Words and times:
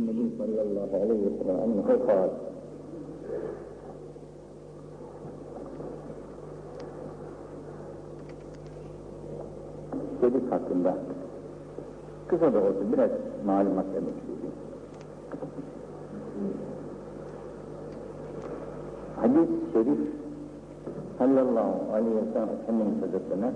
النبي 0.00 0.30
صلى 0.38 0.62
الله 0.62 0.88
عليه 1.02 1.20
وسلم 1.26 1.56
أنه 1.64 1.88
قال 2.08 2.30
Çelik 10.20 10.52
hakkında 10.52 10.94
kısa 12.28 12.54
da 12.54 12.58
olsun 12.58 12.92
biraz 12.92 13.10
malumat 13.46 13.84
demek 13.94 14.14
istiyorum. 14.18 14.52
Hadis-i 19.16 19.72
şerif 19.72 19.98
sallallahu 21.18 21.92
aleyhi 21.92 22.16
ve 22.16 22.32
sellem 22.32 22.48
Efendimiz 22.62 23.02
Hazretlerine 23.02 23.50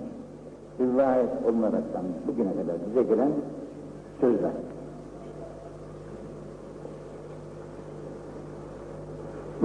rivayet 0.79 1.29
olunaraktan 1.49 2.03
bugüne 2.27 2.51
kadar 2.51 2.75
bize 2.89 3.03
gelen 3.03 3.31
sözler. 4.21 4.51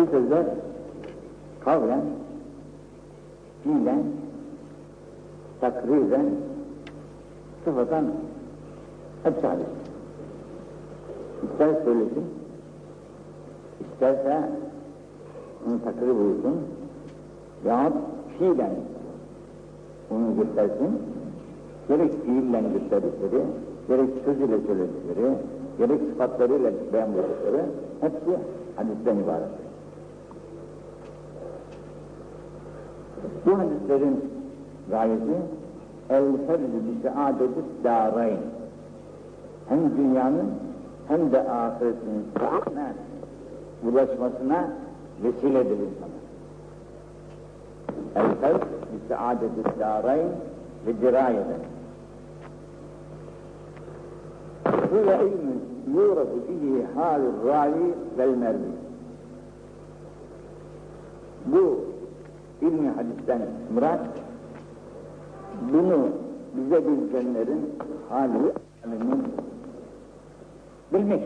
Bu 0.02 0.06
sözler 0.12 0.46
kavlen, 1.66 2.02
fiilen, 3.64 4.04
takriren, 5.62 6.26
sıfatan 7.66 8.06
hepsi 9.24 9.48
hadis. 9.48 9.66
İster 11.44 11.84
söylesin, 11.84 12.26
isterse 13.82 14.50
onu 15.68 15.84
takrir 15.84 16.16
buyursun, 16.16 16.56
yahut 17.66 17.94
fiilen 18.40 18.74
onu 20.12 20.36
göstersin, 20.36 21.00
gerek 21.88 22.26
fiille 22.26 22.62
gösterdikleri, 22.62 23.44
gerek 23.88 24.10
söz 24.26 24.38
ile 24.38 24.60
söyledikleri, 24.68 25.36
gerek 25.78 26.02
sıfatlarıyla 26.12 26.72
beyan 26.94 27.14
buyurdukları 27.14 27.66
hepsi 28.02 28.38
hadisten 28.76 29.18
ibarettir. 29.18 29.61
Bu 33.46 33.52
hadislerin 33.60 34.32
gayesi 34.90 35.36
el-ferdü 36.10 36.64
bi 36.64 37.10
saadeti 37.10 37.62
darayn. 37.84 38.38
Hem 39.70 39.98
dünyanın 39.98 40.50
hem 41.08 41.32
de 41.32 41.50
ahiretinin 41.50 42.26
saadetine 42.40 42.94
ulaşmasına 43.84 44.70
vesiledir 45.24 45.78
insana. 45.78 46.22
El-ferdü 48.16 48.66
bi 48.66 49.14
saadeti 49.14 49.80
darayn 49.80 50.30
ve 50.88 51.02
dirayeden. 51.02 51.62
Huve 54.92 55.20
ilmin 55.28 55.62
yurafu 55.94 56.38
bihi 56.50 56.86
halur 56.96 57.48
ravi 57.48 57.94
vel 58.18 58.38
mervi. 58.38 58.72
Bu 61.46 61.80
ilmi 62.62 62.90
hadisten 62.90 63.42
murat 63.74 64.00
bunu 65.74 66.10
bize 66.56 66.88
bildirenlerin 66.88 67.70
hali 68.10 68.54
halini 68.84 69.16
bilmek. 70.94 71.24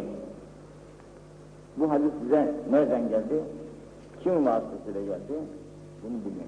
Bu 1.77 1.91
hadis 1.91 2.11
bize 2.23 2.53
nereden 2.71 3.09
geldi? 3.09 3.43
Kim 4.23 4.45
vasıtasıyla 4.45 5.01
geldi? 5.01 5.33
Bunu 6.03 6.13
bilmek. 6.25 6.47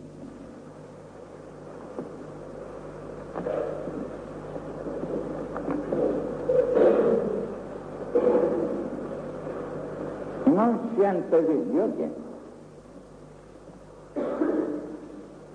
İmam 10.48 10.80
Şiyantazi 10.96 11.74
diyor 11.74 11.88
ki 11.88 12.10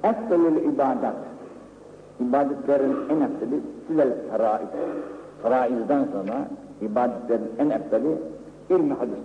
Eftelül 0.02 0.56
ibadat 0.56 1.16
ibadetlerin 2.20 2.96
en 3.10 3.20
efteli 3.20 3.60
sizel 3.88 4.12
feraiz. 4.30 4.68
Feraizden 5.42 6.04
sonra 6.12 6.48
ibadetlerin 6.80 7.50
en 7.58 7.70
efteli 7.70 8.18
ilmi 8.70 8.94
hadis. 8.94 9.24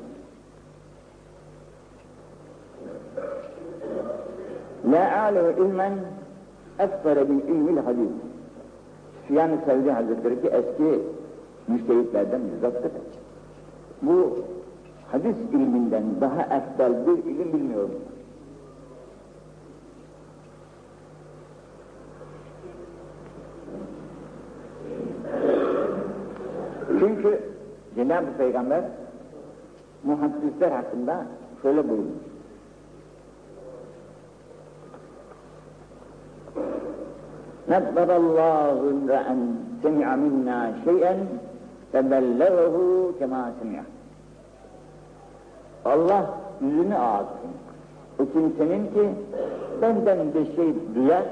La 4.92 5.22
alemu 5.22 5.52
ilmen 5.64 5.94
eftere 6.80 7.30
bil 7.30 7.40
ilmil 7.48 7.78
hadis. 7.78 8.10
Süyan-ı 9.28 9.58
Sevdi 9.66 9.92
Hazretleri 9.92 10.42
ki 10.42 10.48
eski 10.48 11.02
müştehitlerden 11.68 12.42
bizzattır. 12.56 12.92
Bu 14.02 14.38
hadis 15.12 15.36
ilminden 15.52 16.04
daha 16.22 16.42
eftel 16.42 17.08
bir 17.08 17.32
ilim 17.32 17.54
bilmiyorum. 17.54 17.92
Çünkü 27.00 27.40
Cenab-ı 27.97 28.37
Peygamber 28.39 28.85
muhaddisler 30.05 30.71
hakkında 30.71 31.27
şöyle 31.63 31.89
buyurmuş. 31.89 32.23
نَبَّرَ 37.71 38.09
اللّٰهُ 38.23 38.75
اِمْرَأً 38.93 39.27
سَمِعَ 39.83 40.09
مِنَّا 40.25 40.59
شَيْئًا 40.85 41.17
فَبَلَّغَهُ 41.93 42.77
كَمَا 43.21 43.43
سَمِعَ 43.61 43.83
Allah 45.85 46.31
yüzünü 46.61 46.95
ağarsın. 46.95 47.53
O 48.19 48.27
kimsenin 48.33 48.87
ki 48.87 49.09
benden 49.83 50.19
bir 50.35 50.57
şey 50.57 50.75
duyar 50.95 51.23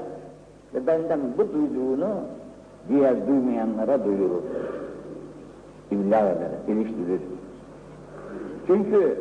ve 0.73 0.87
benden 0.87 1.19
bu 1.37 1.53
duyduğunu 1.53 2.09
diğer 2.89 3.27
duymayanlara 3.27 4.05
duyurur. 4.05 4.41
İbla 5.90 6.18
eder, 6.18 6.50
geliştirir. 6.66 7.20
Çünkü 8.66 9.20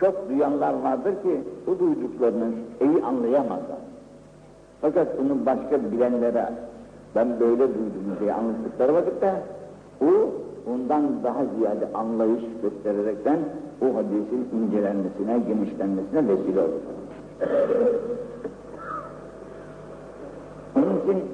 çok 0.00 0.28
duyanlar 0.28 0.72
vardır 0.82 1.12
ki 1.12 1.40
bu 1.66 1.78
duyduklarını 1.78 2.48
iyi 2.80 3.04
anlayamazlar. 3.04 3.78
Fakat 4.80 5.18
bunu 5.18 5.46
başka 5.46 5.92
bilenlere 5.92 6.48
ben 7.14 7.40
böyle 7.40 7.58
duydum 7.58 8.16
diye 8.20 8.32
anlattıkları 8.32 8.94
vakitte 8.94 9.34
o 10.00 10.06
ondan 10.70 11.22
daha 11.24 11.44
ziyade 11.44 11.88
anlayış 11.94 12.44
göstererekten 12.62 13.38
o 13.82 13.96
hadisin 13.96 14.48
incelenmesine, 14.54 15.38
genişlenmesine 15.48 16.28
vesile 16.28 16.60
olur. 16.60 16.80
Onun 20.76 21.00
için 21.00 21.24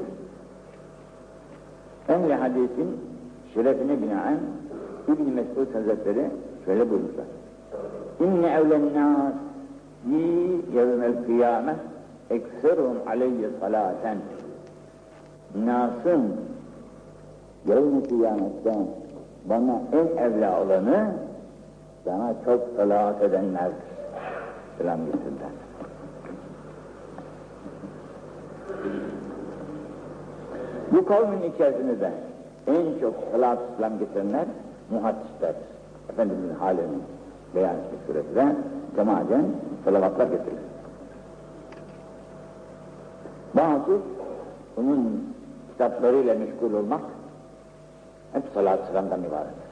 Emre 2.09 2.35
hadisin 2.35 3.06
şerefine 3.57 4.03
binaen 4.03 4.39
İbn-i 5.09 5.33
Mesud 5.33 5.75
Hazretleri 5.75 6.31
şöyle 6.65 6.91
buyurmuşlar. 6.91 7.25
İnne 8.21 8.47
evlen 8.51 8.95
nas 8.95 9.33
yi 10.07 10.61
yevmel 10.75 11.25
kıyame 11.27 11.75
ekserum 12.31 12.97
aleyye 13.07 13.49
salaten. 13.61 14.19
Nas'ın 15.65 16.33
yevm-i 17.69 18.09
kıyametten 18.09 18.87
bana 19.45 19.81
en 19.93 20.23
evla 20.23 20.63
olanı 20.63 21.15
bana 22.07 22.35
çok 22.45 22.61
salat 22.77 23.23
edenlerdir. 23.23 23.87
Selam 24.79 25.01
getirdiler. 25.07 25.51
Bu 30.93 31.05
kavmin 31.07 31.43
içerisinde 31.43 32.01
de 32.01 32.26
en 32.67 33.01
çok 33.01 33.15
salat 33.33 33.59
selam 33.77 33.99
getirenler 33.99 34.45
muhaddislerdir. 34.91 35.67
Efendimizin 36.11 36.55
halini 36.55 36.99
beyan 37.55 37.75
etmek 37.77 38.01
suretiyle 38.07 38.57
cemaaten 38.97 39.45
salavatlar 39.85 40.27
getirir. 40.27 40.59
Bazı 43.55 43.99
onun 44.77 45.35
kitaplarıyla 45.73 46.35
meşgul 46.35 46.75
olmak 46.75 47.01
hep 48.33 48.43
salat 48.55 48.81
selamdan 48.89 49.21
ibarettir. 49.21 49.67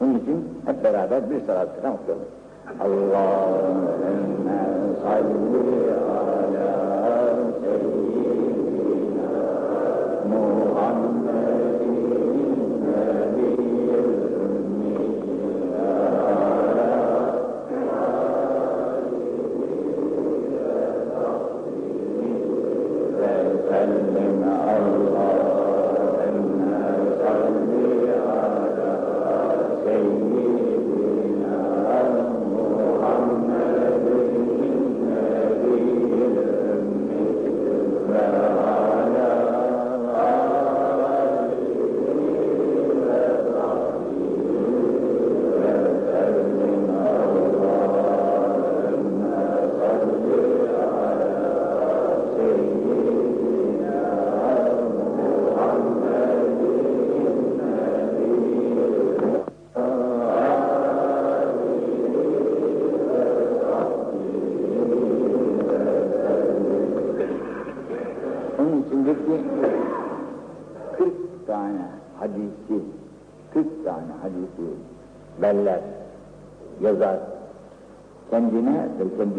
Onun 0.00 0.18
için 0.18 0.48
hep 0.66 0.84
beraber 0.84 1.30
bir 1.30 1.46
salat 1.46 1.68
selam 1.80 1.94
okuyalım. 1.94 2.24
Allahümme 2.80 4.60
salli 5.02 5.94
ala 5.94 7.36
seyyidina 7.60 8.47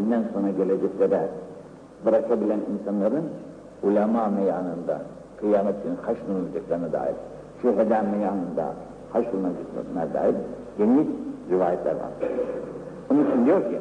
kendinden 0.09 0.33
sonra 0.33 0.49
geleceklere 0.49 1.27
bırakabilen 2.05 2.59
insanların 2.73 3.23
ulema 3.83 4.27
meyanında 4.27 5.01
kıyamet 5.39 5.83
günü 5.83 5.95
haşrolunacaklarına 6.01 6.91
dair, 6.93 7.15
şüheda 7.61 8.01
meyanında 8.01 8.73
haşrolunacaklarına 9.13 10.13
dair 10.13 10.35
geniş 10.77 11.07
rivayetler 11.51 11.91
var. 11.91 12.11
Onun 13.11 13.25
için 13.25 13.45
diyor 13.45 13.61
ki, 13.61 13.79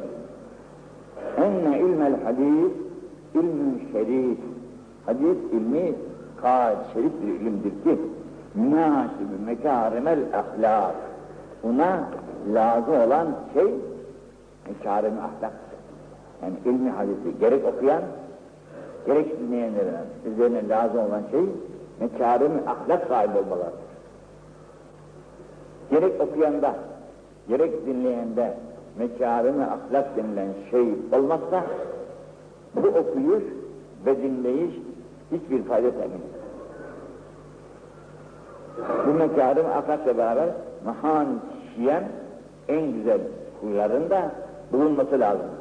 enne 1.37 1.79
ilmel 1.79 2.23
hadis 2.23 2.71
ilmün 3.33 3.89
şerif. 3.91 4.37
Hadis 5.05 5.37
ilmi 5.51 5.93
gayet 6.41 6.77
şerif 6.93 7.11
bir 7.21 7.27
ilimdir 7.27 7.69
ki, 7.83 7.99
münasib 8.55 9.29
mekârimel 9.45 10.19
ahlak. 10.33 10.95
Buna 11.63 11.99
lazım 12.53 12.93
olan 12.93 13.27
şey 13.53 13.73
mekârim 14.67 15.13
ahlak. 15.19 15.68
Yani 16.43 16.53
ilmi 16.65 16.89
hadisi 16.89 17.39
gerek 17.39 17.65
okuyan, 17.65 18.01
gerek 19.05 19.39
dinleyenlerin 19.39 19.93
üzerine 20.33 20.69
lazım 20.69 20.99
olan 20.99 21.23
şey 21.31 21.45
mekârim 21.99 22.51
ahlak 22.67 23.07
sahibi 23.07 23.37
olmalarıdır. 23.37 23.89
Gerek 25.91 26.21
okuyanda, 26.21 26.75
gerek 27.47 27.85
dinleyende 27.85 28.53
mekârim 28.97 29.61
ahlak 29.61 30.17
denilen 30.17 30.49
şey 30.71 30.93
olmazsa 31.19 31.63
bu 32.75 32.87
okuyuş 32.87 33.43
ve 34.05 34.23
dinleyiş 34.23 34.75
hiçbir 35.31 35.63
fayda 35.63 35.91
temin 35.91 36.21
Bu 39.07 39.13
mekârim 39.13 39.65
ahlakla 39.65 40.17
beraber 40.17 40.49
mahan 40.85 41.27
kişiyen 41.63 42.03
en 42.67 42.91
güzel 42.91 43.21
huylarında 43.61 44.31
bulunması 44.71 45.19
lazım. 45.19 45.58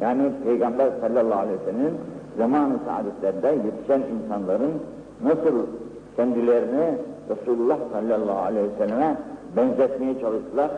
Yani 0.00 0.32
Peygamber 0.44 0.90
sallallahu 1.00 1.38
aleyhi 1.38 1.58
ve 1.60 1.64
sellem'in 1.64 1.94
zaman-ı 2.38 2.78
saadetlerinde 2.86 3.66
yetişen 3.66 4.02
insanların 4.14 4.72
nasıl 5.24 5.66
kendilerini 6.16 6.98
Resulullah 7.30 7.78
sallallahu 7.92 8.38
aleyhi 8.38 8.66
ve 8.66 8.76
selleme 8.78 9.16
benzetmeye 9.56 10.20
çalıştılar. 10.20 10.70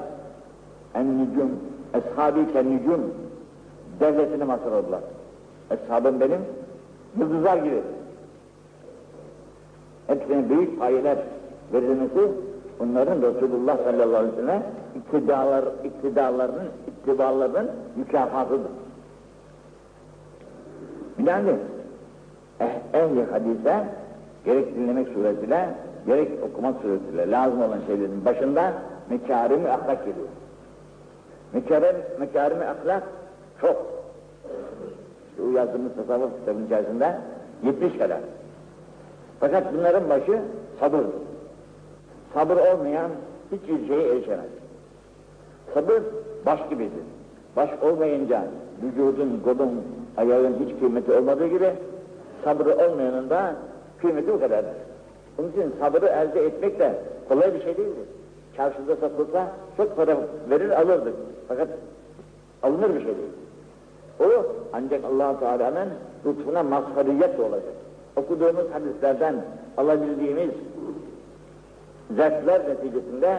En-nücum, 0.94 1.50
eshabi 1.94 2.52
ken-nücum 2.52 3.00
devletini 4.00 4.44
masal 4.44 4.72
oldular. 4.72 5.00
Eshabım 5.70 6.20
benim, 6.20 6.40
yıldızlar 7.18 7.56
gibi. 7.56 7.82
Hepsine 10.06 10.50
büyük 10.50 10.80
payeler 10.80 11.18
verilmesi, 11.72 12.32
onların 12.80 13.22
Resulullah 13.22 13.76
sallallahu 13.84 14.16
aleyhi 14.16 14.36
ve 14.36 14.40
sellem 14.40 14.62
iktidalar, 14.96 15.64
iktidarlarının, 15.84 16.68
iktidarlarının 16.88 17.70
mükafatıdır. 17.96 18.70
Yani 21.26 21.50
eh, 22.60 22.66
ehli 22.94 23.24
hadise 23.24 23.84
gerek 24.44 24.76
dinlemek 24.76 25.08
suretiyle, 25.08 25.68
gerek 26.06 26.28
okumak 26.42 26.82
suretiyle 26.82 27.30
lazım 27.30 27.62
olan 27.62 27.78
şeylerin 27.86 28.24
başında 28.24 28.72
mekarimi 29.10 29.68
ahlak 29.68 29.98
geliyor. 29.98 30.28
Mekarim, 31.52 31.96
mekarimi 32.18 32.64
ahlak 32.64 33.02
çok. 33.60 33.86
Şu 35.36 35.50
yazdığımız 35.50 35.92
tasavvuf 35.96 36.30
kitabının 36.40 36.66
içerisinde 36.66 37.16
70 37.62 37.98
kadar. 37.98 38.20
Fakat 39.40 39.74
bunların 39.74 40.10
başı 40.10 40.42
sabır. 40.80 41.04
Sabır 42.34 42.56
olmayan 42.56 43.10
hiçbir 43.52 43.86
şeye 43.86 44.08
erişemez. 44.08 44.50
Sabır 45.74 46.02
baş 46.46 46.60
gibidir. 46.70 47.02
Baş 47.56 47.70
olmayınca 47.82 48.44
vücudun, 48.82 49.40
kolun, 49.44 49.82
ayağın 50.16 50.54
hiç 50.64 50.80
kıymeti 50.80 51.12
olmadığı 51.12 51.46
gibi 51.46 51.72
sabrı 52.44 52.76
olmayanın 52.76 53.30
da 53.30 53.54
kıymeti 54.00 54.32
o 54.32 54.40
kadardır. 54.40 54.72
Onun 55.38 55.48
için 55.48 55.74
sabrı 55.80 56.06
elde 56.06 56.46
etmek 56.46 56.78
de 56.78 56.94
kolay 57.28 57.54
bir 57.54 57.62
şey 57.62 57.76
değildir. 57.76 58.08
Çarşıda 58.56 58.96
satılsa 58.96 59.52
çok 59.76 59.96
para 59.96 60.16
verir 60.50 60.80
alırdık. 60.80 61.14
Fakat 61.48 61.68
alınır 62.62 62.94
bir 62.94 63.00
şey 63.00 63.14
değil. 63.16 63.32
O 64.20 64.46
ancak 64.72 65.04
allah 65.04 65.40
Teala'nın 65.40 65.88
lütfuna 66.26 66.62
mazhariyetle 66.62 67.42
olacak. 67.42 67.74
Okuduğumuz 68.16 68.70
hadislerden 68.72 69.34
alabildiğimiz 69.76 70.50
zevkler 72.10 72.60
neticesinde 72.68 73.38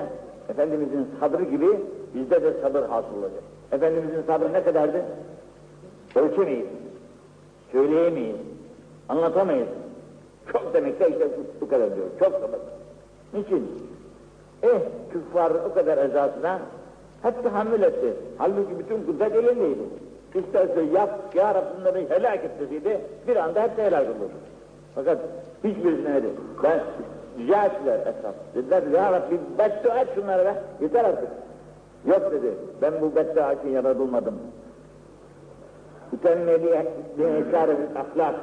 Efendimizin 0.50 1.08
sabrı 1.20 1.44
gibi 1.44 1.68
bizde 2.16 2.44
de 2.44 2.54
sabır 2.62 2.82
hasıl 2.82 3.18
olacak. 3.18 3.44
Efendimizin 3.72 4.24
sabrı 4.28 4.54
ne 4.54 4.64
kadardı? 4.64 5.02
Ölçemeyiz, 6.16 6.68
söyleyemeyiz, 7.72 8.36
anlatamayız. 9.10 9.68
Çok 10.52 10.74
demek 10.74 11.00
de 11.00 11.10
işte 11.10 11.28
bu, 11.62 11.70
kadar 11.70 11.96
diyor, 11.96 12.08
çok 12.20 12.32
sabır. 12.32 12.60
Niçin? 13.34 13.72
Eh, 14.64 14.80
küffarın 15.12 15.70
o 15.72 15.74
kadar 15.74 15.98
ezasına 15.98 16.60
hep 17.22 17.44
tahammül 17.44 17.82
etti. 17.82 18.14
Halbuki 18.38 18.80
bütün 18.80 19.04
kudret 19.06 19.36
elindeydi. 19.36 19.84
İsterse 20.36 20.82
yap, 20.82 21.36
ya 21.36 21.56
Rabbi 21.56 21.80
bunları 21.80 22.10
helak 22.10 22.46
et 22.46 22.60
deseydi, 22.60 23.02
bir 23.28 23.36
anda 23.36 23.62
hep 23.62 23.78
de 23.78 23.84
helak 23.84 24.02
olur. 24.02 24.30
Fakat 24.96 25.18
hiçbirisine 25.64 26.16
dedi. 26.16 26.28
Ben 26.64 26.80
rica 27.40 27.66
ettiler 27.66 28.00
esnaf. 28.00 28.36
Dediler 28.56 28.84
ya 29.00 29.12
Rabbi 29.12 29.40
beddua 29.58 30.00
et 30.00 30.08
şunları 30.16 30.46
be, 30.46 30.54
yeter 30.82 31.06
artık. 31.06 31.30
Yok 32.06 32.32
dedi, 32.32 32.54
ben 32.82 32.94
bu 33.02 33.16
beddua 33.16 33.54
için 33.54 33.70
yaratılmadım. 33.70 34.34
Ütemmeli 36.14 36.86
mekâr 37.18 37.70
ahlak, 37.96 38.36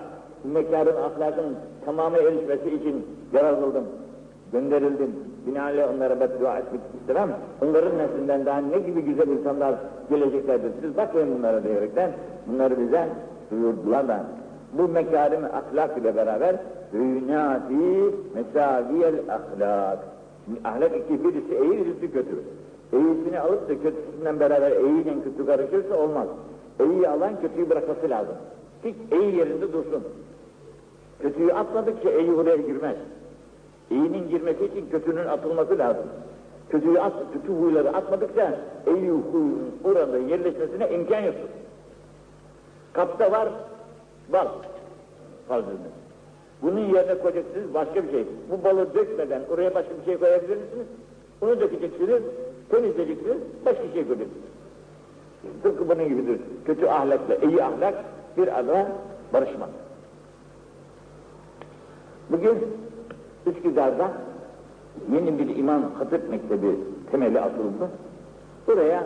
mekarın 0.44 0.96
ahlakın 0.96 1.56
tamamı 1.84 2.16
erişmesi 2.16 2.74
için 2.74 3.06
yaratıldım, 3.32 3.84
gönderildim. 4.52 5.14
Binaenle 5.46 5.86
onlara 5.86 6.20
beddua 6.20 6.58
etmek 6.58 6.80
istemem. 7.00 7.30
Onların 7.62 7.98
neslinden 7.98 8.46
daha 8.46 8.58
ne 8.58 8.78
gibi 8.78 9.02
güzel 9.02 9.28
insanlar 9.28 9.74
geleceklerdir. 10.10 10.70
Siz 10.80 10.96
bakmayın 10.96 11.38
bunlara 11.38 11.64
diyerekten 11.64 12.10
bunları 12.46 12.80
bize 12.80 13.08
duyurdular 13.50 14.08
da. 14.08 14.24
Bu 14.72 14.88
mekarim 14.88 15.44
ahlak 15.44 15.98
ile 15.98 16.16
beraber 16.16 16.56
dünyati 16.92 18.14
mesaviyel 18.34 19.14
ahlak. 19.28 19.98
Şimdi 20.44 20.60
ahlak 20.64 20.96
iki 20.96 21.24
birisi 21.24 21.54
iyi 21.62 21.86
birisi 21.86 22.12
kötü. 22.12 22.42
İyisini 22.92 23.40
alıp 23.40 23.68
da 23.68 23.74
kötüsünden 23.82 24.40
beraber 24.40 24.70
iyiyle 24.70 25.14
kötü 25.24 25.46
karışırsa 25.46 25.96
olmaz. 25.96 26.28
İyi 26.80 27.08
alan 27.08 27.40
kötüyü 27.40 27.70
bırakması 27.70 28.10
lazım. 28.10 28.34
Hiç 28.84 28.94
iyi 29.12 29.36
yerinde 29.36 29.72
dursun. 29.72 30.04
Kötüyü 31.22 31.52
atmadıkça 31.52 32.10
iyi 32.10 32.32
oraya 32.32 32.56
girmez. 32.56 32.96
İyinin 33.90 34.28
girmesi 34.28 34.64
için 34.64 34.86
kötünün 34.90 35.26
atılması 35.26 35.78
lazım. 35.78 36.04
Kötüyü 36.70 37.00
at, 37.00 37.12
kötü 37.32 37.52
huyları 37.52 37.88
atmadıkça 37.88 38.58
iyi 38.86 39.10
huyun 39.10 39.58
orada 39.84 40.18
yerleşmesine 40.18 40.90
imkan 40.90 41.20
yoktur. 41.20 41.48
Kapta 42.92 43.32
var 43.32 43.48
bal. 44.32 44.46
Fazlını. 45.48 45.76
Bunun 46.62 46.80
yerine 46.80 47.18
koyacaksınız 47.18 47.74
başka 47.74 48.04
bir 48.04 48.10
şey. 48.10 48.24
Bu 48.50 48.64
balı 48.64 48.94
dökmeden 48.94 49.42
oraya 49.50 49.74
başka 49.74 49.90
bir 50.00 50.04
şey 50.04 50.18
koyabilir 50.18 50.56
misiniz? 50.56 50.86
Onu 51.42 51.60
dökeceksiniz, 51.60 52.22
temizleyeceksiniz, 52.68 53.36
başka 53.66 53.82
bir 53.82 53.92
şey 53.92 54.06
koyacaksınız. 54.06 54.46
Tıpkı 55.62 55.88
bunun 55.88 56.08
gibidir. 56.08 56.40
Kötü 56.64 56.86
ahlakla 56.86 57.34
iyi 57.34 57.64
ahlak 57.64 57.94
bir 58.36 58.48
arada 58.58 58.88
barışmak. 59.32 59.68
Bugün 62.30 62.58
Üsküdar'da 63.46 64.12
yeni 65.12 65.38
bir 65.38 65.56
imam 65.56 65.82
hatip 65.98 66.30
mektebi 66.30 66.76
temeli 67.10 67.40
atıldı. 67.40 67.88
Buraya 68.66 69.04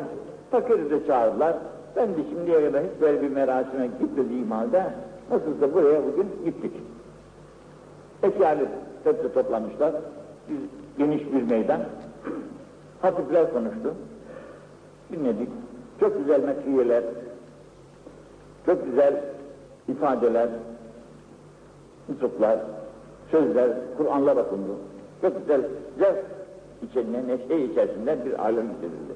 fakiri 0.51 0.91
de 0.91 1.07
çağırdılar. 1.07 1.57
Ben 1.97 2.09
de 2.09 2.21
şimdiye 2.31 2.65
kadar 2.67 2.83
hiç 2.83 3.01
böyle 3.01 3.23
bir 3.23 3.29
merasime 3.29 3.87
gitmediğim 4.01 4.51
halde 4.51 4.85
nasılsa 5.31 5.75
buraya 5.75 6.01
bugün 6.07 6.29
gittik. 6.45 6.73
Ekâli 8.23 8.69
hepsi 9.05 9.35
toplamışlar. 9.35 9.93
Geniş 10.99 11.33
bir 11.33 11.43
meydan. 11.43 11.81
Hatipler 13.03 13.53
konuştu. 13.53 13.95
Dinledik. 15.13 15.49
Çok 16.01 16.19
güzel 16.19 16.45
methiyeler, 16.45 17.05
çok 18.67 18.85
güzel 18.85 19.25
ifadeler, 19.89 20.49
nutuklar, 22.09 22.59
sözler, 23.31 23.71
Kur'anlar 23.97 24.37
okundu. 24.37 24.77
Çok 25.23 25.41
güzel 25.41 25.61
zevk 25.99 26.25
içinde, 26.83 27.27
neşe 27.27 27.65
içerisinde 27.65 28.25
bir 28.25 28.39
alem 28.45 28.69
yükselildi. 28.69 29.13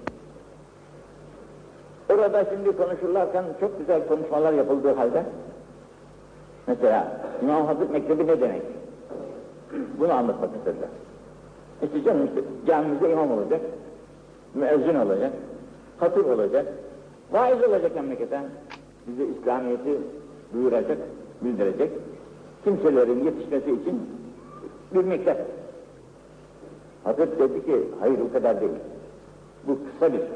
Orada 2.10 2.44
şimdi 2.44 2.76
konuşurlarken 2.76 3.44
çok 3.60 3.78
güzel 3.78 4.08
konuşmalar 4.08 4.52
yapıldığı 4.52 4.94
halde 4.94 5.24
Mesela 6.66 7.12
İmam 7.42 7.66
Hatip 7.66 7.90
Mektebi 7.90 8.26
ne 8.26 8.40
demek? 8.40 8.62
Bunu 9.98 10.12
anlatmak 10.12 10.50
istediler. 10.56 10.88
Canım 12.04 12.26
işte 12.26 12.40
camimizde 12.66 13.10
imam 13.10 13.30
olacak, 13.30 13.60
müezzin 14.54 14.94
olacak, 14.94 15.32
hatip 15.98 16.26
olacak, 16.26 16.66
vaiz 17.32 17.64
olacak 17.68 17.94
memleketen. 17.94 18.44
Bize 19.06 19.24
İslamiyet'i 19.24 19.98
duyuracak, 20.54 20.98
bildirecek. 21.42 21.90
Kimselerin 22.64 23.24
yetişmesi 23.24 23.70
için 23.70 24.00
bir 24.94 25.04
mektep. 25.04 25.36
Hatip 27.04 27.38
dedi 27.38 27.66
ki, 27.66 27.76
hayır 28.00 28.18
o 28.30 28.32
kadar 28.32 28.60
değil. 28.60 28.72
Bu 29.66 29.78
kısa 29.84 30.12
bir 30.12 30.18
süre. 30.18 30.28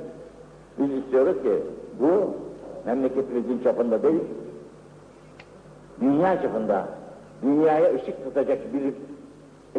Biz 0.78 1.04
istiyoruz 1.04 1.42
ki 1.42 1.52
bu 2.00 2.34
memleketimizin 2.86 3.60
çapında 3.64 4.02
değil, 4.02 4.20
dünya 6.00 6.42
çapında, 6.42 6.88
dünyaya 7.42 7.94
ışık 7.94 8.24
tutacak 8.24 8.58
bir 8.74 8.94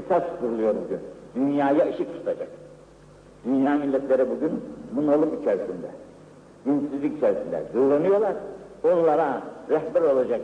esas 0.01 0.23
kuruluyor 0.39 0.75
bugün. 0.85 0.99
Dünyaya 1.35 1.89
ışık 1.89 2.13
tutacak. 2.13 2.47
Dünya 3.45 3.75
milletleri 3.75 4.29
bugün 4.29 4.51
bunalım 4.91 5.41
içerisinde, 5.41 5.87
dinsizlik 6.65 7.17
içerisinde 7.17 7.63
zorlanıyorlar. 7.73 8.33
Onlara 8.83 9.41
rehber 9.69 10.01
olacak 10.01 10.41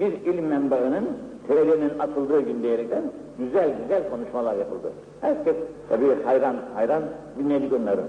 bir 0.00 0.12
ilim 0.12 0.46
menbaının 0.46 1.08
temelinin 1.48 1.98
atıldığı 1.98 2.40
gün 2.40 2.62
diyerekten 2.62 3.02
güzel 3.38 3.70
güzel 3.82 4.10
konuşmalar 4.10 4.56
yapıldı. 4.56 4.92
Herkes 5.20 5.56
tabii 5.88 6.22
hayran 6.24 6.56
hayran 6.74 7.02
dinledik 7.38 7.72
onları. 7.72 8.00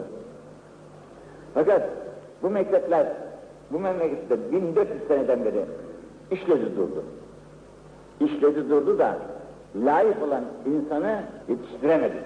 Fakat 1.54 1.90
bu 2.44 2.50
mektepler 2.50 3.08
bu 3.72 3.80
memlekette 3.80 4.52
1400 4.52 5.08
seneden 5.08 5.46
beri 5.46 5.66
işledi 6.32 6.76
durdu. 6.78 7.04
İşledi 8.20 8.70
durdu 8.70 9.00
da 9.00 9.18
layık 9.76 10.24
olan 10.24 10.44
insanı 10.66 11.22
yetiştiremedi. 11.50 12.24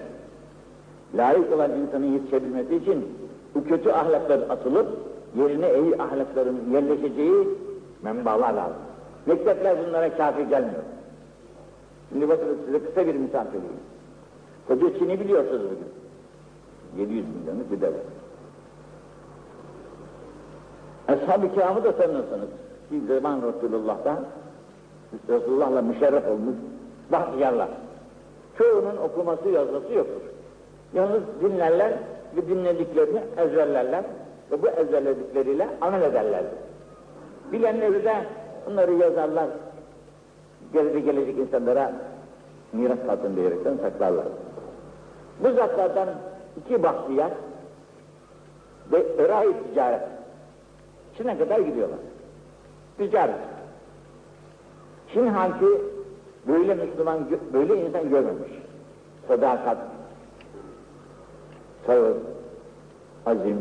Layık 1.14 1.52
olan 1.52 1.70
insanın 1.70 2.06
yetişebilmesi 2.06 2.76
için 2.76 3.04
bu 3.54 3.64
kötü 3.64 3.90
ahlaklar 3.90 4.38
atılıp 4.38 4.88
yerine 5.36 5.78
iyi 5.80 6.02
ahlakların 6.02 6.60
yerleşeceği 6.72 7.48
menbalar 8.02 8.52
lazım. 8.52 8.76
Mektepler 9.26 9.76
bunlara 9.86 10.16
kafi 10.16 10.48
gelmiyor. 10.48 10.82
Şimdi 12.12 12.28
bakın 12.28 12.58
size 12.66 12.84
kısa 12.84 13.06
bir 13.06 13.14
misal 13.14 13.46
vereyim. 13.46 13.84
Koca 14.68 14.98
Çin'i 14.98 15.20
biliyorsunuz 15.20 15.62
bugün. 15.64 15.94
700 17.02 17.26
milyonluk 17.28 17.70
bir 17.72 17.80
devlet. 17.80 18.04
Ashab-ı 21.08 21.54
kiramı 21.54 21.84
da 21.84 21.96
tanırsınız. 21.96 22.48
Bir 22.90 23.14
zaman 23.14 23.42
Resulullah'ta 23.42 24.22
Resulullah'la 25.28 25.82
müşerref 25.82 26.28
olmuş 26.28 26.54
bahtiyarlar. 27.12 27.68
Çoğunun 28.58 28.96
okuması 28.96 29.48
yazması 29.48 29.92
yoktur. 29.92 30.22
Yalnız 30.94 31.22
dinlerler 31.40 31.92
ve 32.36 32.48
dinlediklerini 32.48 33.20
ezberlerler 33.36 34.04
ve 34.50 34.62
bu 34.62 34.68
ezberledikleriyle 34.68 35.68
amel 35.80 36.02
ederler. 36.02 36.42
Bilenleri 37.52 38.04
de 38.04 38.14
bunları 38.66 38.92
yazarlar. 38.92 39.48
Geride 40.72 41.00
gelecek 41.00 41.38
insanlara 41.38 41.92
miras 42.72 42.98
kalsın 43.06 43.36
diyerekten 43.36 43.76
saklarlar. 43.76 44.24
Bu 45.40 45.52
zatlardan 45.52 46.08
iki 46.64 46.82
bahtiyar 46.82 47.30
ve 48.92 49.04
eray 49.18 49.48
ticaret. 49.68 50.00
Çin'e 51.16 51.38
kadar 51.38 51.58
gidiyorlar. 51.58 51.98
Ticaret. 52.98 53.34
Çin 55.12 55.26
halkı 55.26 55.80
böyle 56.48 56.74
Müslüman, 56.74 57.18
böyle 57.52 57.86
insan 57.86 58.10
görmemiş. 58.10 58.50
Sadakat, 59.28 59.78
sabır, 61.86 62.16
azim, 63.26 63.58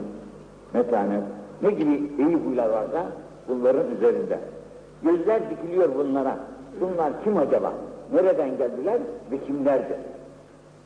metanet, 0.74 1.24
ne 1.62 1.72
gibi 1.72 2.12
iyi 2.18 2.36
huylar 2.36 2.70
varsa 2.70 3.06
bunların 3.48 3.92
üzerinde. 3.98 4.40
Gözler 5.04 5.42
dikiliyor 5.50 5.96
bunlara. 5.96 6.38
Bunlar 6.82 7.24
kim 7.24 7.38
acaba? 7.38 7.74
Nereden 8.14 8.58
geldiler 8.58 9.00
ve 9.32 9.38
kimlerdir? 9.48 9.98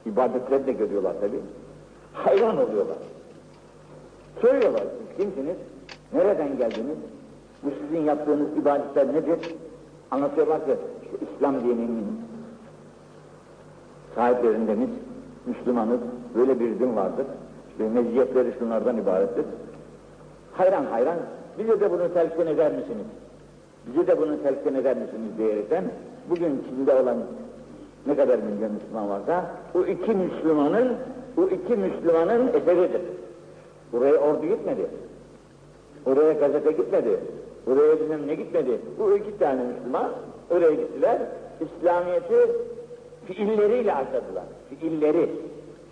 İbadetlerini 0.06 0.68
de 0.68 0.72
görüyorlar 0.72 1.14
tabi. 1.22 1.40
Hayran 2.14 2.58
oluyorlar. 2.58 2.98
Soruyorlar 4.42 4.82
siz 4.82 5.18
kimsiniz? 5.18 5.56
Nereden 6.14 6.58
geldiniz? 6.58 6.98
Bu 7.64 7.70
sizin 7.82 8.06
yaptığınız 8.06 8.58
ibadetler 8.58 9.08
nedir? 9.08 9.56
Anlatıyorlar 10.12 10.66
ki 10.66 10.72
işte 11.14 11.26
İslam 11.36 11.64
dininin 11.64 12.06
sahiplerindeniz, 14.16 14.90
Müslümanız, 15.46 16.00
böyle 16.36 16.60
bir 16.60 16.80
din 16.80 16.96
vardır. 16.96 17.26
İşte 17.72 17.90
meziyetleri 17.90 18.54
şunlardan 18.60 18.98
ibarettir. 18.98 19.46
Hayran 20.54 20.86
hayran, 20.86 21.18
bize 21.60 21.80
de 21.80 21.92
bunu 21.92 22.14
telkin 22.14 22.48
eder 22.48 22.72
misiniz? 22.72 23.06
Bize 23.88 24.08
de 24.08 24.22
bunu 24.22 24.44
telkin 24.44 24.76
eder 24.76 24.98
misiniz 24.98 25.38
diyerekten, 25.38 25.84
bugün 26.30 26.64
Çin'de 26.70 26.96
olan 26.96 27.18
ne 28.08 28.16
kadar 28.16 28.40
milyon 28.40 28.72
Müslüman 28.72 29.10
varsa, 29.10 29.46
o 29.76 29.82
iki 29.84 30.12
Müslümanın, 30.12 30.94
o 31.38 31.44
iki 31.44 31.76
Müslümanın 31.76 32.48
eseridir. 32.48 33.02
Buraya 33.92 34.18
ordu 34.18 34.46
gitmedi. 34.46 34.88
Oraya 36.06 36.34
gazete 36.34 36.72
gitmedi. 36.72 37.20
Oraya 37.68 38.00
bilmem 38.00 38.28
ne 38.28 38.36
gitmedi. 38.36 38.80
Bu 39.00 39.18
iki 39.18 39.38
tane 39.38 39.62
Müslüman 39.64 40.12
oraya 40.52 40.72
gittiler. 40.72 41.18
İslamiyet'i 41.62 42.52
fiilleriyle 43.26 43.94
aşadılar. 43.94 44.44
Fiilleri, 44.70 45.30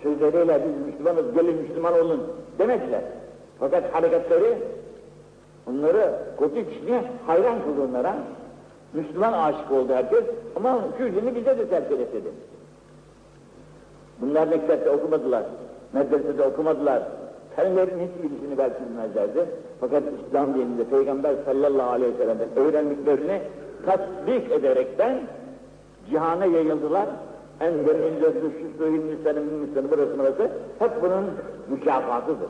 sözleriyle 0.03 0.62
biz 0.65 0.88
Müslümanız, 0.88 1.33
gelin 1.33 1.55
Müslüman 1.55 1.93
olun 1.93 2.24
demediler. 2.59 3.01
Fakat 3.59 3.93
hareketleri 3.93 4.57
onları 5.69 6.13
kötü 6.39 6.69
kişiye 6.69 7.03
hayran 7.27 7.63
kıldı 7.63 7.88
onlara. 7.89 8.15
Müslüman 8.93 9.33
aşık 9.33 9.71
oldu 9.71 9.93
herkes 9.93 10.24
ama 10.55 10.79
küllini 10.97 11.35
bize 11.35 11.57
de 11.57 11.69
terk 11.69 11.89
dedi. 11.89 12.29
Bunlar 14.21 14.47
mektepte 14.47 14.89
okumadılar, 14.89 15.43
medresede 15.93 16.43
okumadılar, 16.43 17.03
fenlerin 17.55 18.00
hiçbirisini 18.00 18.57
belki 18.57 18.75
bilmezlerdi. 18.89 19.45
Fakat 19.79 20.03
İslam 20.27 20.53
dininde 20.53 20.83
Peygamber 20.83 21.35
sallallahu 21.45 21.89
aleyhi 21.89 22.13
ve 22.13 22.17
sellem'den 22.17 22.50
öğrendiklerini 22.55 23.41
tatbik 23.86 24.51
ederekten 24.51 25.18
cihana 26.10 26.46
yayıldılar. 26.46 27.06
En 27.60 27.74
derin 27.74 28.20
şu 28.20 28.77
suyun 28.77 29.01
Hindistan, 29.01 29.36
Hindistan, 29.36 29.92
burası 29.92 30.20
burası 30.20 30.51
hep 30.80 31.01
bunun 31.01 31.25
mükafatıdır. 31.70 32.50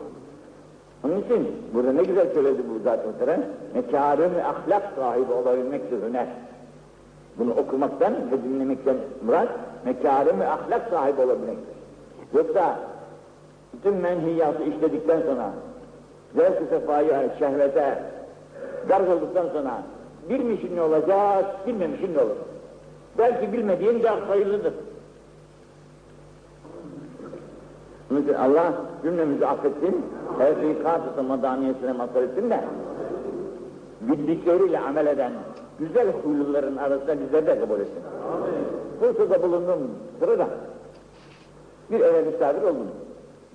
Onun 1.03 1.21
için 1.21 1.47
burada 1.73 1.91
ne 1.91 2.03
güzel 2.03 2.33
söyledi 2.33 2.61
bu 2.69 2.83
zaten 2.83 3.07
muhterem, 3.07 3.45
mekarım 3.73 4.31
ahlak 4.45 4.83
sahibi 4.95 5.33
olabilmektir 5.33 5.97
hüner. 6.09 6.27
Bunu 7.39 7.51
okumaktan 7.51 8.13
ve 8.31 8.43
dinlemekten 8.43 8.95
murat, 9.25 9.49
mekarım 9.85 10.41
ahlak 10.41 10.89
sahibi 10.89 11.21
olabilmektir. 11.21 11.75
Yoksa 12.33 12.79
bütün 13.73 13.93
menhiyatı 13.93 14.63
işledikten 14.63 15.21
sonra, 15.21 15.49
zevk-ı 16.35 16.65
sefayı, 16.69 17.29
şehvete, 17.39 18.03
garz 18.87 19.09
olduktan 19.09 19.47
sonra 19.53 19.81
bilmişin 20.29 20.75
ne 20.75 20.81
olacak, 20.81 21.67
bilmemişin 21.67 22.13
ne 22.13 22.19
olur. 22.19 22.35
Belki 23.17 23.53
bilmediğin 23.53 24.03
de 24.03 24.11
sayılıdır. 24.27 24.73
Onun 28.11 28.21
için 28.21 28.33
Allah 28.33 28.73
cümlemizi 29.03 29.47
affetsin, 29.47 30.05
tevfikat-ı 30.37 31.23
madaniyetine 31.23 31.91
mazhar 31.91 32.23
etsin 32.23 32.49
de 32.49 32.59
bildikleriyle 34.01 34.79
amel 34.79 35.07
eden 35.07 35.31
güzel 35.79 36.07
huyluların 36.11 36.77
arasında 36.77 37.19
bizleri 37.19 37.47
de 37.47 37.59
kabul 37.59 37.79
etsin. 37.79 38.03
Bursa'da 39.01 39.43
bulundum 39.43 39.79
sırada 40.19 40.47
bir 41.91 41.99
eve 41.99 42.21
misafir 42.21 42.61
oldum. 42.61 42.87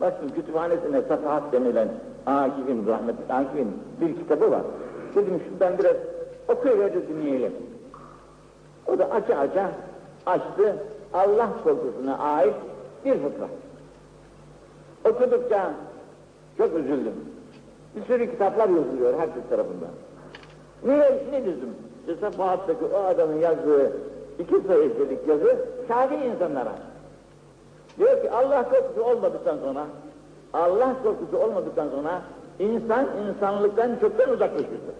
Baktım 0.00 0.29
kütüphanesine 0.35 1.03
Safahat 1.03 1.53
denilen 1.53 1.89
Akif'in, 2.27 2.87
rahmetli 2.87 3.35
Akif'in 3.35 3.69
bir 4.00 4.17
kitabı 4.17 4.50
var. 4.50 4.62
Dedim 5.15 5.41
şuradan 5.49 5.79
biraz 5.79 5.97
okuyuver 6.52 6.95
de 6.95 7.09
dinleyelim. 7.09 7.52
O 8.87 8.99
da 8.99 9.11
aça 9.11 9.38
aça 9.38 9.71
açtı 10.26 10.76
Allah 11.14 11.50
korkusuna 11.64 12.19
ait 12.19 12.54
bir 13.04 13.12
fıkra. 13.12 13.49
Okudukça 15.04 15.71
çok 16.59 16.75
üzüldüm. 16.76 17.14
Bir 17.97 18.04
sürü 18.04 18.30
kitaplar 18.30 18.69
yazılıyor 18.69 19.19
herkes 19.19 19.42
tarafından. 19.50 19.88
Ne, 20.85 20.99
ne 21.33 21.42
dedim? 21.42 21.75
İşte 22.00 22.21
Safahat'taki 22.21 22.85
o 22.85 22.99
adamın 22.99 23.38
yazdığı 23.38 23.92
iki 24.38 24.61
sayısılık 24.66 25.28
yazı 25.28 25.57
şadi 25.88 26.14
insanlara. 26.14 26.73
Diyor 27.99 28.23
ki 28.23 28.30
Allah 28.30 28.69
korkusu 28.71 29.04
olmadıktan 29.04 29.59
sonra 29.59 29.87
Allah 30.52 30.95
korkusu 31.02 31.38
olmadıktan 31.45 31.88
sonra 31.88 32.23
insan 32.59 33.07
insanlıktan 33.28 33.97
çoktan 34.00 34.30
uzaklaşmıştır. 34.30 34.95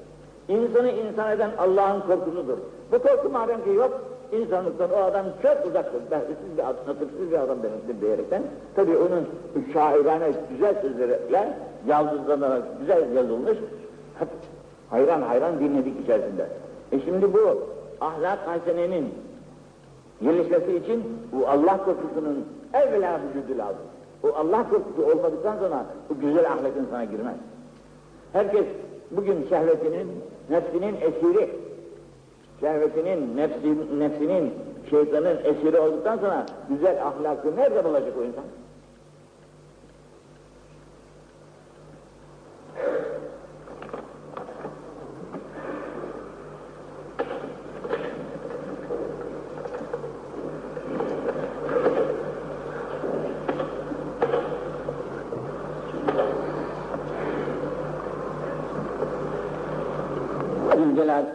İnsanı 0.51 0.91
insan 0.91 1.33
eden 1.33 1.51
Allah'ın 1.59 2.01
korkusudur. 2.01 2.59
Bu 2.93 2.99
korku 2.99 3.29
madem 3.29 3.65
ki 3.65 3.71
yok, 3.71 4.01
insanlıktan 4.33 4.91
o 4.93 4.97
adam 4.97 5.27
çok 5.43 5.67
uzaktır. 5.67 6.11
Behsiz 6.11 6.37
bir 6.57 6.63
adam, 6.63 6.77
nasipsiz 6.87 7.31
bir 7.31 7.39
adam 7.39 7.63
demektir 7.63 8.01
diyerekten. 8.01 8.43
Tabii 8.75 8.97
onun 8.97 9.27
şairane 9.73 10.33
güzel 10.51 10.83
sözleriyle 10.83 11.53
yaldızlanarak 11.87 12.63
güzel 12.81 13.17
yazılmış. 13.17 13.59
Hayran 14.91 15.23
hayran 15.23 15.61
dinledik 15.61 16.01
içerisinde. 16.01 16.47
E 16.93 17.01
şimdi 17.01 17.33
bu 17.33 17.63
ahlak 18.01 18.39
hasenenin 18.47 19.15
gelişmesi 20.23 20.77
için 20.77 21.05
bu 21.33 21.49
Allah 21.49 21.85
korkusunun 21.85 22.47
evvela 22.75 23.21
vücudu 23.23 23.59
lazım. 23.59 23.83
Bu 24.23 24.29
Allah 24.37 24.67
korkusu 24.71 25.13
olmadıktan 25.13 25.57
sonra 25.59 25.85
bu 26.09 26.21
güzel 26.21 26.53
ahlak 26.53 26.73
insana 26.77 27.05
girmez. 27.05 27.37
Herkes 28.33 28.65
bugün 29.11 29.47
şehvetinin, 29.49 30.09
nefsinin 30.51 30.97
esiri, 31.01 31.51
şehvetinin, 32.61 33.37
nefsin, 33.37 34.01
nefsinin, 34.01 34.53
şeytanın 34.91 35.39
esiri 35.45 35.79
olduktan 35.79 36.19
sonra 36.19 36.47
güzel 36.69 37.07
ahlakı 37.07 37.57
nerede 37.57 37.85
bulacak 37.85 38.13
o 38.19 38.25
insan? 38.25 38.45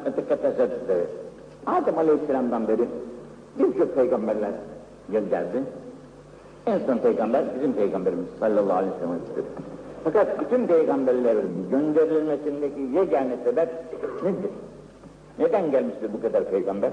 Zülcelal 0.05 0.13
Etekete 0.13 0.47
Hazretleri, 0.47 1.05
Adem 1.65 1.97
Aleyhisselam'dan 1.97 2.67
beri 2.67 2.85
birçok 3.59 3.95
peygamberler 3.95 4.51
gönderdi. 5.09 5.63
En 6.65 6.79
son 6.79 6.97
peygamber 6.97 7.43
bizim 7.55 7.73
peygamberimiz 7.73 8.25
sallallahu 8.39 8.77
aleyhi 8.77 8.93
ve 8.93 8.99
sellem'dir. 8.99 9.45
Fakat 10.03 10.39
bütün 10.39 10.67
peygamberlerin 10.67 11.67
gönderilmesindeki 11.71 12.81
yegane 12.81 13.37
sebep 13.43 13.69
nedir? 14.23 14.51
Neden 15.39 15.71
gelmiştir 15.71 16.13
bu 16.13 16.21
kadar 16.21 16.43
peygamber? 16.43 16.91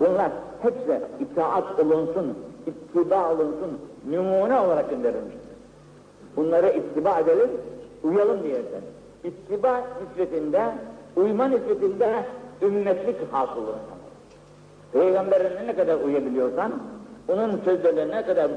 Bunlar 0.00 0.30
hepsi 0.62 1.00
itaat 1.20 1.80
olunsun, 1.80 2.34
ittiba 2.66 3.32
olunsun, 3.32 3.78
numune 4.10 4.60
olarak 4.60 4.90
gönderilmiştir. 4.90 5.56
Bunları 6.36 6.68
ittiba 6.68 7.20
edelim, 7.20 7.50
uyalım 8.04 8.42
diyerekten. 8.42 8.82
İttiba 9.24 9.82
nispetinde, 10.02 10.62
uyma 11.16 11.48
nispetinde 11.48 12.24
ümmetlik 12.62 13.32
hasıl 13.32 13.62
olur. 13.62 13.74
Peygamberine 14.92 15.66
ne 15.66 15.76
kadar 15.76 15.96
uyabiliyorsan, 15.96 16.72
onun 17.28 17.60
sözlerine 17.64 18.16
ne 18.16 18.26
kadar 18.26 18.50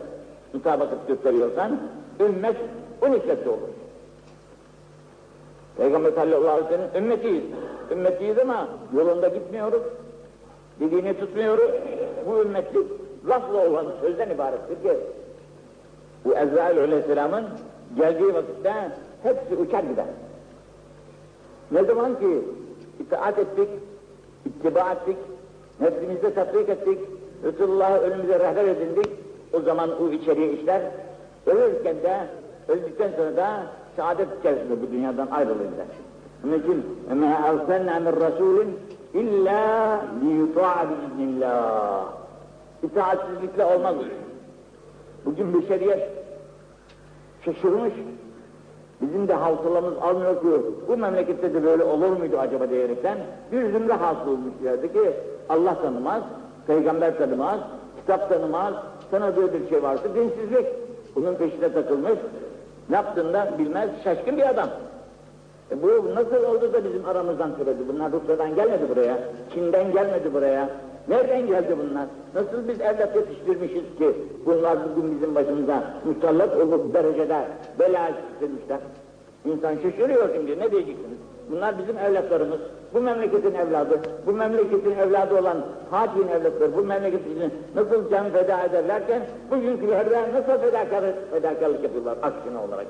mutabakat 0.54 1.08
gösteriyorsan, 1.08 1.80
ümmet 2.20 2.56
o 3.02 3.12
nispette 3.12 3.50
olur. 3.50 3.70
Peygamber 5.78 6.12
sallallahu 6.12 6.50
aleyhi 6.50 6.66
ve 6.66 6.70
sellem 6.70 7.04
ümmetiyiz. 7.04 7.44
Ümmetiyiz 7.92 8.40
ama 8.40 8.68
yolunda 8.94 9.28
gitmiyoruz. 9.28 9.82
Dediğini 10.80 11.20
tutmuyoruz. 11.20 11.72
Bu 12.28 12.42
ümmetlik 12.42 12.88
lafla 13.28 13.70
olan 13.70 13.86
sözden 14.02 14.30
ibarettir 14.30 14.76
ki 14.76 14.98
bu 16.26 16.34
Ezrail 16.36 16.80
aleyhisselamın 16.80 17.46
geldiği 17.98 18.34
vakitte 18.34 18.74
hepsi 19.24 19.56
uçar 19.56 19.84
gider. 19.84 20.06
Ne 21.71 21.85
zaman 21.85 22.19
ki 22.19 22.43
itaat 23.01 23.39
ettik, 23.39 23.69
ittiba 24.47 24.93
ettik, 24.93 25.17
nefsimizde 25.81 26.35
tatbik 26.35 26.69
ettik, 26.69 26.99
Resulullah'ı 27.45 27.99
önümüze 27.99 28.41
rehber 28.41 28.65
edindik, 28.65 29.09
o 29.53 29.61
zaman 29.61 30.03
o 30.03 30.09
içeriye 30.09 30.53
işler, 30.53 30.83
ölürken 31.47 31.97
de, 32.03 32.21
öldükten 32.69 33.11
sonra 33.17 33.37
da 33.37 33.63
saadet 33.97 34.29
içerisinde 34.41 34.83
bu 34.83 34.93
dünyadan 34.93 35.27
ayrılırlar. 35.27 35.87
Onun 36.45 36.59
için 36.59 36.85
اَمَا 37.13 37.31
اَرْسَلْنَا 37.49 37.95
مِنْ 38.05 38.15
رَسُولٍ 38.27 38.67
اِلَّا 39.15 39.63
لِيُطَاعَ 40.23 40.77
بِاِذْنِ 40.89 41.21
اللّٰهِ 41.31 42.05
İtaatsizlikle 42.83 43.65
olmaz. 43.65 43.95
Bugün 45.25 45.63
beşeriyet 45.63 46.09
şaşırmış, 47.45 47.93
Bizim 49.02 49.28
de 49.28 49.34
hafızalarımız 49.34 49.94
almıyor 50.02 50.42
ki 50.42 50.48
bu 50.88 50.98
memlekette 50.98 51.54
de 51.54 51.64
böyle 51.64 51.84
olur 51.84 52.18
muydu 52.18 52.38
acaba 52.40 52.70
diyerekten 52.70 53.18
bir 53.52 53.72
zümre 53.72 53.94
hasıl 53.94 54.32
olmuşlardı 54.32 54.94
ki 54.94 55.12
Allah 55.50 55.82
tanımaz, 55.82 56.24
peygamber 56.68 57.18
tanımaz, 57.18 57.60
kitap 58.00 58.30
tanımaz, 58.30 58.74
tanıdığı 59.12 59.54
bir 59.54 59.70
şey 59.70 59.84
varsa 59.84 60.04
dinsizlik. 60.16 60.66
Bunun 61.16 61.36
peşine 61.36 61.74
takılmış, 61.74 62.20
ne 62.90 62.96
yaptığında 62.96 63.54
bilmez, 63.60 63.90
şaşkın 64.04 64.38
bir 64.38 64.50
adam. 64.50 64.70
E 65.72 65.84
bu 65.84 66.16
nasıl 66.16 66.44
oldu 66.44 66.74
da 66.74 66.84
bizim 66.84 67.06
aramızdan 67.06 67.56
türedi? 67.58 67.80
Bunlar 67.94 68.12
Rusya'dan 68.12 68.56
gelmedi 68.56 68.90
buraya, 68.90 69.18
Çin'den 69.54 69.92
gelmedi 69.92 70.34
buraya. 70.34 70.70
Nereden 71.10 71.48
geldi 71.48 71.78
bunlar? 71.80 72.06
Nasıl 72.36 72.68
biz 72.68 72.82
evlat 72.82 73.16
yetiştirmişiz 73.16 73.98
ki 73.98 74.16
bunlar 74.46 74.78
bugün 74.86 75.16
bizim 75.16 75.36
başımıza 75.36 75.84
musallat 76.06 76.58
olup 76.58 76.94
derecede 76.94 77.48
bela 77.80 78.10
getirmişler? 78.10 78.80
İnsan 79.46 79.76
şaşırıyor 79.76 80.30
şimdi, 80.34 80.60
ne 80.60 80.72
diyeceksiniz? 80.72 81.18
Bunlar 81.52 81.78
bizim 81.78 81.98
evlatlarımız, 81.98 82.60
bu 82.94 83.02
memleketin 83.02 83.54
evladı, 83.54 84.00
bu 84.28 84.32
memleketin 84.32 84.92
evladı 84.92 85.40
olan 85.40 85.58
Fatih'in 85.92 86.28
evlatları, 86.28 86.78
bu 86.78 86.82
memleket 86.82 87.22
için 87.22 87.54
nasıl 87.76 88.10
can 88.10 88.30
feda 88.30 88.64
ederlerken, 88.64 89.22
bugünkülerde 89.52 90.34
nasıl 90.34 90.62
fedakarlık, 90.62 91.32
fedakarlık 91.32 91.84
yapıyorlar 91.84 92.18
aksine 92.22 92.58
olarak. 92.58 92.88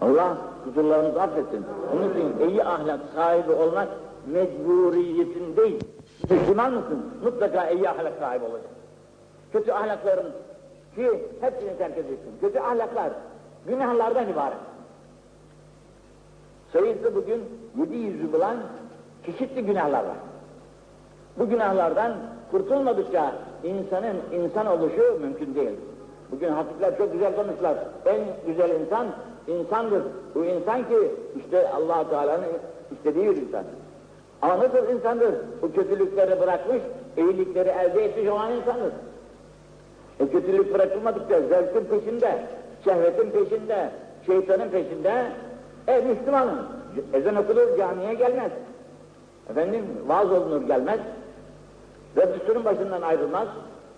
Allah 0.00 0.36
kusurlarımızı 0.64 1.22
affetsin. 1.22 1.64
Onun 1.92 2.10
için 2.10 2.48
iyi 2.48 2.64
ahlak 2.64 3.00
sahibi 3.14 3.52
olmak 3.52 3.88
mecburiyetin 4.26 5.56
değil. 5.56 5.84
Müslüman 6.30 6.72
mısın? 6.72 7.04
Mutlaka 7.24 7.70
iyi 7.70 7.88
ahlak 7.88 8.12
sahibi 8.20 8.44
olacak. 8.44 8.70
Kötü 9.52 9.72
ahlakların 9.72 10.32
ki 10.94 11.10
hepsini 11.40 11.78
terk 11.78 11.98
edeceksin. 11.98 12.32
Kötü 12.40 12.58
ahlaklar 12.58 13.12
günahlardan 13.66 14.28
ibaret. 14.28 14.58
Sayısı 16.72 17.14
bugün 17.14 17.44
700'ü 17.78 18.32
bulan 18.32 18.56
çeşitli 19.26 19.66
günahlar 19.66 20.04
var. 20.04 20.16
Bu 21.38 21.48
günahlardan 21.48 22.12
kurtulmadıkça 22.50 23.32
insanın 23.64 24.16
insan 24.32 24.66
oluşu 24.66 25.18
mümkün 25.20 25.54
değil. 25.54 25.76
Bugün 26.30 26.48
hatipler 26.48 26.98
çok 26.98 27.12
güzel 27.12 27.36
konuşlar. 27.36 27.78
En 28.06 28.20
güzel 28.46 28.80
insan 28.80 29.06
insandır. 29.46 30.02
Bu 30.34 30.44
insan 30.44 30.88
ki 30.88 31.12
işte 31.36 31.70
allah 31.70 32.10
Teala'nın 32.10 32.48
istediği 32.92 33.30
bir 33.30 33.36
insan. 33.36 33.64
Ama 34.42 34.58
nasıl 34.58 34.94
insandır? 34.94 35.34
Bu 35.62 35.72
kötülükleri 35.72 36.40
bırakmış, 36.40 36.82
iyilikleri 37.16 37.68
elde 37.68 38.04
etmiş 38.04 38.28
olan 38.28 38.52
insandır. 38.52 38.92
E 40.20 40.28
kötülük 40.28 40.74
bırakılmadıkça 40.74 41.40
zevkin 41.40 41.84
peşinde, 41.84 42.42
şehvetin 42.84 43.30
peşinde, 43.30 43.90
şeytanın 44.26 44.68
peşinde, 44.68 45.26
e 45.88 46.00
Müslümanın. 46.00 46.62
Ezan 47.12 47.36
okunur, 47.36 47.78
camiye 47.78 48.14
gelmez. 48.14 48.52
Efendim, 49.50 49.84
vaaz 50.06 50.32
olunur 50.32 50.62
gelmez. 50.62 51.00
Radyosunun 52.16 52.64
başından 52.64 53.02
ayrılmaz. 53.02 53.48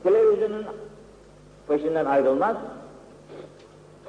Televizyonun 0.03 0.65
peşinden 1.69 2.05
ayrılmaz. 2.05 2.57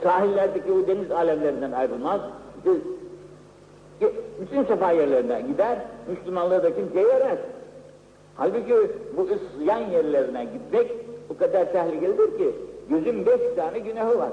Sahillerdeki 0.04 0.72
o 0.72 0.88
deniz 0.88 1.12
alemlerinden 1.12 1.72
ayrılmaz. 1.72 2.22
Bütün 4.42 4.63
sefa 4.63 4.92
yerlerine 4.92 5.42
gider, 5.42 5.78
Müslümanlığı 6.10 6.63
da 6.63 6.76
kimseye 6.76 7.08
vermez. 7.08 7.38
Halbuki 8.36 8.74
bu 9.17 9.22
ısyan 9.22 9.80
yerlerine 9.80 10.45
gitmek 10.45 10.91
bu 11.30 11.38
kadar 11.38 11.72
tehlikelidir 11.72 12.38
ki 12.38 12.52
gözün 12.89 13.26
beş 13.26 13.41
tane 13.56 13.80
günahı 13.80 14.19
var. 14.19 14.30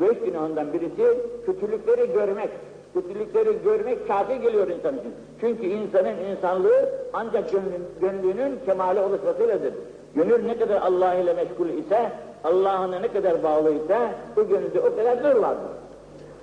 Beş 0.00 0.18
günahından 0.18 0.72
birisi 0.72 1.18
kötülükleri 1.46 2.12
görmek. 2.12 2.48
Kötülükleri 2.94 3.62
görmek 3.64 4.08
kafi 4.08 4.40
geliyor 4.40 4.68
insan 4.68 4.98
için. 4.98 5.14
Çünkü 5.40 5.66
insanın 5.66 6.16
insanlığı 6.30 6.88
ancak 7.12 7.52
gönlün, 7.52 7.84
gönlünün 8.00 8.58
kemale 8.66 9.00
oluşmasıyladır. 9.00 9.74
Gönül 10.14 10.44
ne 10.46 10.58
kadar 10.58 10.82
Allah 10.82 11.14
ile 11.14 11.32
meşgul 11.32 11.68
ise, 11.68 12.12
Allah'ına 12.44 12.98
ne 12.98 13.08
kadar 13.08 13.42
bağlı 13.42 13.70
ise, 13.70 13.98
bu 14.36 14.48
gönülde 14.48 14.80
o 14.80 14.96
kadar 14.96 15.24
dur 15.24 15.40
vardır. 15.40 15.70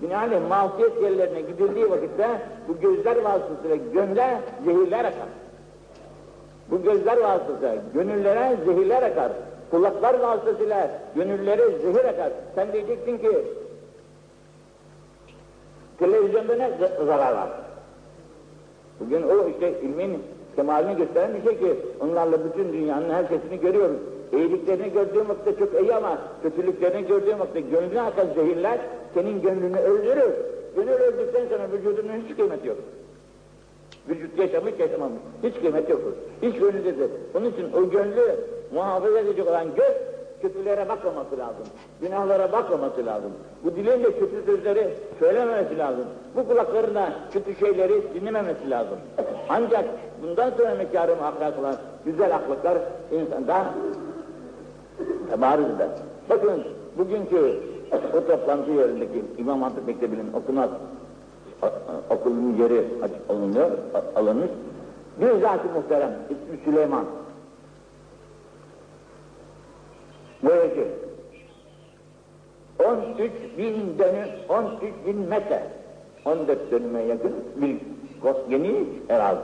Binaenaleyh 0.01 0.47
masiyet 0.49 1.01
yerlerine 1.01 1.41
gidildiği 1.41 1.89
vakitte 1.89 2.27
bu 2.67 2.79
gözler 2.79 3.15
vasıtasıyla 3.15 3.75
gönle 3.93 4.37
zehirler 4.65 4.99
akar. 4.99 5.29
Bu 6.71 6.83
gözler 6.83 7.17
vasıtasıyla 7.17 7.75
gönüllere 7.93 8.55
zehirler 8.65 9.03
akar. 9.03 9.31
Kulaklar 9.71 10.19
vasıtasıyla 10.19 10.91
gönüllere 11.15 11.63
zehir 11.71 12.05
akar. 12.05 12.31
Sen 12.55 12.73
diyeceksin 12.73 13.17
ki 13.17 13.29
televizyonda 15.99 16.55
ne 16.55 16.69
zarar 17.05 17.33
var? 17.33 17.49
Bugün 18.99 19.23
o 19.23 19.47
işte 19.49 19.81
ilmin 19.81 20.23
kemalini 20.55 20.97
gösteren 20.97 21.33
bir 21.33 21.43
şey 21.43 21.59
ki 21.59 21.75
onlarla 21.99 22.45
bütün 22.45 22.73
dünyanın 22.73 23.09
her 23.09 23.25
şeyini 23.27 23.59
görüyoruz. 23.61 23.97
İyiliklerini 24.33 24.91
gördüğüm 24.91 25.29
vakitte 25.29 25.55
çok 25.59 25.81
iyi 25.81 25.95
ama 25.95 26.17
kötülüklerini 26.43 27.07
gördüğüm 27.07 27.39
vakitte 27.39 27.59
gönlüne 27.59 28.01
akan 28.01 28.27
zehirler 28.35 28.79
senin 29.13 29.41
gönlünü 29.41 29.77
öldürür. 29.77 30.33
Gönül 30.75 30.93
öldükten 30.93 31.47
sonra 31.49 31.71
vücudunun 31.71 32.13
hiç 32.27 32.35
kıymeti 32.35 32.67
yok. 32.67 32.77
Vücut 34.09 34.39
yaşamış 34.39 34.73
yaşamamış. 34.79 35.19
Hiç 35.43 35.55
kıymeti 35.55 35.91
yok. 35.91 36.01
Hiç 36.41 36.59
gönlündedir. 36.59 37.09
Onun 37.35 37.45
için 37.45 37.73
o 37.73 37.89
gönlü 37.89 38.35
muhafaza 38.73 39.19
edecek 39.19 39.47
olan 39.47 39.75
göz 39.75 39.93
kötülere 40.41 40.89
bakmaması 40.89 41.37
lazım. 41.37 41.65
Günahlara 42.01 42.51
bakmaması 42.51 43.05
lazım. 43.05 43.31
Bu 43.63 43.75
dilin 43.75 44.03
de 44.03 44.19
kötü 44.19 44.43
sözleri 44.45 44.89
söylememesi 45.19 45.77
lazım. 45.77 46.05
Bu 46.35 46.47
kulakların 46.47 46.95
da 46.95 47.13
kötü 47.33 47.55
şeyleri 47.55 48.13
dinlememesi 48.13 48.69
lazım. 48.69 48.97
Ancak 49.49 49.85
bundan 50.21 50.49
sonra 50.49 50.75
mekarım 50.75 51.23
ahlaklar, 51.23 51.75
güzel 52.05 52.35
ahlaklar 52.35 52.77
insanda 53.11 53.65
tebarüz 55.29 55.65
eder. 55.65 55.89
Bakın 56.29 56.63
bugünkü 56.97 57.59
o 57.91 58.27
toplantı 58.27 58.71
yerindeki 58.71 59.25
İmam 59.37 59.61
Hatip 59.61 59.87
Mektebi'nin 59.87 60.33
okunan 60.33 60.69
okulun 62.09 62.55
yeri 62.59 62.85
alınıyor, 63.29 63.71
alınmış. 64.15 64.49
Bir 65.21 65.41
zat-ı 65.41 65.67
muhterem, 65.75 66.17
ismi 66.29 66.59
Süleyman. 66.65 67.05
Boyacı. 70.43 70.87
13 72.79 73.31
bin 73.57 73.99
dönüm, 73.99 74.29
13 74.49 74.81
bin 75.05 75.17
metre, 75.17 75.63
14 76.25 76.71
dönüme 76.71 77.01
yakın 77.01 77.35
bir 77.55 77.77
geniş 78.49 78.87
arazi. 79.09 79.41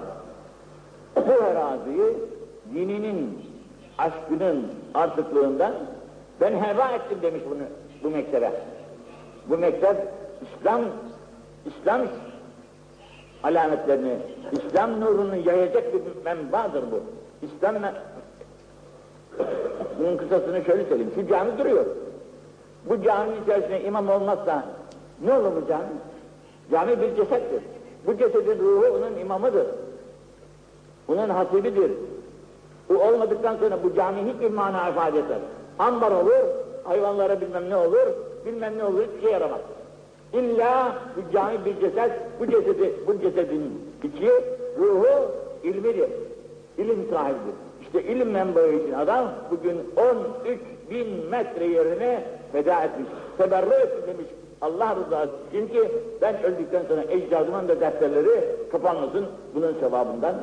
Bu 1.16 1.44
araziyi 1.44 2.14
dininin, 2.74 3.40
aşkının 3.98 4.66
artıklığından 4.94 5.74
ben 6.42 6.52
heva 6.52 6.92
ettim 6.92 7.18
demiş 7.22 7.42
bunu 7.50 7.64
bu 8.06 8.10
mektebe. 8.10 8.52
Bu 9.50 9.58
mektep 9.58 9.98
İslam 10.42 10.82
İslam 11.66 12.02
alametlerini, 13.44 14.18
İslam 14.52 15.02
nurunu 15.02 15.36
yayacak 15.36 15.94
bir 15.94 16.02
menbadır 16.26 16.84
bu. 16.92 17.00
İslam 17.46 17.76
bunun 20.00 20.18
kısasını 20.18 20.66
şöyle 20.66 20.86
söyleyeyim. 20.86 21.12
Şu 21.16 21.28
cami 21.28 21.58
duruyor. 21.58 21.86
Bu 22.90 23.04
caminin 23.04 23.44
içerisinde 23.44 23.84
imam 23.84 24.10
olmazsa 24.10 24.66
ne 25.22 25.34
olur 25.34 25.52
bu 25.62 25.68
cami? 25.68 25.84
Cami 26.72 27.02
bir 27.02 27.16
cesettir. 27.16 27.62
Bu 28.08 28.18
cesedin 28.18 28.60
ruhu 28.60 28.98
onun 28.98 29.20
imamıdır. 29.20 29.68
Bunun 31.08 31.30
hasibidir. 31.30 31.92
Bu 32.90 32.98
olmadıktan 32.98 33.58
sonra 33.58 33.84
bu 33.84 33.96
cami 33.96 34.34
hiçbir 34.34 34.52
mana 34.52 34.90
ifade 34.90 35.20
etmez. 35.20 35.40
Ambar 35.80 36.12
olur, 36.12 36.65
hayvanlara 36.86 37.42
bilmem 37.42 37.70
ne 37.70 37.78
olur, 37.78 38.08
bilmem 38.46 38.78
ne 38.78 38.84
olur, 38.84 39.02
hiçbir 39.02 39.22
şey 39.22 39.32
yaramaz. 39.32 39.60
İlla 40.34 40.96
bu 41.16 41.34
cami 41.34 41.66
bir 41.66 41.80
ceset, 41.80 42.12
bu 42.40 42.48
cesedi, 42.48 42.94
bu 43.08 43.20
cesedin 43.22 43.82
içi, 44.04 44.32
ruhu 44.80 45.32
ilmidir. 45.64 46.10
İlim 46.78 47.08
sahibidir. 47.10 47.56
İşte 47.82 48.04
ilim 48.04 48.30
menbaı 48.30 48.72
için 48.72 48.94
adam 48.94 49.26
bugün 49.52 49.78
13 50.46 50.60
bin 50.92 51.30
metre 51.30 51.66
yerine 51.66 52.24
feda 52.52 52.84
etmiş. 52.84 53.08
Teberru 53.38 53.70
demiş. 54.08 54.26
Allah 54.62 54.96
rızası 54.96 55.32
için 55.50 55.68
ki 55.68 55.92
ben 56.22 56.44
öldükten 56.44 56.84
sonra 56.88 57.02
ecdadımın 57.10 57.68
da 57.68 57.80
defterleri 57.80 58.42
kapanmasın. 58.72 59.26
Bunun 59.56 59.74
sevabından 59.80 60.36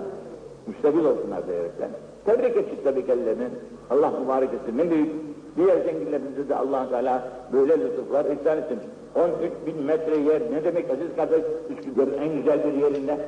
müstabil 0.66 1.04
olsunlar 1.04 1.46
diyerekten. 1.46 1.90
Tebrik 2.24 2.56
ettik 2.56 2.84
tabii 2.84 3.06
kendilerini. 3.06 3.48
Allah 3.90 4.10
mübarek 4.10 4.50
etsin. 4.54 4.78
Ne 4.78 4.90
büyük. 4.90 5.10
Diğer 5.56 5.84
zenginlerimize 5.84 6.48
de 6.48 6.56
allah 6.56 6.88
Teala 6.88 7.28
böyle 7.52 7.80
lütuflar 7.80 8.24
ihsan 8.24 8.58
etsin. 8.58 8.78
13 9.14 9.52
bin 9.66 9.82
metre 9.82 10.16
yer 10.16 10.42
ne 10.52 10.64
demek 10.64 10.90
aziz 10.90 11.16
kardeş? 11.16 11.42
Üsküdar'ın 11.70 12.18
en 12.18 12.36
güzel 12.36 12.64
bir 12.64 12.72
yerinde. 12.72 13.18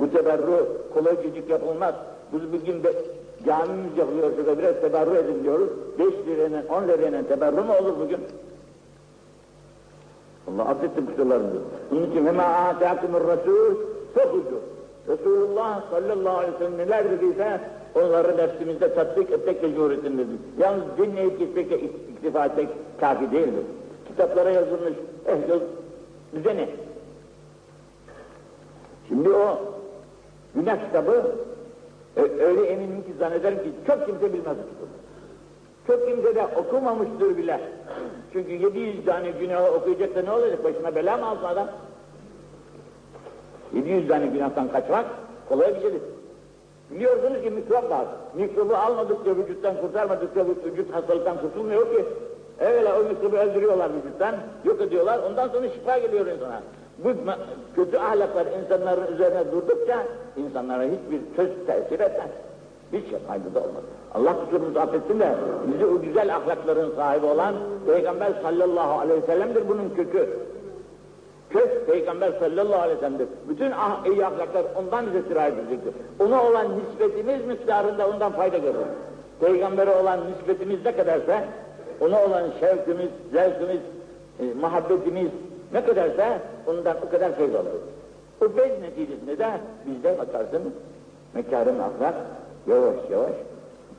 Bu 0.00 0.10
teberru 0.10 0.76
kolay 0.94 1.22
cicik 1.22 1.50
yapılmaz. 1.50 1.94
Biz 2.32 2.52
bugün 2.52 2.82
de 2.82 2.92
camimiz 3.46 3.96
yapılıyor 3.98 4.30
şurada 4.36 4.58
biraz 4.58 4.80
teberru 4.80 5.16
edin 5.16 5.44
diyoruz. 5.44 5.68
5 5.98 6.06
lirayla 6.26 6.62
10 6.70 6.88
lirayla 6.88 7.26
teberru 7.26 7.64
mu 7.64 7.72
olur 7.80 7.94
bugün? 8.00 8.18
Allah 10.48 10.68
affetti 10.68 11.06
kusurlarımızı. 11.06 11.58
Bunun 11.90 12.10
için 12.10 12.26
hema 12.26 12.42
âtâkumur 12.42 13.20
rasûl 13.20 13.74
fokucu. 14.14 14.60
Resulullah 15.08 15.90
sallallahu 15.90 16.38
aleyhi 16.38 16.54
ve 16.54 16.58
sellem 16.58 16.78
neler 16.78 17.10
dediyse 17.10 17.60
onları 17.94 18.36
nefsimizde 18.36 18.94
tatbik 18.94 19.30
etmek 19.30 19.62
mecburiyetindedir. 19.62 20.36
Yalnız 20.58 20.84
dinleyip 20.98 21.38
gitmekle 21.38 21.78
iktifa 21.80 22.46
etmek 22.46 22.68
kafi 23.00 23.32
değildir. 23.32 23.64
Kitaplara 24.08 24.50
yazılmış 24.50 24.92
ehl 25.26 25.60
düzeni. 26.34 26.68
Şimdi 29.08 29.30
o 29.30 29.58
günah 30.54 30.86
kitabı 30.86 31.32
öyle 32.16 32.66
eminim 32.66 33.02
ki 33.02 33.12
zannederim 33.18 33.58
ki 33.58 33.70
çok 33.86 34.06
kimse 34.06 34.32
bilmez 34.32 34.56
kitabı. 34.56 34.94
Çok 35.86 36.08
kimse 36.08 36.34
de 36.34 36.46
okumamıştır 36.56 37.36
bile. 37.36 37.60
Çünkü 38.32 38.52
700 38.52 39.04
tane 39.04 39.30
günahı 39.30 39.70
okuyacak 39.70 40.14
da 40.16 40.22
ne 40.22 40.30
olacak? 40.30 40.64
Başına 40.64 40.94
bela 40.94 41.16
mı 41.16 41.26
alsın 41.26 41.44
adam? 41.44 41.68
700 43.74 44.08
tane 44.08 44.26
günahtan 44.26 44.68
kaçmak 44.68 45.06
kolay 45.48 45.74
bir 45.74 45.80
şeydir. 45.80 46.00
Biliyorsunuz 46.94 47.42
ki 47.42 47.50
mikrop 47.50 47.90
var. 47.90 48.04
Mikrobu 48.34 48.74
almadıkça 48.74 49.36
vücuttan 49.36 49.76
kurtarmadıkça 49.80 50.46
vücut 50.46 50.94
hastalıktan 50.94 51.40
kurtulmuyor 51.40 51.82
ki. 51.82 52.04
Evvela 52.60 53.00
o 53.00 53.04
mikrobu 53.04 53.36
öldürüyorlar 53.36 53.90
vücuttan, 53.94 54.34
yok 54.64 54.80
ediyorlar, 54.80 55.20
ondan 55.30 55.48
sonra 55.48 55.68
şifa 55.68 55.98
geliyor 55.98 56.26
insana. 56.26 56.60
Bu 56.98 57.08
kötü 57.76 57.98
ahlaklar 57.98 58.46
insanların 58.62 59.14
üzerine 59.14 59.52
durdukça 59.52 60.02
insanlara 60.36 60.82
hiçbir 60.82 61.20
söz 61.36 61.48
tesir 61.66 62.00
etmez. 62.00 62.30
Hiç 62.92 63.04
fayda 63.28 63.54
da 63.54 63.58
olmaz. 63.58 63.82
Allah 64.14 64.36
kusurumuzu 64.44 64.78
affetsin 64.78 65.20
de 65.20 65.34
bizi 65.72 65.86
o 65.86 66.00
güzel 66.00 66.36
ahlakların 66.36 66.94
sahibi 66.96 67.26
olan 67.26 67.54
Peygamber 67.86 68.32
sallallahu 68.42 69.00
aleyhi 69.00 69.22
ve 69.22 69.26
sellem'dir 69.26 69.68
bunun 69.68 69.88
kökü. 69.96 70.28
Kök 71.54 71.86
Peygamber 71.86 72.32
sallallahu 72.40 72.80
aleyhi 72.80 72.96
ve 72.96 73.00
sellem'dir. 73.00 73.28
Bütün 73.48 73.70
ah, 73.70 74.06
iyi 74.06 74.26
ahlaklar 74.26 74.64
ondan 74.76 75.06
bize 75.06 75.22
sirayet 75.28 75.58
edecektir. 75.58 75.94
Ona 76.20 76.42
olan 76.42 76.66
nispetimiz 76.78 77.46
miktarında 77.46 78.08
ondan 78.08 78.32
fayda 78.32 78.58
görür. 78.58 78.86
Peygambere 79.40 79.96
olan 79.96 80.20
nispetimiz 80.30 80.84
ne 80.84 80.96
kadarsa 80.96 81.44
ona 82.00 82.24
olan 82.24 82.42
şevkimiz, 82.60 83.08
zevkimiz, 83.32 83.80
e, 84.40 84.44
muhabbetimiz 84.60 85.30
ne 85.72 85.84
kadarsa 85.84 86.38
ondan 86.66 86.96
o 87.06 87.10
kadar 87.10 87.36
feyz 87.36 87.54
alır. 87.54 87.72
O 88.44 88.48
feyz 88.48 88.80
neticesinde 88.80 89.38
de 89.38 89.50
bizde 89.86 90.18
bakarsın 90.18 90.62
mekarın 91.34 91.78
ahlak 91.78 92.14
yavaş 92.66 93.10
yavaş 93.10 93.32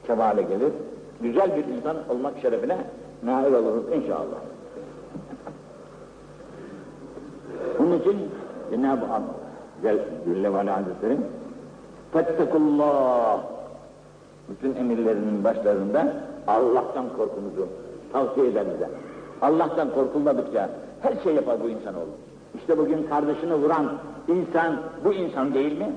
kemale 0.08 0.42
gelir. 0.42 0.74
Güzel 1.22 1.58
bir 1.58 1.66
insan 1.66 1.98
olmak 2.10 2.34
şerefine 2.42 2.78
nail 3.24 3.54
oluruz 3.54 3.84
inşallah. 3.94 4.55
Bunun 7.80 8.00
için 8.00 8.30
Cenab-ı 8.72 9.06
Hak 9.06 9.22
Celle 10.26 10.54
ve 10.54 10.58
Hazretleri 10.58 11.18
Fettekullah 12.14 13.40
bütün 14.50 14.76
emirlerinin 14.76 15.44
başlarında 15.44 16.14
Allah'tan 16.48 17.06
korkunuzu 17.10 17.68
tavsiye 18.14 18.48
eder 18.48 18.66
bize. 18.74 18.90
Allah'tan 19.42 19.94
korkulmadıkça 19.94 20.70
her 21.02 21.24
şey 21.24 21.36
yapar 21.36 21.58
bu 21.64 21.70
insan 21.70 21.96
olur. 21.96 22.14
İşte 22.58 22.78
bugün 22.78 23.04
kardeşini 23.04 23.54
vuran 23.54 23.92
insan 24.28 24.78
bu 25.04 25.14
insan 25.14 25.54
değil 25.54 25.78
mi? 25.78 25.92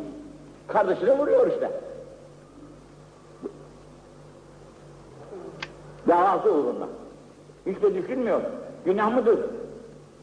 Kardeşini 0.69 1.19
vuruyor 1.19 1.47
işte. 1.47 1.71
Davası 6.09 6.53
uğruna. 6.53 6.87
Hiç 7.67 7.83
de 7.83 7.95
düşünmüyor. 7.95 8.41
Günah 8.85 9.15
mıdır? 9.15 9.39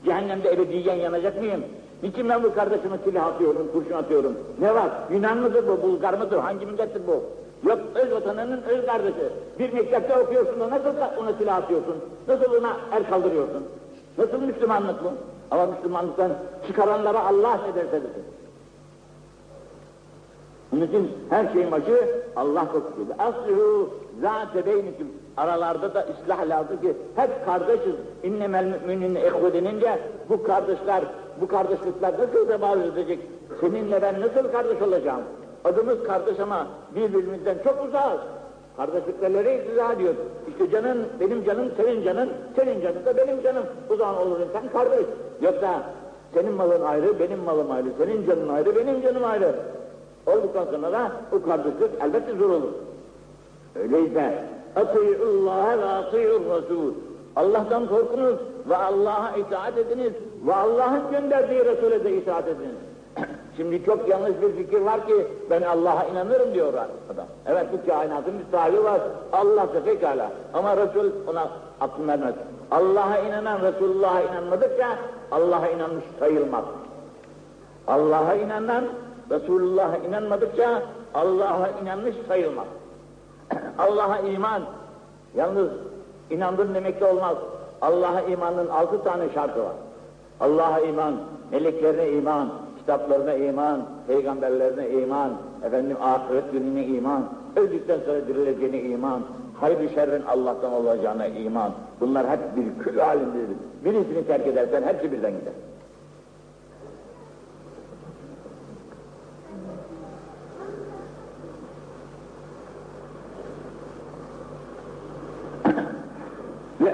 Cehennemde 0.06 0.52
ebediyen 0.52 0.96
yanacak 0.96 1.38
mıyım? 1.38 1.64
Niçin 2.04 2.30
ben 2.30 2.44
bu 2.44 2.54
kardeşime 2.54 2.98
silah 3.04 3.26
atıyorum, 3.26 3.72
kurşun 3.74 3.94
atıyorum? 3.94 4.38
Ne 4.60 4.76
var? 4.76 4.90
Yunan 5.12 5.38
mıdır 5.38 5.68
bu, 5.68 5.82
Bulgar 5.82 6.14
mıdır? 6.14 6.38
Hangi 6.38 6.66
millettir 6.66 7.02
bu? 7.08 7.24
Yok 7.70 7.80
öz 7.96 8.12
vatanının 8.12 8.62
öz 8.62 8.86
kardeşi. 8.86 9.30
Bir 9.60 9.74
mektepte 9.74 10.18
okuyorsun 10.18 10.60
da 10.60 10.70
nasıl 10.70 10.90
ona 11.22 11.34
silah 11.34 11.58
atıyorsun? 11.58 11.96
Nasıl 12.28 12.54
ona 12.54 12.78
el 12.96 13.10
kaldırıyorsun? 13.10 13.64
Nasıl 14.18 14.42
Müslümanlık 14.42 15.04
bu? 15.04 15.10
Ama 15.52 15.66
Müslümanlıktan 15.66 16.32
çıkaranlara 16.68 17.26
Allah 17.26 17.60
ne 17.68 17.76
derse 17.76 17.92
desin. 17.92 18.24
Bunun 20.72 20.88
için 20.88 21.12
her 21.30 21.54
şeyin 21.54 21.72
başı 21.72 22.22
Allah 22.36 22.68
korkusu. 22.72 23.06
Asluhu 23.20 23.90
zâte 24.22 24.66
beynikum. 24.66 25.08
Aralarda 25.38 25.94
da 25.94 26.06
ıslah 26.12 26.50
lazım 26.50 26.82
ki 26.82 26.94
hep 27.16 27.46
kardeşiz. 27.46 27.96
İnnemel 28.24 28.74
müminine 28.88 29.20
ehve 29.20 29.54
denince 29.54 30.00
bu 30.30 30.44
kardeşler, 30.44 31.04
bu 31.42 31.48
kardeşlikler 31.48 32.14
nasıl 32.14 32.48
tebarüz 32.48 32.86
edecek? 32.86 33.20
Seninle 33.62 34.02
ben 34.02 34.22
nasıl 34.22 34.52
kardeş 34.52 34.82
olacağım? 34.82 35.22
Adımız 35.64 36.04
kardeş 36.04 36.40
ama 36.40 36.68
birbirimizden 36.96 37.56
çok 37.64 37.86
uzağız. 37.88 38.20
Kardeşlikleri 38.78 39.72
izah 39.74 39.94
ediyor. 39.94 40.14
İşte 40.50 40.70
canın, 40.72 41.08
benim 41.20 41.46
canım 41.46 41.72
senin 41.78 42.04
canın, 42.04 42.30
senin 42.56 42.82
canın 42.82 43.06
da 43.06 43.18
benim 43.18 43.44
canım. 43.44 43.64
O 43.90 43.96
zaman 43.96 44.16
olur 44.22 44.40
insan 44.40 44.70
kardeş. 44.74 45.06
Yoksa 45.42 45.84
senin 46.34 46.54
malın 46.54 46.82
ayrı, 46.82 47.20
benim 47.20 47.40
malım 47.40 47.72
ayrı, 47.72 47.88
senin 47.98 48.28
canın 48.28 48.50
ayrı, 48.50 48.76
benim 48.76 49.02
canım 49.02 49.24
ayrı. 49.26 49.56
Olduktan 50.28 50.66
sonra 50.66 50.92
da 50.92 51.12
bu 51.32 51.46
kardeşlik 51.46 51.92
elbette 52.02 52.34
zor 52.34 52.50
olur. 52.50 52.72
Öyleyse 53.76 54.44
Atî'ullâhe 54.76 55.78
ve 55.78 55.86
atî'ur 55.86 56.40
Resul. 56.40 56.94
Allah'tan 57.36 57.88
korkunuz 57.88 58.36
ve 58.70 58.76
Allah'a 58.76 59.32
itaat 59.38 59.78
ediniz 59.78 60.14
ve 60.48 60.56
Allah'ın 60.56 61.12
gönderdiği 61.12 61.66
Resul'e 61.66 62.04
de 62.04 62.18
itaat 62.18 62.48
ediniz. 62.48 62.76
Şimdi 63.58 63.86
çok 63.86 64.10
yanlış 64.10 64.42
bir 64.42 64.64
fikir 64.64 64.82
var 64.82 65.08
ki 65.08 65.28
ben 65.50 65.62
Allah'a 65.62 66.06
inanırım 66.06 66.54
diyor 66.54 66.74
adam. 67.14 67.26
Evet 67.46 67.66
bu 67.74 67.88
kainatın 67.88 68.34
bir 68.40 68.58
sahibi 68.58 68.84
var. 68.84 69.02
Allah 69.34 69.74
da 69.74 69.84
pekala. 69.86 70.32
Ama 70.54 70.78
Resul 70.78 71.12
ona 71.28 71.48
aklım 71.82 72.08
vermez. 72.08 72.36
Allah'a 72.72 73.18
inanan 73.18 73.62
Resulullah'a 73.62 74.22
inanmadıkça 74.22 74.88
Allah'a 75.32 75.68
inanmış 75.68 76.04
sayılmaz. 76.20 76.64
Allah'a 77.88 78.36
inanan 78.36 78.84
Resulullah'a 79.32 79.98
inanmadıkça 79.98 80.82
Allah'a 81.14 81.70
inanmış 81.82 82.16
sayılmaz. 82.28 82.66
Allah'a 83.78 84.20
iman, 84.20 84.62
yalnız 85.36 85.70
inandın 86.30 86.74
demek 86.74 87.02
de 87.02 87.06
olmaz. 87.06 87.38
Allah'a 87.82 88.22
imanın 88.22 88.68
altı 88.68 89.04
tane 89.04 89.24
şartı 89.34 89.60
var. 89.60 89.74
Allah'a 90.40 90.80
iman, 90.80 91.16
meleklerine 91.52 92.10
iman, 92.12 92.50
kitaplarına 92.78 93.34
iman, 93.34 93.82
peygamberlerine 94.08 94.90
iman, 94.90 95.32
efendim 95.66 95.98
ahiret 96.02 96.52
gününe 96.52 96.86
iman, 96.86 97.24
öldükten 97.56 98.00
sonra 98.06 98.28
dirileceğine 98.28 98.82
iman, 98.82 99.22
hayır 99.60 99.96
şerrin 99.96 100.22
Allah'tan 100.22 100.74
olacağına 100.74 101.26
iman. 101.26 101.72
Bunlar 102.00 102.30
hep 102.30 102.40
bir 102.56 102.84
kül 102.84 103.00
halindedir. 103.00 103.58
Birisini 103.86 104.28
terk 104.28 104.48
edersen 104.48 104.84
hepsi 104.84 105.12
birden 105.12 105.32
gider. 105.32 105.54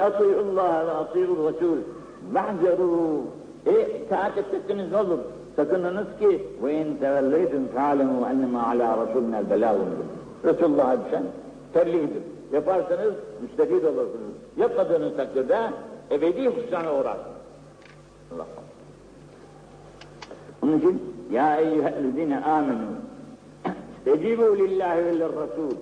Ati'ullaha 0.02 0.88
ve 0.88 0.92
ati'ur 0.92 1.54
Resul 1.54 1.78
vahzeru 2.32 3.22
e 3.66 4.02
itaat 4.06 4.38
etseniz 4.38 4.92
ne 4.92 4.98
olur? 4.98 5.20
Sakınınız 5.56 6.08
ki 6.20 6.48
in 6.70 6.98
tevelleytum 6.98 7.68
fe'alemu 7.68 8.28
ennema 8.32 8.68
ala 8.68 9.08
Resulüne 9.08 9.50
belâhun 9.50 9.90
Resulullah'a 10.46 11.06
düşen 11.06 11.24
tebliğdir. 11.74 12.24
Yaparsanız 12.54 13.14
müstefid 13.42 13.84
olursunuz. 13.84 14.36
Yapmadığınız 14.58 15.18
takdirde 15.18 15.58
ebedi 16.12 16.56
hüsrana 16.56 16.94
uğrarsınız. 16.94 17.42
Allah 18.36 18.46
Onun 20.64 20.78
için 20.78 21.02
ya 21.32 21.58
eyyühellezine 21.58 22.44
amenu 22.44 22.88
Ecibu 24.06 24.58
lillahi 24.58 25.06
ve 25.06 25.20
lirrasul 25.20 25.76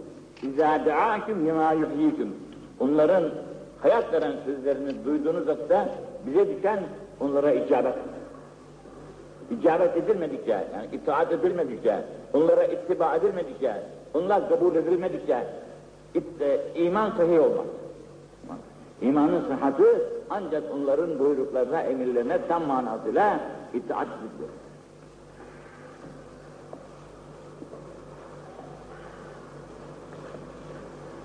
İzâ 0.44 0.86
da'âküm 0.86 1.46
yemâ 1.46 1.74
yuhyikum 1.74 2.30
Onların 2.80 3.24
hayat 3.82 4.14
veren 4.14 4.34
sözlerini 4.46 5.06
duyduğunuz 5.06 5.48
vakitte 5.48 5.88
bize 6.26 6.58
düşen 6.58 6.80
onlara 7.20 7.52
icabet. 7.52 7.94
İcabet 9.60 9.98
edilmedikçe, 9.98 10.52
yani 10.52 10.88
itaat 10.94 11.32
edilmedikçe, 11.32 11.96
onlara 12.34 12.64
ittiba 12.64 13.16
edilmedikçe, 13.16 13.74
onlar 14.14 14.50
kabul 14.50 14.76
edilmedikçe 14.76 15.44
it, 16.14 16.24
iman 16.76 17.12
sahih 17.18 17.40
olmaz. 17.40 17.66
İmanın 19.02 19.42
sıhhatı 19.48 20.02
ancak 20.30 20.64
onların 20.74 21.20
buyruklarına, 21.20 21.82
emirlerine 21.82 22.48
tam 22.48 22.66
manasıyla 22.68 23.40
itaat 23.74 24.08
edilir. 24.08 24.50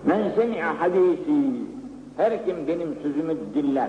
Men 0.04 0.30
semi'a 0.36 0.80
hadisi 0.80 1.73
her 2.16 2.44
kim 2.44 2.68
benim 2.68 2.96
sözümü 3.02 3.36
dinler, 3.54 3.88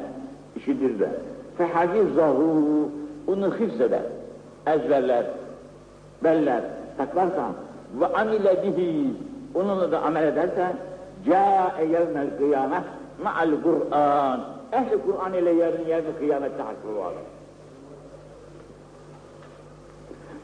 işidir 0.56 1.00
de. 1.00 1.10
Fehafizzahu 1.58 2.90
onu 3.28 3.60
hifzeder, 3.60 4.02
ezberler, 4.68 5.26
beller, 6.24 6.62
saklarsa 6.98 7.52
ve 8.00 8.06
amile 8.06 8.64
bihi 8.64 9.14
onunla 9.56 9.92
da 9.92 10.02
amel 10.02 10.24
ederse 10.24 10.68
câe 11.26 11.86
yevmel 11.92 12.38
kıyamet 12.38 12.84
ma'al 13.24 13.52
Kur'an. 13.64 14.40
Ehli 14.72 15.02
Kur'an 15.06 15.34
ile 15.34 15.52
yarın 15.52 15.86
yevmi 15.88 16.18
kıyamette 16.20 16.64
hakkı 16.64 16.98
var. 16.98 17.14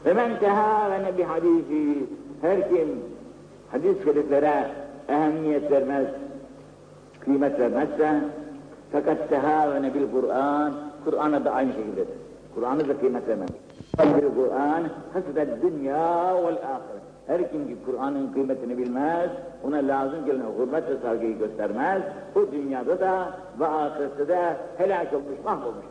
Ve 0.06 0.12
men 0.12 0.38
tehâvene 0.38 1.18
bi 1.18 1.22
hadisi 1.22 2.06
her 2.42 2.68
kim 2.68 3.00
hadis 3.72 4.04
şeriflere 4.04 4.70
ehemmiyet 5.08 5.70
vermez, 5.70 6.06
kıymet 7.24 7.60
vermezse 7.60 8.20
fakat 8.92 9.28
tehâvene 9.28 9.94
bil 9.94 10.10
Kur'an 10.12 10.72
Kur'an'a 11.04 11.44
da 11.44 11.50
aynı 11.50 11.72
şekilde. 11.72 12.04
Kur'an'ı 12.54 12.88
da 12.88 12.98
kıymet 12.98 13.28
vermez. 13.28 13.48
Bil 13.98 14.34
Kur'an 14.34 14.82
hasbed 15.12 15.62
dünya 15.62 16.34
vel 16.44 16.56
ahiret. 16.56 17.02
Her 17.26 17.52
kim 17.52 17.68
ki 17.68 17.76
Kur'an'ın 17.86 18.32
kıymetini 18.32 18.78
bilmez, 18.78 19.30
ona 19.64 19.76
lazım 19.76 20.24
gelen 20.26 20.44
hürmet 20.58 20.88
ve 20.88 20.96
saygıyı 21.02 21.38
göstermez, 21.38 22.02
bu 22.34 22.52
dünyada 22.52 23.00
da 23.00 23.30
ve 23.60 23.66
ahirette 23.66 24.28
de 24.28 24.56
helak 24.76 25.12
olmuş, 25.12 25.44
mahvolmuş. 25.44 25.84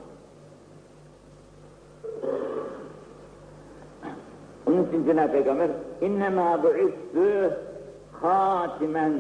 Onun 4.67 4.87
için 4.87 5.05
Cenab-ı 5.05 5.31
Peygamber 5.31 5.69
innemâ 6.01 6.63
bu'istü 6.63 7.51
hatimen 8.21 9.13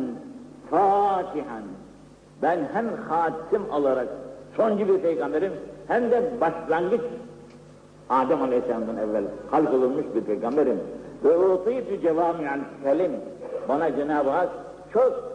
fatihan 0.69 1.63
ben 2.41 2.59
hem 2.73 2.87
hatim 3.09 3.69
olarak 3.71 4.07
soncu 4.57 4.87
bir 4.87 4.99
peygamberim 4.99 5.53
hem 5.87 6.11
de 6.11 6.31
başlangıç 6.41 7.01
Adem 8.09 8.41
Aleyhisselam'dan 8.41 8.97
evvel 8.97 9.23
halk 9.51 9.73
olunmuş 9.73 10.05
bir 10.15 10.21
peygamberim. 10.21 10.79
Ve 11.23 11.37
utîtü 11.37 12.01
cevâmi'al 12.01 12.59
kelim. 12.83 13.11
Bana 13.69 13.95
Cenab-ı 13.95 14.29
Hak 14.29 14.49
çok 14.93 15.31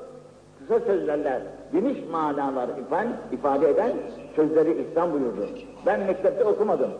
kısa 0.59 0.81
sözlerle 0.81 1.42
geniş 1.73 1.99
manalar 2.11 2.69
ifade, 2.69 3.09
ifade 3.33 3.71
eden 3.71 3.92
sözleri 4.37 4.83
ihsan 4.83 5.12
buyurdu. 5.12 5.49
Ben 5.87 6.01
mektepte 6.01 6.45
okumadım. 6.45 6.90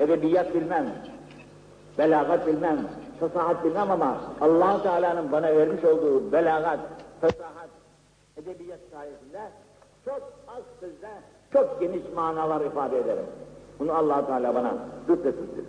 Edebiyat 0.00 0.54
bilmem. 0.54 0.86
Belagat 1.98 2.46
bilmem. 2.46 2.78
Fasahat 3.20 3.64
bilmem 3.64 3.90
ama 3.90 4.16
allah 4.40 4.82
Teala'nın 4.82 5.32
bana 5.32 5.56
vermiş 5.56 5.84
olduğu 5.84 6.32
belagat, 6.32 6.78
fasahat, 7.20 7.55
edebiyat 8.46 8.80
sayesinde 8.92 9.40
çok 10.04 10.32
az 10.48 10.62
sözle 10.80 11.08
çok 11.52 11.80
geniş 11.80 12.02
manalar 12.14 12.60
ifade 12.60 12.98
ederim. 12.98 13.24
Bunu 13.78 13.92
allah 13.92 14.26
Teala 14.26 14.54
bana 14.54 14.74
lütfetmiştir. 15.08 15.64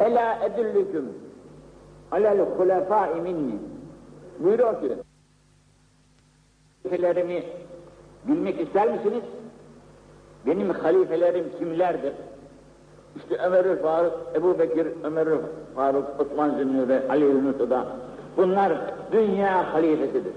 Ela 0.00 0.38
edüllüküm 0.44 1.14
alel 2.12 2.38
hulefâi 2.40 3.20
minni 3.20 3.58
buyuruyor 4.38 4.80
ki 4.80 4.96
halifelerimi 6.82 7.44
bilmek 8.28 8.60
ister 8.60 8.92
misiniz? 8.92 9.22
Benim 10.46 10.70
halifelerim 10.70 11.44
kimlerdir? 11.58 12.12
İşte 13.16 13.36
Ömer 13.36 13.82
Faruk, 13.82 14.12
Ebu 14.34 14.58
Bekir, 14.58 14.86
Ömer 15.04 15.28
Faruk, 15.74 16.20
Osman 16.20 16.50
Zünnü 16.50 17.02
Ali 17.08 17.24
Yunus'u 17.24 17.70
da 17.70 17.86
bunlar 18.40 18.72
dünya 19.12 19.74
halifesidir. 19.74 20.32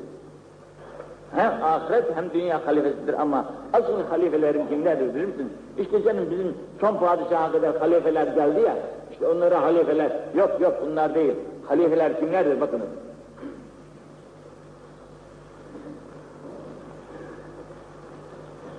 Hem 1.35 1.63
ahiret 1.63 2.15
hem 2.15 2.33
dünya 2.33 2.67
halifesidir 2.67 3.21
ama 3.21 3.45
asıl 3.73 4.03
halifelerin 4.09 4.67
kimlerdir 4.67 5.15
bilir 5.15 5.25
misin? 5.25 5.53
İşte 5.77 6.03
canım 6.03 6.27
bizim 6.31 6.53
son 6.81 6.97
padişaha 6.97 7.51
kadar 7.51 7.77
halifeler 7.77 8.27
geldi 8.27 8.61
ya, 8.61 8.75
işte 9.11 9.27
onlara 9.27 9.61
halifeler, 9.61 10.11
yok 10.35 10.51
yok 10.61 10.73
bunlar 10.85 11.15
değil. 11.15 11.33
Halifeler 11.67 12.19
kimlerdir 12.19 12.61
bakınız. 12.61 12.87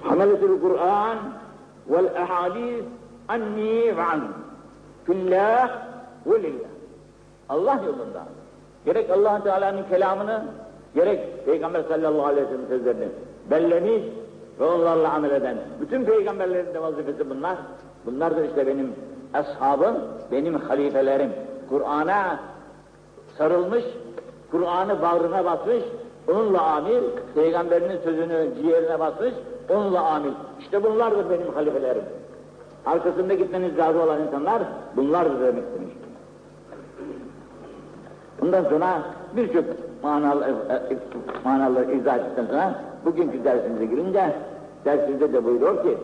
Hameletul 0.02 0.60
Kur'an 0.60 1.18
vel 1.88 2.04
ehadis 2.04 2.84
anni 3.28 3.96
ve 3.96 4.02
anhum. 4.02 4.34
Fillah 5.04 5.70
ve 6.26 6.42
lillah. 6.42 6.68
Allah 7.48 7.80
yolunda. 7.86 8.24
Gerek 8.84 9.10
allah 9.10 9.42
Teala'nın 9.42 9.82
kelamını, 9.82 10.44
gerek 10.94 11.46
Peygamber 11.46 11.82
sallallahu 11.82 12.26
aleyhi 12.26 12.46
ve 12.46 12.50
sellem 12.50 12.68
sözlerini 12.68 13.08
bellemiş 13.50 14.02
ve 14.60 14.64
onlarla 14.64 15.12
amel 15.12 15.30
eden 15.30 15.56
bütün 15.80 16.04
peygamberlerin 16.04 16.74
de 16.74 16.82
vazifesi 16.82 17.30
bunlar. 17.30 17.56
Bunlardır 18.06 18.48
işte 18.48 18.66
benim 18.66 18.92
ashabım, 19.34 19.94
benim 20.32 20.54
halifelerim. 20.54 21.32
Kur'an'a 21.68 22.40
sarılmış, 23.38 23.84
Kur'an'ı 24.50 25.02
bağrına 25.02 25.44
basmış, 25.44 25.82
onunla 26.28 26.62
amil, 26.62 27.02
peygamberinin 27.34 27.98
sözünü 28.04 28.48
ciğerine 28.62 29.00
basmış, 29.00 29.34
onunla 29.70 30.00
amil. 30.00 30.32
İşte 30.60 30.82
bunlardır 30.82 31.30
benim 31.30 31.54
halifelerim. 31.54 32.02
Arkasında 32.86 33.34
gitmeniz 33.34 33.78
razı 33.78 34.02
olan 34.02 34.22
insanlar 34.22 34.62
bunlardır 34.96 35.40
demek 35.40 35.64
istemiş. 35.64 36.03
Bundan 38.44 38.64
sonra 38.64 39.02
birçok 39.36 39.64
manalı, 40.02 40.44
e, 40.44 40.74
e, 40.74 40.98
manalı 41.44 41.92
izah 41.92 42.16
ettikten 42.16 42.46
sonra 42.46 42.74
bugünkü 43.04 43.44
dersimize 43.44 43.84
girince 43.84 44.36
dersimizde 44.84 45.32
de 45.32 45.44
buyuruyor 45.44 45.82
ki 45.82 45.98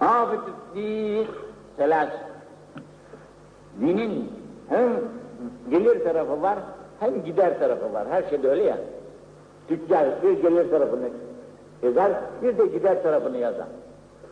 Afetü 0.00 0.52
din 0.74 1.26
selas 1.76 2.08
Dinin 3.80 4.32
hem 4.68 4.90
gelir 5.70 6.04
tarafı 6.04 6.42
var 6.42 6.58
hem 7.00 7.24
gider 7.24 7.58
tarafı 7.58 7.92
var. 7.92 8.06
Her 8.10 8.22
şeyde 8.22 8.50
öyle 8.50 8.62
ya. 8.62 8.78
Tüccar 9.68 10.06
bir 10.22 10.42
gelir 10.42 10.70
tarafını 10.70 11.08
yazar, 11.82 12.12
bir 12.42 12.58
de 12.58 12.66
gider 12.66 13.02
tarafını 13.02 13.36
yazar. 13.36 13.66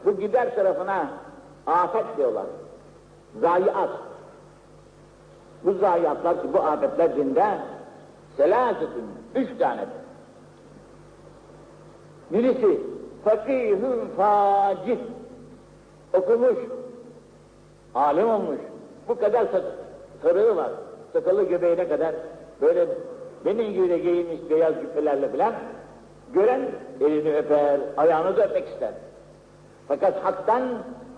Bu 0.05 0.17
gider 0.21 0.55
tarafına 0.55 1.09
afet 1.67 2.17
diyorlar. 2.17 2.47
Zayiat. 3.41 3.91
Bu 5.65 5.73
zayiatlar 5.73 6.43
ki 6.43 6.49
bu 6.53 6.59
afetler 6.59 7.17
dinde 7.17 7.45
selasetün, 8.37 9.05
üç 9.35 9.59
tanedir. 9.59 10.05
Birisi 12.31 12.81
fakihün 13.25 14.09
facih, 14.17 14.99
okumuş, 16.13 16.57
alim 17.95 18.31
olmuş, 18.31 18.59
bu 19.09 19.19
kadar 19.19 19.47
sarığı 20.23 20.57
var, 20.57 20.71
sakalı 21.13 21.43
göbeğine 21.43 21.89
kadar 21.89 22.15
böyle 22.63 22.87
benim 23.45 23.73
gibi 23.73 24.03
giyinmiş 24.03 24.51
beyaz 24.51 24.75
cübbelerle 24.75 25.29
falan 25.29 25.53
gören 26.33 26.61
elini 27.01 27.37
öper, 27.37 27.81
ayağını 27.97 28.37
da 28.37 28.47
öpmek 28.47 28.69
ister. 28.69 28.91
Fakat 29.89 30.25
haktan, 30.25 30.63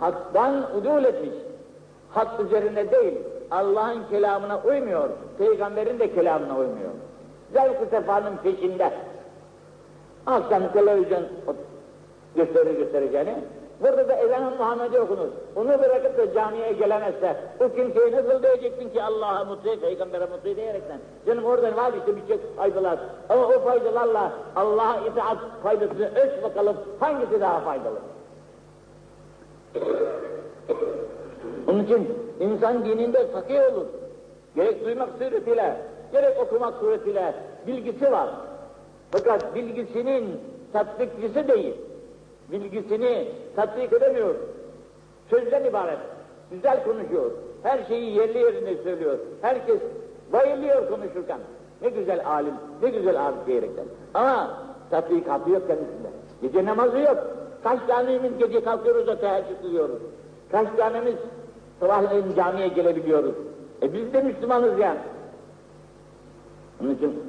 haktan 0.00 0.76
udul 0.76 1.04
etmiş. 1.04 1.34
Hak 2.10 2.40
üzerine 2.40 2.90
değil, 2.90 3.14
Allah'ın 3.50 4.02
kelamına 4.10 4.60
uymuyor, 4.60 5.08
peygamberin 5.38 5.98
de 5.98 6.14
kelamına 6.14 6.56
uymuyor. 6.58 6.90
Zevk-ı 7.52 7.86
sefanın 7.90 8.36
peşinde. 8.36 8.90
Akşam 10.26 10.72
televizyon 10.72 11.22
gösteri 12.36 12.76
göstereceğini, 12.76 13.34
burada 13.80 14.08
da 14.08 14.16
ezan-ı 14.16 14.50
Muhammed'i 14.58 15.00
okunur. 15.00 15.28
Onu 15.56 15.68
bırakıp 15.68 16.18
da 16.18 16.34
camiye 16.34 16.72
gelemezse, 16.72 17.36
o 17.60 17.68
kimseyi 17.68 18.12
nasıl 18.12 18.42
diyeceksin 18.42 18.90
ki 18.90 19.02
Allah'a 19.02 19.44
mutlu, 19.44 19.80
peygambere 19.80 20.24
mutlu 20.24 20.56
diyerekten? 20.56 20.98
Canım 21.26 21.44
oradan 21.44 21.76
var 21.76 21.92
işte 21.98 22.16
birçok 22.16 22.56
faydalar. 22.56 22.98
Ama 23.28 23.46
o 23.46 23.60
faydalarla 23.60 24.32
Allah'a 24.56 24.96
itaat 24.96 25.38
faydasını 25.62 26.10
ölç 26.14 26.42
bakalım, 26.42 26.76
hangisi 27.00 27.40
daha 27.40 27.60
faydalı? 27.60 27.98
Onun 31.68 31.84
için 31.84 32.08
insan 32.40 32.84
dininde 32.84 33.26
fakir 33.26 33.60
olur. 33.60 33.86
Gerek 34.56 34.84
duymak 34.84 35.08
suretiyle, 35.18 35.76
gerek 36.12 36.38
okumak 36.40 36.74
suretiyle 36.74 37.34
bilgisi 37.66 38.12
var. 38.12 38.28
Fakat 39.10 39.54
bilgisinin 39.54 40.40
tatbikçisi 40.72 41.48
değil. 41.48 41.74
Bilgisini 42.52 43.28
tatbik 43.56 43.92
edemiyor. 43.92 44.34
Sözden 45.30 45.64
ibaret. 45.64 45.98
Güzel 46.50 46.84
konuşuyor. 46.84 47.30
Her 47.62 47.84
şeyi 47.84 48.14
yerli 48.16 48.38
yerine 48.38 48.82
söylüyor. 48.82 49.18
Herkes 49.42 49.78
bayılıyor 50.32 50.88
konuşurken. 50.88 51.38
Ne 51.82 51.88
güzel 51.88 52.26
alim, 52.26 52.54
ne 52.82 52.88
güzel 52.88 53.26
arif 53.26 53.46
diyerekten. 53.46 53.84
Ama 54.14 54.58
tatbikatı 54.90 55.50
yok 55.50 55.66
kendisinde. 55.66 56.08
Gece 56.42 56.64
namazı 56.64 56.98
yok. 56.98 57.18
Kaç 57.62 57.80
tanemiz 57.88 58.38
gece 58.38 58.64
kalkıyoruz 58.64 59.06
da 59.06 59.20
teheccüd 59.20 59.62
kılıyoruz. 59.62 59.98
Kaç 60.52 60.68
tanemiz 60.76 61.14
sabahleyin 61.80 62.34
camiye 62.36 62.68
gelebiliyoruz. 62.68 63.34
E 63.82 63.92
biz 63.92 64.12
de 64.12 64.22
Müslümanız 64.22 64.78
yani. 64.78 64.98
Onun 66.82 66.94
için 66.94 67.22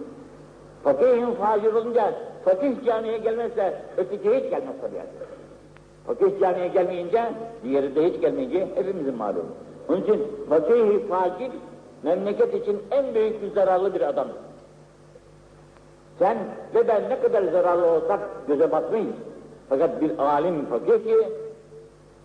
fakihin 0.84 1.32
facir 1.32 1.74
olunca 1.74 2.14
fakih 2.46 2.86
camiye 2.86 3.18
gelmezse 3.18 3.82
öteki 3.98 4.36
hiç 4.36 4.50
gelmez 4.50 4.76
tabii 4.82 4.96
yani. 4.96 5.10
Fakih 6.08 6.40
camiye 6.40 6.68
gelmeyince 6.68 7.24
diğeri 7.64 7.96
de 7.96 8.10
hiç 8.10 8.22
gelmeyince 8.22 8.68
hepimizin 8.76 9.16
malumu. 9.16 9.50
Onun 9.90 10.02
için 10.02 10.28
fakih 10.50 11.10
facir 11.10 11.52
memleket 12.04 12.54
için 12.54 12.82
en 12.92 13.16
büyük 13.16 13.42
bir 13.42 13.52
zararlı 13.52 13.94
bir 13.94 14.02
adamdır. 14.02 14.36
Sen 16.20 16.38
ve 16.76 16.88
ben 16.88 17.10
ne 17.10 17.20
kadar 17.22 17.44
zararlı 17.44 17.86
olsak 17.86 18.20
göze 18.48 18.72
batmayız. 18.72 19.16
Fakat 19.70 20.02
bir 20.02 20.18
alim 20.20 20.66
fakir 20.66 21.04
ki 21.04 21.18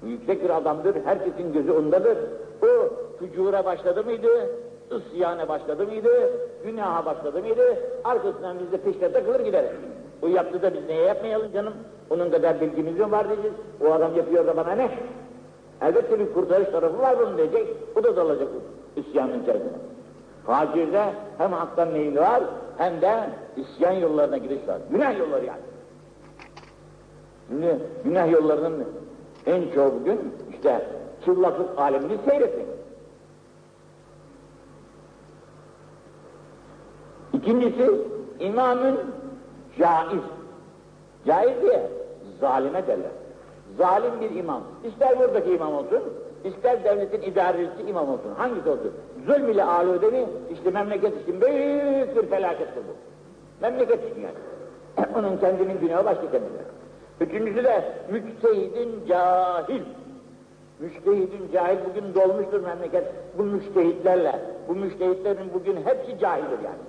yüksek 0.06 0.44
bir 0.44 0.50
adamdır, 0.50 0.96
herkesin 1.04 1.52
gözü 1.52 1.72
ondadır. 1.72 2.18
O 2.62 2.66
fücura 3.18 3.64
başladı 3.64 4.04
mıydı, 4.04 4.28
isyana 4.90 5.48
başladı 5.48 5.86
mıydı, 5.86 6.10
günaha 6.64 7.06
başladı 7.06 7.40
mıydı, 7.40 7.62
arkasından 8.04 8.56
biz 8.58 8.72
de 8.72 8.76
peşine 8.76 9.12
takılır 9.12 9.40
gideriz. 9.40 9.70
O 10.22 10.26
yaptı 10.26 10.62
da 10.62 10.74
biz 10.74 10.86
neye 10.88 11.02
yapmayalım 11.02 11.52
canım? 11.52 11.74
Onun 12.10 12.30
kadar 12.30 12.60
bilgimiz 12.60 12.98
mi 12.98 13.12
var 13.12 13.28
diyeceğiz. 13.28 13.56
O 13.86 13.92
adam 13.92 14.16
yapıyor 14.16 14.46
da 14.46 14.56
bana 14.56 14.72
ne? 14.72 14.90
Elbette 15.82 16.18
bir 16.18 16.32
kurtarış 16.32 16.68
tarafı 16.68 16.98
var 16.98 17.16
bunun 17.20 17.36
diyecek. 17.36 17.66
O 17.96 18.04
da 18.04 18.16
dalacak 18.16 18.48
isyanın 18.96 19.42
içerisine. 19.42 19.72
Facirde 20.46 21.04
hem 21.38 21.52
haktan 21.52 21.88
meyil 21.88 22.16
var 22.16 22.42
hem 22.78 23.00
de 23.00 23.14
isyan 23.56 23.92
yollarına 23.92 24.36
giriş 24.36 24.68
var. 24.68 24.78
Günah 24.90 25.18
yolları 25.18 25.44
yani. 25.44 25.60
Şimdi 27.48 27.78
günah 28.04 28.30
yollarının 28.30 28.84
en 29.46 29.70
çoğu 29.74 29.92
bugün 30.00 30.34
işte 30.54 30.86
çıllaklık 31.24 31.78
alemini 31.78 32.18
seyretmek. 32.28 32.66
İkincisi 37.32 37.90
imamın 38.40 39.00
caiz. 39.78 40.22
Caiz 41.26 41.62
diye 41.62 41.90
zalime 42.40 42.86
derler. 42.86 43.10
Zalim 43.78 44.20
bir 44.20 44.36
imam. 44.36 44.62
İster 44.84 45.18
buradaki 45.18 45.50
imam 45.50 45.74
olsun, 45.74 46.02
ister 46.44 46.84
devletin 46.84 47.22
idarecisi 47.22 47.82
imam 47.88 48.08
olsun. 48.08 48.34
Hangisi 48.36 48.68
olsun? 48.68 48.92
Zulm 49.26 49.50
ile 49.50 49.64
alude 49.64 50.10
mi? 50.10 50.26
İşte 50.50 50.70
memleket 50.70 51.22
için 51.22 51.40
büyük 51.40 52.16
bir 52.16 52.26
felakettir 52.30 52.82
bu. 52.88 52.94
Memleket 53.62 54.10
için 54.10 54.22
yani. 54.22 55.08
Onun 55.18 55.36
kendinin 55.36 55.80
günahı 55.80 56.04
başka 56.04 56.22
kendine. 56.22 56.62
Üçüncüsü 57.22 57.64
de 57.64 57.84
müçtehidin 58.10 59.06
cahil. 59.08 59.82
Müştehidin 60.80 61.52
cahil 61.52 61.78
bugün 61.90 62.14
dolmuştur 62.14 62.60
memleket 62.60 63.04
bu 63.38 63.42
müştehitlerle. 63.42 64.40
Bu 64.68 64.74
müştehitlerin 64.74 65.54
bugün 65.54 65.76
hepsi 65.76 66.18
cahildir 66.20 66.58
yani. 66.64 66.82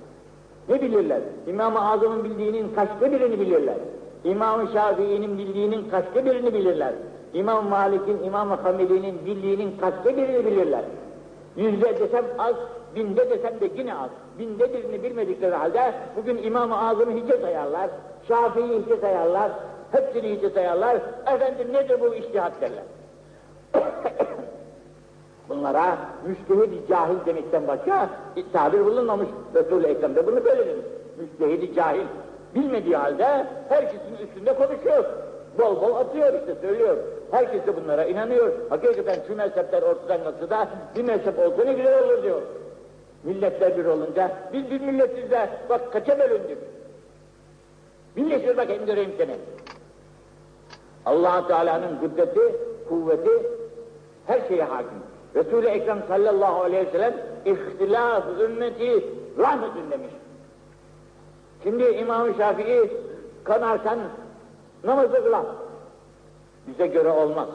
Ne 0.70 0.82
bilirler? 0.82 1.20
İmam-ı 1.48 1.92
Azam'ın 1.92 2.24
bildiğinin 2.24 2.76
kaçta 2.76 3.12
birini 3.12 3.40
bilirler. 3.40 3.76
İmam-ı 4.24 4.68
Şafii'nin 4.74 5.38
bildiğinin 5.38 5.90
kaçta 5.90 6.26
birini 6.26 6.54
bilirler. 6.54 6.94
İmam 7.34 7.70
Malik'in, 7.70 8.24
İmam-ı 8.24 8.54
Hamili'nin 8.54 9.26
bildiğinin 9.26 9.78
kaçta 9.78 10.18
birini 10.18 10.46
bilirler. 10.46 10.84
Yüzde 11.58 12.00
desem 12.00 12.26
az, 12.40 12.56
binde 12.96 13.30
desem 13.30 13.60
de 13.60 13.70
yine 13.78 13.96
az. 13.96 14.10
Binde 14.40 14.74
birini 14.74 15.04
bilmedikleri 15.04 15.56
halde 15.56 15.94
bugün 16.18 16.38
İmam-ı 16.44 16.88
Azam'ı 16.88 17.12
hiçe 17.12 17.38
sayarlar, 17.38 17.90
Şafii'yi 18.28 18.82
hiçe 18.82 18.98
sayarlar, 18.98 19.52
hepsini 19.94 20.36
hiçe 20.36 20.50
sayarlar. 20.50 20.98
Efendim 21.36 21.74
nedir 21.74 22.02
bu 22.02 22.16
iştihat 22.16 22.54
derler. 22.62 22.84
Bunlara 25.50 25.98
müştehid 26.28 26.90
cahil 26.90 27.26
demekten 27.26 27.68
başka 27.68 28.10
tabir 28.54 28.86
bulunmamış. 28.86 29.28
Resul-i 29.56 29.88
Ekrem 29.88 30.16
de 30.16 30.28
bunu 30.28 30.46
böyle 30.46 30.68
demiş. 30.68 30.86
Müştehid 31.18 31.76
cahil. 31.76 32.06
Bilmediği 32.56 32.96
halde 32.96 33.48
herkesin 33.70 34.18
üstünde 34.24 34.56
konuşuyor. 34.56 35.06
Bol 35.60 35.82
bol 35.82 35.96
atıyor 35.96 36.34
işte 36.34 36.56
söylüyor. 36.62 36.98
Herkes 37.32 37.68
de 37.68 37.76
bunlara 37.76 38.06
inanıyor. 38.06 38.54
Hakikaten 38.70 39.16
şu 39.28 39.36
mezhepler 39.36 39.82
ortadan 39.82 40.24
kalksa 40.24 40.50
da 40.50 40.68
bir 40.96 41.04
mezhep 41.04 41.40
olsa 41.40 41.64
ne 41.64 41.74
güzel 41.74 42.04
olur 42.04 42.24
diyor. 42.24 42.42
Milletler 43.24 43.78
bir 43.78 43.86
olunca 43.86 44.32
biz 44.54 44.72
bir 44.72 44.82
milletiz 44.82 45.32
de 45.32 45.50
bak 45.70 45.94
kaça 45.94 46.20
bölündük. 46.20 46.58
Birleşir 48.18 48.58
bakayım 48.58 48.86
göreyim 48.86 49.12
seni. 49.18 49.36
Allah 51.06 51.48
Teala'nın 51.48 51.98
kudreti, 52.00 52.56
kuvveti 52.90 53.44
Her 54.28 54.48
şeye 54.48 54.64
hakim. 54.64 55.00
Resul-i 55.36 55.68
Ekrem 55.68 56.04
sallallahu 56.08 56.62
aleyhi 56.62 56.88
ve 56.88 56.92
sellem 56.92 57.14
ihtilaf 57.46 58.24
ümmeti 58.40 59.06
rahmetün 59.38 59.92
demiş. 59.92 60.12
Şimdi 61.64 61.84
İmam-ı 61.84 62.34
Şafii 62.38 62.92
kanarsan 63.44 64.00
namazı 64.84 65.24
kılan. 65.24 65.46
Bize 66.68 66.88
göre 66.88 67.10
olmaz. 67.10 67.48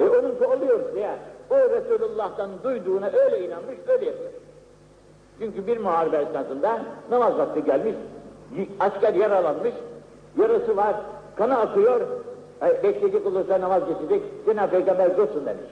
E 0.00 0.04
onunki 0.08 0.46
oluyor 0.46 0.96
ya. 0.96 1.18
O 1.50 1.56
Resulullah'tan 1.56 2.50
duyduğuna 2.64 3.06
öyle 3.06 3.46
inanmış, 3.46 3.76
öyle 3.88 4.06
yapıyor. 4.06 4.30
Çünkü 5.38 5.66
bir 5.66 5.78
muharebe 5.78 6.16
esnasında 6.16 6.82
namaz 7.10 7.38
vakti 7.38 7.64
gelmiş, 7.64 7.94
asker 8.80 9.14
yaralanmış, 9.14 9.74
yarası 10.36 10.76
var, 10.76 10.96
kanı 11.38 11.58
akıyor, 11.58 12.00
bekleyecek 12.62 13.26
olursa 13.26 13.60
namaz 13.60 13.82
geçecek, 13.88 14.22
Cenab-ı 14.46 14.70
Peygamber 14.70 15.16
dursun 15.16 15.46
demiş. 15.46 15.64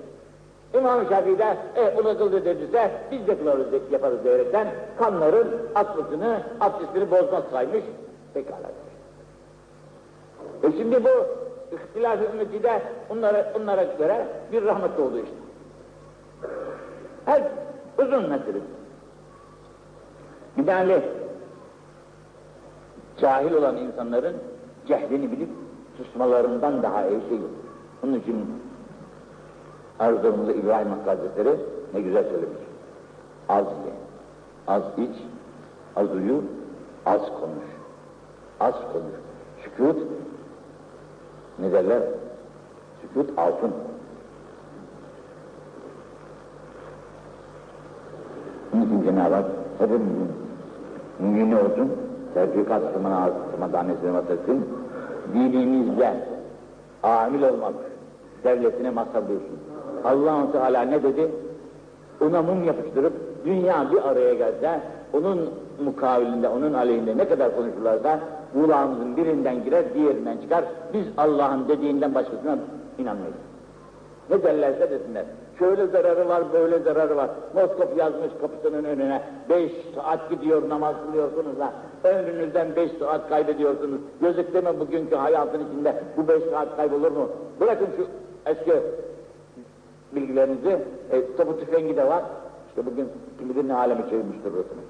İmam-ı 0.74 1.04
Şafii 1.08 1.38
de, 1.38 1.56
e 1.76 1.96
bunu 1.96 2.18
kıldı 2.18 2.44
dediyse, 2.44 2.90
biz 3.10 3.26
de 3.26 3.38
kılarız, 3.38 3.66
yaparız 3.90 4.24
diyerekten, 4.24 4.68
kanların 4.98 5.48
aklısını, 5.74 6.40
abdestini 6.60 7.10
bozmaz 7.10 7.44
saymış, 7.52 7.84
pekala 8.34 8.62
demiş. 8.62 8.96
E 10.62 10.78
şimdi 10.78 11.04
bu, 11.04 11.08
ihtilaf 11.76 12.18
ümmeti 12.32 12.62
de 12.62 12.82
onlara, 13.10 13.52
onlara 13.60 13.82
göre 13.82 14.26
bir 14.52 14.64
rahmet 14.64 15.00
oldu 15.00 15.18
işte. 15.18 15.36
Her 17.24 17.42
uzun 17.98 18.22
mesele. 18.22 18.58
Binaenaleyh 20.56 21.02
cahil 23.20 23.52
olan 23.52 23.76
insanların 23.76 24.36
cehlini 24.86 25.32
bilip 25.32 25.48
susmalarından 25.96 26.82
daha 26.82 27.06
iyi 27.06 27.20
şey 27.28 27.38
yok. 27.38 27.50
Onun 28.04 28.14
için 28.14 28.36
Erzurumlu 29.98 30.52
İbrahim 30.52 30.88
Hakkı 30.88 31.10
Hazretleri 31.10 31.56
ne 31.94 32.00
güzel 32.00 32.24
söylemiş. 32.24 32.58
Az 33.48 33.64
ye, 33.66 33.92
az 34.68 34.82
iç, 34.98 35.16
az 35.96 36.14
uyu, 36.14 36.42
az 37.06 37.20
konuş. 37.20 37.66
Az 38.60 38.74
konuş. 38.92 39.14
Sükut 39.64 40.02
ne 41.58 41.72
derler? 41.72 42.02
Sükut 43.02 43.38
altın. 43.38 43.72
Onun 48.74 48.86
için 48.86 49.02
Cenab-ı 49.02 49.34
Hak 49.34 49.46
hepimizin 49.78 50.32
mümini 51.20 51.56
olsun, 51.56 51.92
tevfikat 52.36 52.82
sımına 52.92 53.30
sımadanesine 53.54 54.12
vatasın, 54.14 54.64
dinimizde 55.34 56.10
amil 57.02 57.42
olmak, 57.42 57.74
devletine 58.44 58.90
mazhar 58.90 59.22
dursun. 59.28 59.58
allah 60.04 60.52
Teala 60.52 60.82
ne 60.82 61.02
dedi? 61.02 61.30
Ona 62.20 62.42
mum 62.42 62.64
yapıştırıp 62.64 63.12
dünya 63.44 63.90
bir 63.92 64.08
araya 64.08 64.34
gelse, 64.34 64.80
onun 65.12 65.50
mukavilinde, 65.84 66.48
onun 66.48 66.74
aleyhinde 66.74 67.16
ne 67.16 67.28
kadar 67.28 67.56
konuşurlarsa 67.56 68.20
kulağımızın 68.52 69.16
birinden 69.16 69.64
girer, 69.64 69.94
diğerinden 69.94 70.36
çıkar. 70.36 70.64
Biz 70.94 71.04
Allah'ın 71.16 71.68
dediğinden 71.68 72.14
başkasına 72.14 72.58
inanmayız. 72.98 73.34
Ne 74.30 74.42
derlerse 74.42 74.90
desinler. 74.90 75.24
Şöyle 75.58 75.86
zararı 75.86 76.28
var, 76.28 76.42
böyle 76.52 76.78
zararı 76.78 77.16
var. 77.16 77.30
Moskop 77.54 77.98
yazmış 77.98 78.30
kapısının 78.40 78.84
önüne. 78.84 79.22
Beş 79.48 79.72
saat 79.94 80.30
gidiyor, 80.30 80.68
namaz 80.68 80.96
kılıyorsunuz 81.06 81.58
da. 81.58 81.72
Ömrünüzden 82.04 82.76
beş 82.76 82.90
saat 82.92 83.28
kaybediyorsunuz. 83.28 84.00
Gözükte 84.20 84.60
mi 84.60 84.80
bugünkü 84.80 85.16
hayatın 85.16 85.66
içinde 85.66 86.02
bu 86.16 86.28
beş 86.28 86.42
saat 86.42 86.76
kaybolur 86.76 87.10
mu? 87.10 87.28
Bırakın 87.60 87.88
şu 87.96 88.06
eski 88.50 88.72
bilgilerinizi. 90.12 90.78
E, 91.10 91.36
topu 91.36 91.60
tüfengi 91.60 91.96
de 91.96 92.08
var. 92.08 92.22
İşte 92.68 92.86
bugün 92.86 93.08
kim 93.38 93.68
ne 93.68 93.74
alemi 93.74 94.10
çevirmiştir 94.10 94.52
orasını. 94.54 94.82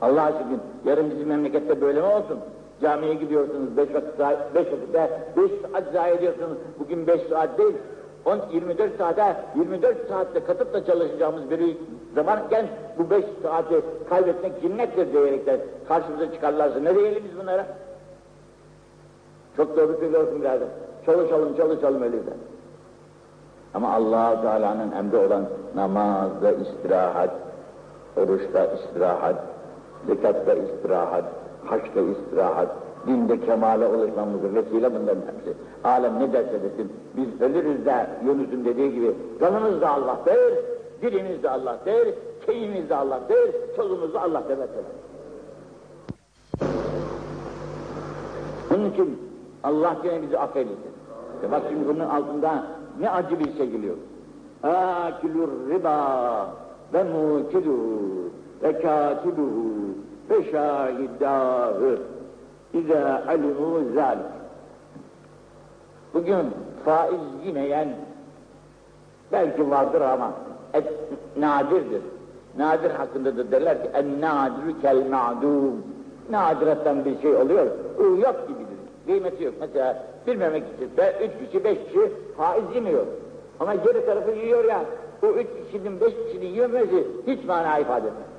Allah 0.00 0.22
aşkına 0.22 0.58
yarın 0.84 1.10
bizim 1.10 1.28
memlekette 1.28 1.80
böyle 1.80 2.00
mi 2.00 2.06
olsun? 2.06 2.38
Camiye 2.82 3.14
gidiyorsunuz, 3.14 3.76
beş 3.76 3.94
vakit, 3.94 4.18
beş 4.54 4.66
vakitte, 4.66 5.10
beş 5.36 5.50
saat 5.62 5.92
zayi 5.92 6.14
ediyorsunuz. 6.14 6.58
Bugün 6.78 7.06
beş 7.06 7.20
saat 7.22 7.58
değil, 7.58 7.74
10, 8.24 8.40
24 8.52 8.98
saate, 8.98 9.36
24 9.56 10.08
saatte 10.08 10.44
katıp 10.44 10.74
da 10.74 10.84
çalışacağımız 10.84 11.50
bir 11.50 11.76
zamanken 12.14 12.66
bu 12.98 13.10
5 13.10 13.24
saati 13.42 13.80
kaybetmek 14.08 14.62
cinnettir 14.62 15.12
diyerekten 15.12 15.60
karşımıza 15.88 16.32
çıkarlarsa 16.32 16.80
ne 16.80 16.94
diyelim 16.94 17.22
biz 17.24 17.40
bunlara? 17.40 17.66
Çok 19.56 19.76
doğru 19.76 19.96
söylüyorsun 20.00 20.40
birader. 20.42 20.68
Çalışalım, 21.06 21.56
çalışalım 21.56 22.02
öyleyse. 22.02 22.30
Ama 23.74 23.92
allah 23.94 24.42
Teala'nın 24.42 24.92
emri 24.92 25.16
olan 25.16 25.44
namazda 25.74 26.52
istirahat, 26.52 27.30
oruçta 28.16 28.66
istirahat, 28.66 29.36
zekatta 30.06 30.54
istirahat, 30.54 31.24
haçta 31.64 32.00
istirahat, 32.00 32.68
dinde 33.06 33.40
kemale 33.40 33.86
ulaşmamızın 33.86 34.54
vesile 34.54 34.94
bunların 34.94 35.22
hepsi. 35.22 35.54
Alem 35.84 36.18
ne 36.18 36.32
derse 36.32 36.62
desin, 36.62 36.92
biz 37.16 37.40
ölürüz 37.40 37.86
de 37.86 38.06
Yunus'un 38.26 38.64
dediği 38.64 38.94
gibi, 38.94 39.12
canımız 39.40 39.80
da 39.80 39.90
Allah'tır, 39.90 40.54
dilimiz 41.02 41.42
de 41.42 41.50
Allah'tır, 41.50 42.08
keyimiz 42.46 42.88
de 42.88 42.94
Allah'tır, 42.96 43.76
çoluğumuz 43.76 44.14
da 44.14 44.22
Allah'tır. 44.22 44.58
Bunun 48.70 48.90
için 48.90 49.18
Allah 49.64 49.96
gene 50.02 50.22
bizi 50.22 50.38
affeylesin. 50.38 50.90
İşte 51.34 51.50
bak 51.52 51.62
şimdi 51.68 51.88
bunun 51.88 52.00
altında 52.00 52.64
ne 53.00 53.10
acı 53.10 53.38
bir 53.38 53.56
şey 53.56 53.70
geliyor. 53.70 53.96
Akilur 54.62 55.48
riba 55.70 56.46
ve 56.94 57.04
mukiduhu 57.04 58.30
ve 58.62 58.72
katibuhu 58.82 59.70
ve 60.30 60.50
şahidâhı 60.52 61.98
İzâ 62.74 63.22
alimû 63.28 63.94
zâlik. 63.94 64.26
Bugün 66.14 66.46
faiz 66.84 67.20
yemeyen 67.46 67.88
belki 69.32 69.70
vardır 69.70 70.00
ama 70.00 70.32
et, 70.74 70.84
nadirdir. 71.36 72.02
Nadir 72.58 72.90
hakkında 72.90 73.36
da 73.36 73.50
derler 73.50 73.82
ki 73.82 73.90
en 73.94 74.20
nadirü 74.20 74.80
kel 74.82 75.06
ma'dûm. 75.10 75.74
Nadiretten 76.30 77.04
bir 77.04 77.20
şey 77.22 77.36
oluyor, 77.36 77.66
yok 77.98 78.48
gibidir. 78.48 78.76
Kıymeti 79.06 79.44
yok. 79.44 79.54
Mesela 79.60 80.02
bir 80.26 80.36
memlekette 80.36 81.14
üç 81.24 81.46
kişi, 81.46 81.64
beş 81.64 81.78
kişi 81.78 82.12
faiz 82.36 82.64
yemiyor. 82.74 83.06
Ama 83.60 83.74
geri 83.74 84.06
tarafı 84.06 84.30
yiyor 84.30 84.64
ya, 84.64 84.84
o 85.22 85.26
üç 85.26 85.46
kişinin, 85.66 86.00
beş 86.00 86.14
kişinin 86.26 86.46
yemesi 86.46 87.06
hiç 87.26 87.44
mana 87.44 87.78
ifade 87.78 88.06
etmez. 88.06 88.30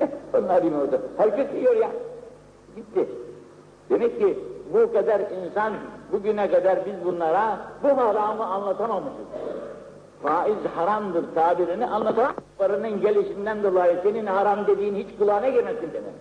Eh, 0.00 0.38
onlar 0.38 0.62
yemiyordu. 0.62 1.00
Herkes 1.16 1.46
yiyor 1.54 1.76
ya. 1.76 1.90
Gitti. 2.76 3.08
Demek 3.90 4.18
ki 4.18 4.38
bu 4.72 4.92
kadar 4.92 5.20
insan 5.20 5.72
bugüne 6.12 6.50
kadar 6.50 6.86
biz 6.86 6.94
bunlara 7.04 7.58
bu 7.82 7.88
haramı 7.88 8.46
anlatamamışız. 8.46 9.26
Faiz 10.22 10.56
haramdır 10.76 11.24
tabirini 11.34 11.86
anlatamam. 11.86 12.32
Paranın 12.58 13.00
gelişinden 13.00 13.62
dolayı 13.62 13.96
senin 14.02 14.26
haram 14.26 14.66
dediğin 14.66 14.94
hiç 14.94 15.18
kulağına 15.18 15.48
girmesin 15.48 15.90
demek. 15.92 16.14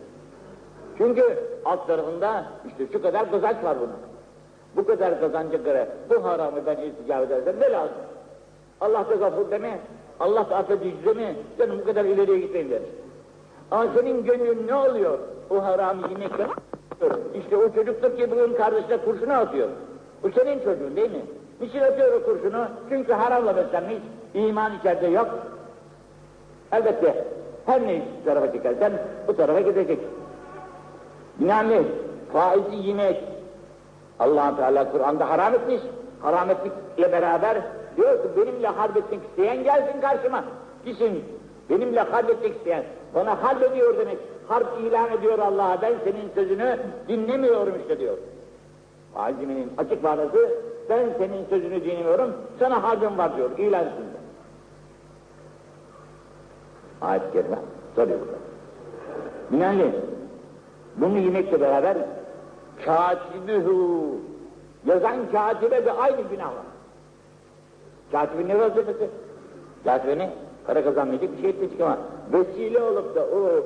Çünkü 0.97 1.39
alt 1.65 1.87
tarafında 1.87 2.45
işte 2.67 2.87
şu 2.91 3.01
kadar 3.01 3.31
kazanç 3.31 3.63
var 3.63 3.77
bunun. 3.79 3.97
Bu 4.75 4.87
kadar 4.87 5.19
kazanca 5.19 5.57
göre 5.57 5.87
bu 6.09 6.23
haramı 6.23 6.65
ben 6.65 6.77
irticap 6.77 7.23
edersem 7.23 7.55
ne 7.59 7.71
lazım? 7.71 7.95
Allah 8.81 9.05
da 9.09 9.15
gafur 9.15 9.51
deme, 9.51 9.79
Allah 10.19 10.49
da 10.49 10.57
affedici 10.57 11.05
deme, 11.05 11.35
canım 11.57 11.79
bu 11.79 11.85
kadar 11.85 12.05
ileriye 12.05 12.39
gitmeyin 12.39 12.69
der. 12.69 12.81
Ama 13.71 13.85
senin 13.95 14.23
gönlün 14.25 14.67
ne 14.67 14.75
oluyor? 14.75 15.19
O 15.49 15.63
haramı 15.63 16.01
yemekten 16.09 16.47
işte 17.35 17.57
o 17.57 17.73
çocuktur 17.73 18.17
ki 18.17 18.31
bugün 18.31 18.53
kardeşine 18.53 18.97
kurşunu 18.97 19.33
atıyor. 19.33 19.67
Bu 20.23 20.31
senin 20.31 20.59
çocuğun 20.59 20.95
değil 20.95 21.11
mi? 21.11 21.21
Niçin 21.61 21.79
atıyor 21.79 22.21
o 22.21 22.23
kurşunu? 22.23 22.67
Çünkü 22.89 23.13
haramla 23.13 23.55
beslenmiş, 23.55 23.97
iman 24.33 24.71
içeride 24.79 25.07
yok. 25.07 25.27
Elbette 26.71 27.25
her 27.65 27.87
ne 27.87 28.01
tarafa 28.25 28.51
çekersen 28.51 28.91
bu 29.27 29.35
tarafa 29.35 29.59
gidecek. 29.59 29.99
Binaenaleyh 31.39 31.85
faizi 32.33 32.75
yemek 32.75 33.23
allah 34.19 34.55
Teala 34.55 34.91
Kur'an'da 34.91 35.29
haram 35.29 35.53
etmiş. 35.53 35.81
Haram 36.21 36.49
etmekle 36.49 37.11
beraber 37.11 37.57
diyor 37.97 38.23
ki 38.23 38.29
benimle 38.37 38.67
harp 38.67 38.97
etmek 38.97 39.19
isteyen 39.29 39.63
gelsin 39.63 40.01
karşıma. 40.01 40.43
Gitsin 40.85 41.23
benimle 41.69 41.99
harp 41.99 42.29
etmek 42.29 42.55
isteyen 42.55 42.83
bana 43.15 43.43
harp 43.43 43.63
ediyor 43.63 43.97
demek 43.97 44.17
harp 44.47 44.81
ilan 44.81 45.11
ediyor 45.11 45.39
Allah'a 45.39 45.81
ben 45.81 45.93
senin 46.03 46.29
sözünü 46.35 46.79
dinlemiyorum 47.07 47.73
işte 47.81 47.99
diyor. 47.99 48.17
Aciminin 49.15 49.71
açık 49.77 50.03
manası 50.03 50.49
ben 50.89 51.09
senin 51.17 51.45
sözünü 51.49 51.83
dinlemiyorum 51.83 52.33
sana 52.59 52.83
harbim 52.83 53.17
var 53.17 53.37
diyor 53.37 53.57
ilan 53.57 53.85
üstünde. 53.85 54.19
Ayet-i 57.01 57.33
kerime 57.33 57.57
soruyor 57.95 58.19
burada. 58.19 58.37
Binaenli 59.51 59.95
bunu 60.95 61.17
yemekle 61.17 61.61
beraber 61.61 61.97
katibühü 62.85 63.75
yazan 64.85 65.31
katibe 65.31 65.85
de 65.85 65.91
aynı 65.91 66.21
günah 66.21 66.45
var. 66.45 66.69
Katibin 68.11 68.47
ne 68.47 68.59
vazifesi? 68.59 69.09
Katibini 69.83 70.29
para 70.67 70.83
kazanmayacak 70.83 71.37
bir 71.37 71.41
şey 71.41 71.49
etmeyecek 71.49 71.81
ama 71.81 71.97
vesile 72.33 72.83
olup 72.83 73.15
da 73.15 73.21
o 73.21 73.63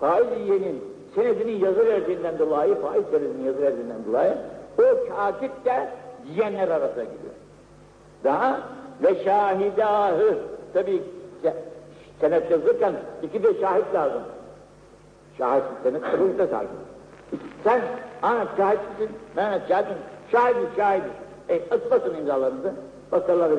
faiz 0.00 0.26
yiyenin 0.40 0.84
senedinin 1.14 1.64
yazı 1.64 1.86
verdiğinden 1.86 2.38
dolayı, 2.38 2.74
faiz 2.74 3.04
senedinin 3.10 3.44
yazı 3.44 3.62
verdiğinden 3.62 4.04
dolayı 4.08 4.34
o 4.78 5.14
katip 5.16 5.64
de 5.64 5.88
yiyenler 6.28 6.68
arasına 6.68 7.04
giriyor. 7.04 7.34
Daha 8.24 8.60
ve 9.02 9.24
şahidahı 9.24 10.38
tabi 10.74 11.02
senet 12.20 12.50
yazırken 12.50 12.94
iki 13.22 13.42
de 13.42 13.60
şahit 13.60 13.94
lazım. 13.94 14.22
Şahit 15.38 15.64
senet 15.82 16.02
tabi 16.02 16.38
de 16.38 16.46
şahit. 16.50 16.68
Sen 17.64 17.80
Ahmet 18.22 18.48
şahitsin, 18.56 19.16
Mehmet 19.36 19.68
şahitsin, 19.68 19.96
şahidiz 20.32 20.76
şahidiz. 20.76 21.10
E 21.48 21.60
ıslatın 21.74 22.14
imzalarınızı, 22.14 22.72
bakarlar 23.12 23.50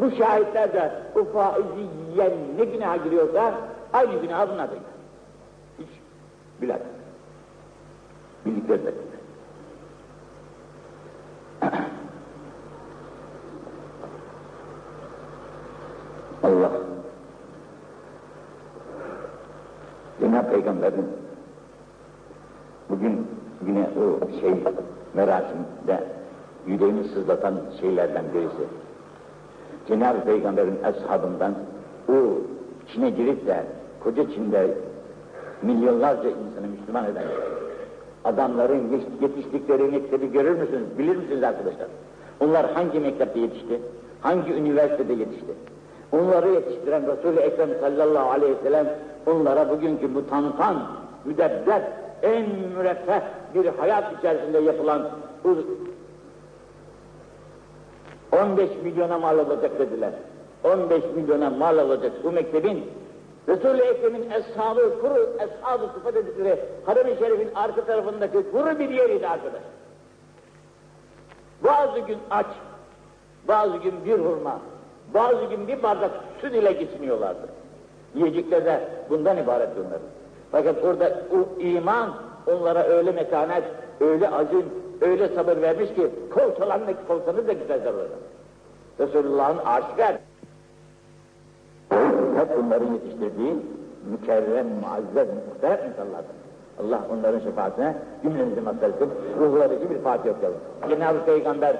Bu 0.00 0.10
şahitler 0.10 0.72
de 0.72 0.92
bu 1.14 1.24
faizi 1.24 1.86
yiyen 2.10 2.32
ne 2.58 2.64
günah 2.64 3.04
giriyorsa 3.04 3.54
aynı 3.92 4.20
günah 4.20 4.48
bunlar 4.50 4.70
Hiç 5.78 5.88
bilakis. 6.62 6.86
Bildikleri 8.46 8.84
de. 8.84 8.94
Allah 16.42 16.72
Cenab-ı 20.20 20.50
Peygamber'in 20.50 21.06
bugün 22.90 23.26
yine 23.66 23.88
o 24.00 24.20
şey 24.40 24.54
merasimde 25.14 26.04
yüreğini 26.66 27.04
sızlatan 27.04 27.54
şeylerden 27.80 28.24
birisi. 28.34 28.68
Cenab-ı 29.88 30.24
Peygamber'in 30.24 30.78
eshabından 30.84 31.54
o 32.08 32.12
Çin'e 32.92 33.10
girip 33.10 33.46
de 33.46 33.64
koca 34.08 34.30
Çin'de 34.34 34.74
milyonlarca 35.62 36.28
insanı 36.28 36.66
Müslüman 36.78 37.04
eden 37.04 37.24
adamların 38.24 39.02
yetiştikleri 39.22 39.82
mektebi 39.82 40.32
görür 40.32 40.50
müsünüz, 40.50 40.98
bilir 40.98 41.16
misiniz 41.16 41.42
arkadaşlar? 41.42 41.86
Onlar 42.40 42.72
hangi 42.72 43.00
mektepte 43.00 43.40
yetişti? 43.40 43.80
Hangi 44.20 44.52
üniversitede 44.52 45.12
yetişti? 45.12 45.52
Onları 46.12 46.48
yetiştiren 46.48 47.02
Resul-i 47.02 47.40
Ekrem 47.40 47.68
sallallahu 47.80 48.30
aleyhi 48.30 48.52
ve 48.52 48.62
sellem 48.62 48.86
onlara 49.26 49.70
bugünkü 49.70 50.14
bu 50.14 50.26
tantan, 50.26 50.76
müdebber, 51.24 51.82
en 52.22 52.46
müreffeh 52.78 53.20
bir 53.54 53.66
hayat 53.66 54.18
içerisinde 54.18 54.58
yapılan 54.58 55.08
15 58.32 58.70
milyona 58.84 59.18
mal 59.18 59.38
alacak 59.38 59.78
dediler. 59.78 60.12
15 60.64 61.02
milyona 61.16 61.50
mal 61.50 61.78
alacak 61.78 62.24
bu 62.24 62.32
mektebin 62.32 62.84
Resul-i 63.48 63.80
Ekrem'in 63.80 64.30
eshabı, 64.30 65.00
kuru 65.00 65.36
eshabı 65.36 65.86
sıfat 65.94 66.16
edildikleri 66.16 66.60
Harem-i 66.86 67.16
Şerif'in 67.18 67.50
arka 67.54 67.84
tarafındaki 67.84 68.50
kuru 68.52 68.78
bir 68.78 68.88
yeriydi 68.88 69.28
arkadaş. 69.28 69.62
Bazı 71.64 71.98
gün 71.98 72.18
aç, 72.30 72.46
bazı 73.48 73.76
gün 73.76 74.04
bir 74.04 74.18
hurma, 74.18 74.60
bazı 75.14 75.44
gün 75.44 75.68
bir 75.68 75.82
bardak 75.82 76.10
süt 76.40 76.54
ile 76.54 76.72
geçiniyorlardı. 76.72 77.48
Yiyecekler 78.14 78.64
de 78.64 78.80
bundan 79.10 79.36
ibaret 79.36 79.68
bunlar. 79.76 79.98
Fakat 80.52 80.84
orada 80.84 81.22
o 81.32 81.60
iman 81.60 82.14
onlara 82.46 82.82
öyle 82.82 83.12
metanet, 83.12 83.64
öyle 84.00 84.28
acın, 84.28 84.64
öyle 85.00 85.28
sabır 85.28 85.62
vermiş 85.62 85.88
ki 85.94 86.10
kovsalanmak 86.34 87.08
kovsanız 87.08 87.48
da 87.48 87.52
güzeldir 87.52 87.92
orada. 87.94 88.16
Resulullah'ın 89.00 89.58
aşikar. 89.58 90.16
Hep 92.48 92.82
yetiştirdiği 92.92 93.56
mükerrem, 94.10 94.66
muazzez, 94.66 95.28
muhterem 95.48 95.90
insanlardır. 95.90 96.36
Allah 96.80 97.00
onların 97.12 97.40
şefaatine 97.40 97.96
cümlemizi 98.22 98.60
mazhar 98.60 98.88
etsin. 98.88 99.10
Ruhları 99.40 99.74
için 99.74 99.90
bir 99.90 99.98
Fatiha 99.98 100.34
okuyalım. 100.34 100.58
Cenab-ı 100.88 101.24
Peygamber, 101.24 101.76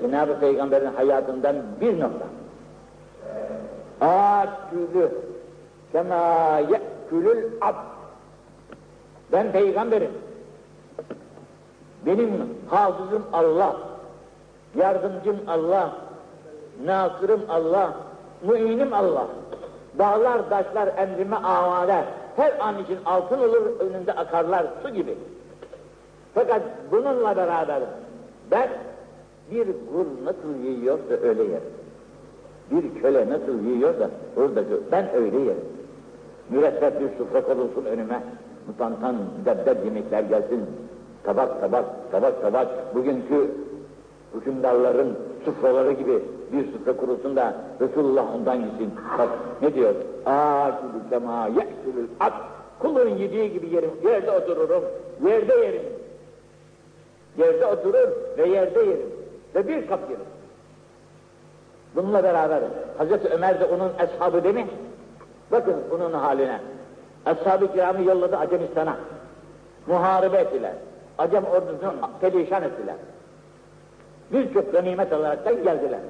Cenab-ı 0.00 0.40
Peygamber'in 0.40 0.94
hayatından 0.94 1.56
bir 1.80 2.00
nokta. 2.00 2.26
Akülü 4.00 5.08
kema 5.92 6.58
ye'külül 6.58 7.44
ab. 7.60 7.76
Ben 9.32 9.52
peygamberim. 9.52 10.10
Benim 12.06 12.30
hafızım 12.70 13.22
Allah, 13.32 13.76
yardımcım 14.74 15.36
Allah, 15.48 15.92
nasırım 16.84 17.40
Allah, 17.48 17.92
müinim 18.42 18.92
Allah. 18.92 19.26
Dağlar, 19.98 20.50
taşlar 20.50 20.88
emrime 20.98 21.36
amade, 21.36 22.04
her 22.36 22.52
an 22.60 22.78
için 22.78 22.98
altın 23.06 23.38
olur, 23.38 23.62
önünde 23.80 24.12
akarlar 24.12 24.66
su 24.82 24.88
gibi. 24.88 25.14
Fakat 26.34 26.62
bununla 26.90 27.36
beraber 27.36 27.82
ben 28.50 28.68
bir 29.50 29.64
kul 29.66 30.06
nasıl 30.24 30.64
yiyorsa 30.64 31.14
öyle 31.22 31.42
yerim. 31.42 31.62
Bir 32.70 33.02
köle 33.02 33.30
nasıl 33.30 33.64
yiyorsa 33.64 34.10
orada 34.36 34.60
ben 34.92 35.14
öyle 35.14 35.38
yerim. 35.38 35.64
Mürekkep 36.50 37.00
bir 37.00 37.08
sufra 37.18 37.42
konulsun 37.42 37.84
önüme, 37.84 38.22
mutantan 38.66 39.14
müdebber 39.38 39.76
yemekler 39.84 40.22
gelsin, 40.22 40.66
tabak 41.24 41.60
tabak, 41.60 41.84
tabak 42.12 42.42
tabak, 42.42 42.94
bugünkü 42.94 43.50
hükümdarların 44.34 45.18
sufraları 45.44 45.92
gibi 45.92 46.22
bir 46.52 46.72
sufra 46.72 46.96
kurulsun 46.96 47.36
da 47.36 47.54
Resulullah 47.80 48.34
ondan 48.34 48.58
gitsin. 48.58 48.92
Bak 49.18 49.28
ne 49.62 49.74
diyor? 49.74 49.94
Âkülü 50.26 51.10
kemâ 51.10 51.46
ye'külül 51.46 52.08
at. 52.20 52.32
Kulun 52.78 53.08
yediği 53.08 53.52
gibi 53.52 53.74
yerim, 53.74 53.90
yerde 54.04 54.30
otururum, 54.30 54.84
yerde 55.26 55.54
yerim. 55.54 55.82
Yerde 57.38 57.66
oturur 57.66 58.08
ve 58.38 58.48
yerde 58.48 58.78
yerim. 58.78 59.10
Ve 59.54 59.68
bir 59.68 59.86
kap 59.86 60.00
yerim. 60.10 60.24
Bununla 61.94 62.22
beraber 62.22 62.60
Hazreti 62.98 63.28
Ömer 63.28 63.60
de 63.60 63.64
onun 63.64 63.90
eshabı 63.98 64.44
değil 64.44 64.54
mi? 64.54 64.66
Bakın 65.52 65.76
onun 65.94 66.12
haline. 66.12 66.60
Ashab-ı 67.26 67.72
kiramı 67.72 68.04
yolladı 68.04 68.36
Acemistan'a. 68.36 68.96
Muharebe 69.86 70.36
ettiler. 70.36 70.72
Acem 71.18 71.44
ordusunu 71.44 71.92
perişan 72.20 72.62
ettiler. 72.62 72.94
Birçok 74.32 74.72
ganimet 74.72 75.12
olarak 75.12 75.44
da 75.44 75.52
geldiler. 75.52 76.00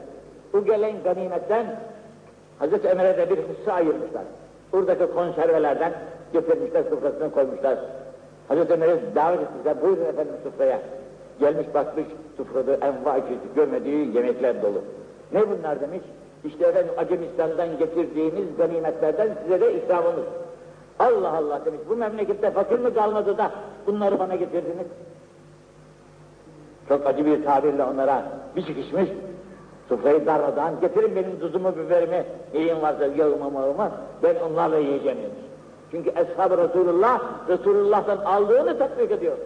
Bu 0.53 0.65
gelen 0.65 1.03
ganimetten 1.05 1.67
Hazreti 2.59 2.89
Ömer'e 2.89 3.17
de 3.19 3.31
bir 3.31 3.37
hisse 3.37 3.73
ayırmışlar. 3.73 4.23
Buradaki 4.73 5.13
konservelerden 5.15 5.93
getirmişler, 6.33 6.83
sofrasına 6.91 7.31
koymuşlar. 7.31 7.79
Hazreti 8.49 8.73
Ömer'e 8.73 9.15
davet 9.15 9.41
etmişler, 9.41 9.83
buyurun 9.83 10.05
efendim 10.05 10.35
sofraya. 10.45 10.81
Gelmiş 11.41 11.67
bakmış, 11.75 12.05
sofrada 12.37 12.75
enva 12.87 13.21
çeşit 13.21 13.55
görmediği 13.55 14.17
yemekler 14.17 14.63
dolu. 14.63 14.83
Ne 15.33 15.51
bunlar 15.51 15.81
demiş? 15.81 16.03
İşte 16.45 16.67
efendim 16.67 16.93
Acemistan'dan 16.97 17.79
getirdiğimiz 17.79 18.57
ganimetlerden 18.59 19.29
size 19.43 19.61
de 19.61 19.75
ikramımız. 19.75 20.25
Allah 20.99 21.33
Allah 21.33 21.65
demiş, 21.65 21.81
bu 21.89 21.97
memlekette 21.97 22.51
fakir 22.51 22.79
mi 22.79 22.95
kalmadı 22.95 23.39
da 23.39 23.51
bunları 23.87 24.19
bana 24.19 24.35
getirdiniz? 24.35 24.87
Çok 26.89 27.07
acı 27.07 27.27
bir 27.27 27.45
tabirle 27.45 27.85
onlara 27.85 28.23
bir 28.57 28.67
çıkışmış, 28.67 29.09
sofrayı 29.89 30.27
darmadan, 30.27 30.81
getirin 30.81 31.17
benim 31.17 31.41
tuzumu, 31.41 31.73
biberimi, 31.77 32.25
neyim 32.55 32.83
varsa 32.83 33.07
yağımı, 33.07 33.51
mağımı, 33.51 33.91
ben 34.23 34.35
onlarla 34.51 34.79
yiyeceğim 34.79 35.19
demiş. 35.19 35.39
Çünkü 35.91 36.11
Eshab-ı 36.11 36.59
Resulullah, 36.59 37.21
Resulullah'tan 37.49 38.19
aldığını 38.19 38.79
tatbik 38.79 39.11
ediyor. 39.11 39.37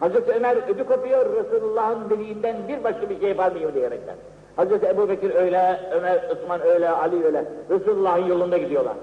Hazreti 0.00 0.32
Ömer 0.32 0.56
ödü 0.68 0.86
kopuyor, 0.86 1.26
Resulullah'ın 1.36 2.10
diliğinden 2.10 2.56
bir 2.68 2.84
başka 2.84 3.10
bir 3.10 3.20
şey 3.20 3.38
var 3.38 3.52
mı 3.52 3.74
diyerekten. 3.74 4.16
Hazreti 4.56 4.86
Ebu 4.86 5.08
Bekir 5.08 5.34
öyle, 5.34 5.80
Ömer, 5.92 6.30
Osman 6.30 6.60
öyle, 6.60 6.90
Ali 6.90 7.24
öyle. 7.24 7.44
Resulullah'ın 7.70 8.26
yolunda 8.26 8.58
gidiyorlar. 8.58 8.94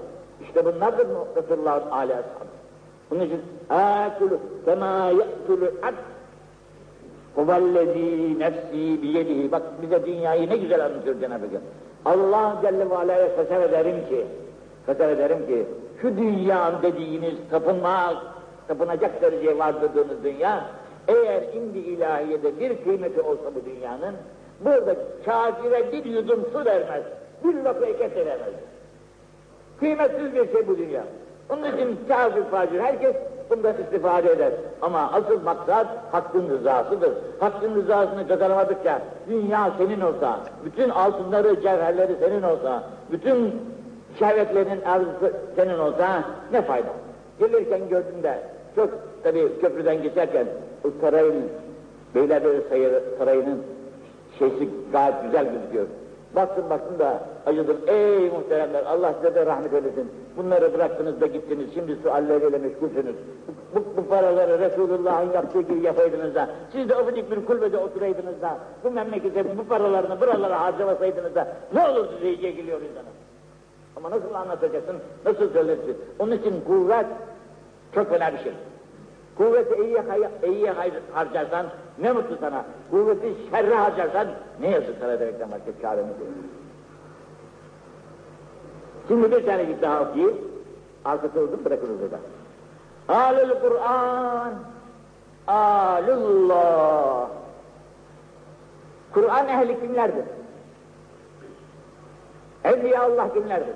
İşte 0.42 0.64
bunlardır 0.64 1.06
Resulullah'ın 1.36 1.90
âli 1.90 2.12
ashabı. 2.12 2.48
Bunun 3.10 3.20
için 3.20 3.42
âkulü 3.70 4.38
kemâ 4.64 5.10
ye'kulü 5.10 5.74
abd 5.82 6.17
Huvellezî 7.38 8.38
nefsî 8.38 9.02
biyedihi. 9.02 9.52
Bak 9.52 9.62
bize 9.82 10.06
dünyayı 10.06 10.50
ne 10.50 10.56
güzel 10.56 10.84
anlatıyor 10.84 11.20
Cenab-ı 11.20 11.46
Hak. 11.46 11.62
Allah 12.04 12.56
Celle 12.62 12.90
ve 12.90 12.96
Aleyh'e 12.96 13.28
fesel 13.28 13.62
ederim 13.62 13.96
ki, 14.08 14.26
fesel 14.86 15.10
ederim 15.10 15.46
ki, 15.46 15.66
şu 16.02 16.16
dünya 16.16 16.72
dediğiniz 16.82 17.34
tapınma, 17.50 18.22
tapınacak 18.68 19.22
dereceye 19.22 19.58
vardırdığınız 19.58 20.24
dünya, 20.24 20.64
eğer 21.08 21.42
indi 21.42 21.78
ilahiyede 21.78 22.60
bir 22.60 22.84
kıymeti 22.84 23.20
olsa 23.20 23.54
bu 23.54 23.70
dünyanın, 23.70 24.14
burada 24.64 24.94
kafire 25.24 25.92
bir 25.92 26.04
yudum 26.04 26.40
su 26.52 26.64
vermez, 26.64 27.02
bir 27.44 27.54
lokma 27.54 27.86
eket 27.86 28.16
vermez. 28.16 28.54
Kıymetsiz 29.80 30.34
bir 30.34 30.52
şey 30.52 30.68
bu 30.68 30.78
dünya. 30.78 31.04
Onun 31.50 31.64
için 31.64 31.98
kafir 32.08 32.42
facir 32.42 32.80
herkes 32.80 33.16
bundan 33.50 33.74
istifade 33.82 34.32
eder. 34.32 34.52
Ama 34.82 35.12
asıl 35.12 35.42
maksat 35.42 35.86
hakkın 36.12 36.48
rızasıdır. 36.48 37.12
Hakkın 37.40 37.74
rızasını 37.74 38.28
kazanamadıkça 38.28 39.00
dünya 39.28 39.70
senin 39.78 40.00
olsa, 40.00 40.40
bütün 40.64 40.88
altınları, 40.88 41.60
cevherleri 41.60 42.16
senin 42.20 42.42
olsa, 42.42 42.82
bütün 43.12 43.54
şehvetlerin 44.18 44.82
arzusu 44.82 45.36
senin 45.56 45.78
olsa 45.78 46.24
ne 46.52 46.62
fayda? 46.62 46.88
Gelirken 47.38 47.88
gördüm 47.88 48.22
de 48.22 48.38
çok 48.76 48.90
tabii 49.22 49.60
köprüden 49.60 50.02
geçerken 50.02 50.46
o 50.84 50.88
sarayın, 51.00 51.44
Beylerbeyi 52.14 52.60
Sarayı'nın 53.18 53.62
şeysi 54.38 54.68
gayet 54.92 55.22
güzel 55.22 55.46
gözüküyor. 55.52 55.86
Baktım 56.38 56.70
baktım 56.70 56.98
da 56.98 57.20
acıdım. 57.46 57.76
Ey 57.86 58.30
muhteremler 58.30 58.84
Allah 58.84 59.14
size 59.14 59.34
de 59.34 59.46
rahmet 59.46 59.74
eylesin. 59.74 60.12
Bunları 60.36 60.74
bıraktınız 60.74 61.20
da 61.20 61.26
gittiniz. 61.26 61.68
Şimdi 61.74 61.96
sualleriyle 62.02 62.58
meşgulsünüz. 62.58 63.16
Bu, 63.74 63.84
bu 63.96 64.08
paraları 64.08 64.58
Resulullah'ın 64.58 65.32
yaptığı 65.32 65.60
gibi 65.60 65.86
yapaydınız 65.86 66.34
da 66.34 66.48
siz 66.72 66.88
de 66.88 66.96
ufacık 66.96 67.30
bir 67.30 67.46
kulübede 67.46 67.78
oturaydınız 67.78 68.42
da 68.42 68.58
bu 68.84 68.90
memlekete 68.90 69.58
bu 69.58 69.64
paralarını 69.64 70.20
buralara 70.20 70.60
harcamasaydınız 70.60 71.34
da 71.34 71.48
ne 71.74 71.88
olurdu 71.88 72.12
diye 72.20 72.34
geliyor 72.34 72.80
insana. 72.80 73.08
Ama 73.96 74.10
nasıl 74.10 74.34
anlatacaksın, 74.34 74.96
nasıl 75.26 75.52
söylersin? 75.52 75.96
Onun 76.18 76.32
için 76.32 76.60
kuvvet 76.66 77.06
çok 77.94 78.12
önemli 78.12 78.38
bir 78.38 78.42
şey. 78.42 78.52
Kuvveti 79.38 79.74
iyi, 79.82 79.98
iyi 80.42 80.70
harcarsan 81.12 81.66
ne 81.98 82.12
mutlu 82.12 82.36
sana. 82.40 82.64
Kuvveti 82.90 83.34
şerre 83.50 83.74
harcarsan 83.74 84.28
ne 84.60 84.70
yazık 84.70 84.96
sana 85.00 85.20
demekten 85.20 85.50
başka 85.50 85.82
çaremiz 85.82 86.20
yok. 86.20 86.28
Şimdi 89.08 89.32
bir 89.32 89.46
tane 89.46 89.68
bir 89.68 89.82
daha 89.82 90.00
okuyayım. 90.00 90.38
Arkası 91.04 91.40
olsun 91.40 91.64
bırakırız 91.64 92.00
burada. 92.00 92.18
Alül 93.08 93.50
Kur'an, 93.60 94.54
alullah. 95.46 97.28
Kur'an 99.12 99.48
ehli 99.48 99.80
kimlerdir? 99.80 100.24
Evliya 102.64 103.02
Allah 103.02 103.34
kimlerdir? 103.34 103.74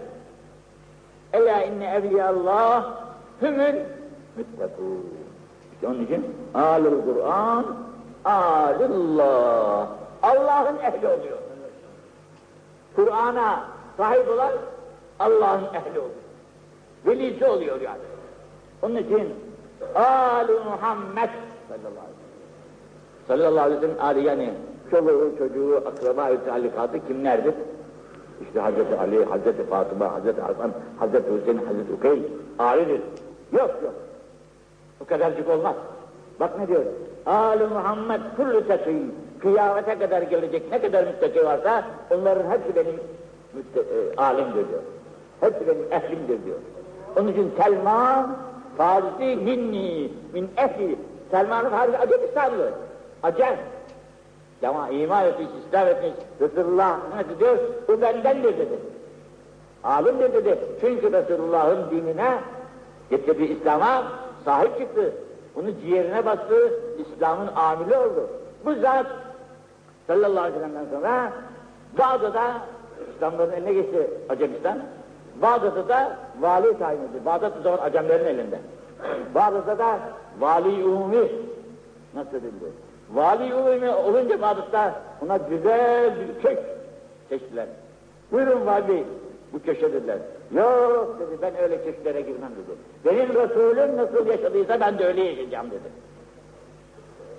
Ela 1.32 1.62
inne 1.62 1.94
evliya 1.94 2.28
Allah 2.28 2.94
hümül 3.42 3.80
müttekûn. 4.36 5.21
İşte 5.82 5.94
onun 5.94 6.04
için 6.04 6.26
alul 6.54 7.02
Kur'an, 7.04 7.64
alullah. 8.24 9.88
Allah'ın 10.22 10.76
ehli 10.76 11.06
oluyor. 11.06 11.38
Kur'an'a 12.96 13.64
sahip 13.96 14.28
olan 14.28 14.52
Allah'ın 15.20 15.64
ehli 15.64 15.98
oluyor. 15.98 16.22
Velisi 17.06 17.46
oluyor 17.46 17.80
yani. 17.80 18.00
Onun 18.82 18.96
için 18.96 19.34
Alu 19.94 20.52
Muhammed 20.64 21.30
sallallahu 21.68 22.04
aleyhi 22.04 22.18
ve 22.28 23.26
sellem. 23.26 23.40
Sallallahu 23.40 23.64
aleyhi 23.64 23.82
ve 23.82 23.86
sellem 23.86 24.04
Ali 24.04 24.26
yani 24.26 24.54
çoluğu, 24.90 25.38
çocuğu, 25.38 25.76
akraba-ı 25.76 26.44
talikatı 26.44 27.06
kimlerdir? 27.06 27.54
İşte 28.46 28.60
Hazreti 28.60 28.96
Ali, 28.96 29.24
Hazreti 29.24 29.66
Fatıma, 29.66 30.12
Hazreti 30.12 30.40
Hasan, 30.40 30.70
Hazreti 30.98 31.34
Hüseyin, 31.34 31.58
Hazreti 31.58 31.92
Ukeyl, 31.92 32.22
Ali'dir. 32.58 33.00
Yok 33.52 33.70
yok. 33.82 33.94
Kadarcık 35.12 35.50
olmaz. 35.50 35.74
Bak 36.40 36.58
ne 36.58 36.68
diyor? 36.68 36.84
Ali 37.26 37.66
Muhammed 37.66 38.20
kullu 38.36 38.66
tekî. 38.68 38.96
Kıyamete 39.40 39.98
kadar 39.98 40.22
gelecek 40.22 40.70
ne 40.72 40.80
kadar 40.80 41.04
müttaki 41.06 41.44
varsa 41.44 41.84
onların 42.10 42.50
hepsi 42.50 42.76
benim 42.76 43.00
mütte, 43.54 43.80
e, 43.80 44.16
alimdir 44.16 44.68
diyor. 44.68 44.82
Hepsi 45.40 45.66
benim 45.66 45.92
ehlimdir 45.92 46.44
diyor. 46.44 46.58
Onun 47.16 47.28
için 47.28 47.52
Selman, 47.56 48.36
Farisi 48.78 49.36
minni, 49.36 50.10
min 50.34 50.50
ehli. 50.56 50.96
Selman-ı 51.30 51.70
Farisi 51.70 51.98
Acemistanlı. 51.98 52.70
Acem. 53.22 53.56
Ama 54.68 54.88
iman 54.88 55.26
etmiş, 55.26 55.48
İslam 55.66 55.88
etmiş, 55.88 56.12
Resulullah 56.40 56.98
ne 57.16 57.38
diyor? 57.38 57.58
Bu 57.88 58.00
bendendir 58.00 58.58
dedi. 58.58 58.78
Alimdir 59.84 60.32
dedi. 60.32 60.58
Çünkü 60.80 61.12
Resulullah'ın 61.12 61.90
dinine, 61.90 62.38
getirdiği 63.10 63.58
İslam'a 63.58 64.04
sahip 64.45 64.78
çıktı. 64.78 65.12
Bunu 65.55 65.80
ciğerine 65.80 66.24
bastı, 66.24 66.72
İslam'ın 66.99 67.51
amili 67.57 67.97
oldu. 67.97 68.28
Bu 68.64 68.74
zat 68.74 69.07
sallallahu 70.07 70.40
aleyhi 70.40 70.55
ve 70.55 70.61
sellem'den 70.61 70.90
sonra 70.90 71.32
Bağdat'ta 71.99 72.53
İslamların 73.14 73.53
eline 73.53 73.72
geçti 73.72 74.11
Acemistan. 74.28 74.78
Bağdat'ta 75.43 75.88
da 75.88 76.16
vali 76.40 76.78
tayin 76.78 77.01
edildi. 77.01 77.24
Bağdat 77.26 77.53
o 77.61 77.62
zaman 77.62 77.78
Acemlerin 77.78 78.24
elinde. 78.24 78.59
Bağdat'ta 79.34 79.78
da 79.78 79.99
vali 80.38 80.84
umumi 80.84 81.28
nasıl 82.14 82.36
edildi? 82.36 82.72
Vali 83.12 83.55
umumi 83.55 83.90
olunca 83.90 84.43
Bağdat'ta 84.43 84.95
ona 85.24 85.36
güzel 85.36 86.14
bir 86.20 86.43
kök 86.43 86.59
seçtiler. 87.28 87.66
Buyurun 88.32 88.66
vali 88.66 89.05
bu 89.53 89.62
köşe 89.62 89.92
dediler. 89.92 90.18
Yok 90.55 91.16
dedi 91.20 91.38
ben 91.42 91.62
öyle 91.62 91.84
köşelere 91.84 92.20
girmem 92.20 92.50
dedi. 92.50 92.78
Benim 93.05 93.28
Resulüm 93.28 93.96
nasıl 93.96 94.26
yaşadıysa 94.26 94.80
ben 94.80 94.98
de 94.98 95.07
öyle 95.07 95.24
yaşayacağım 95.24 95.70
dedi. 95.70 95.88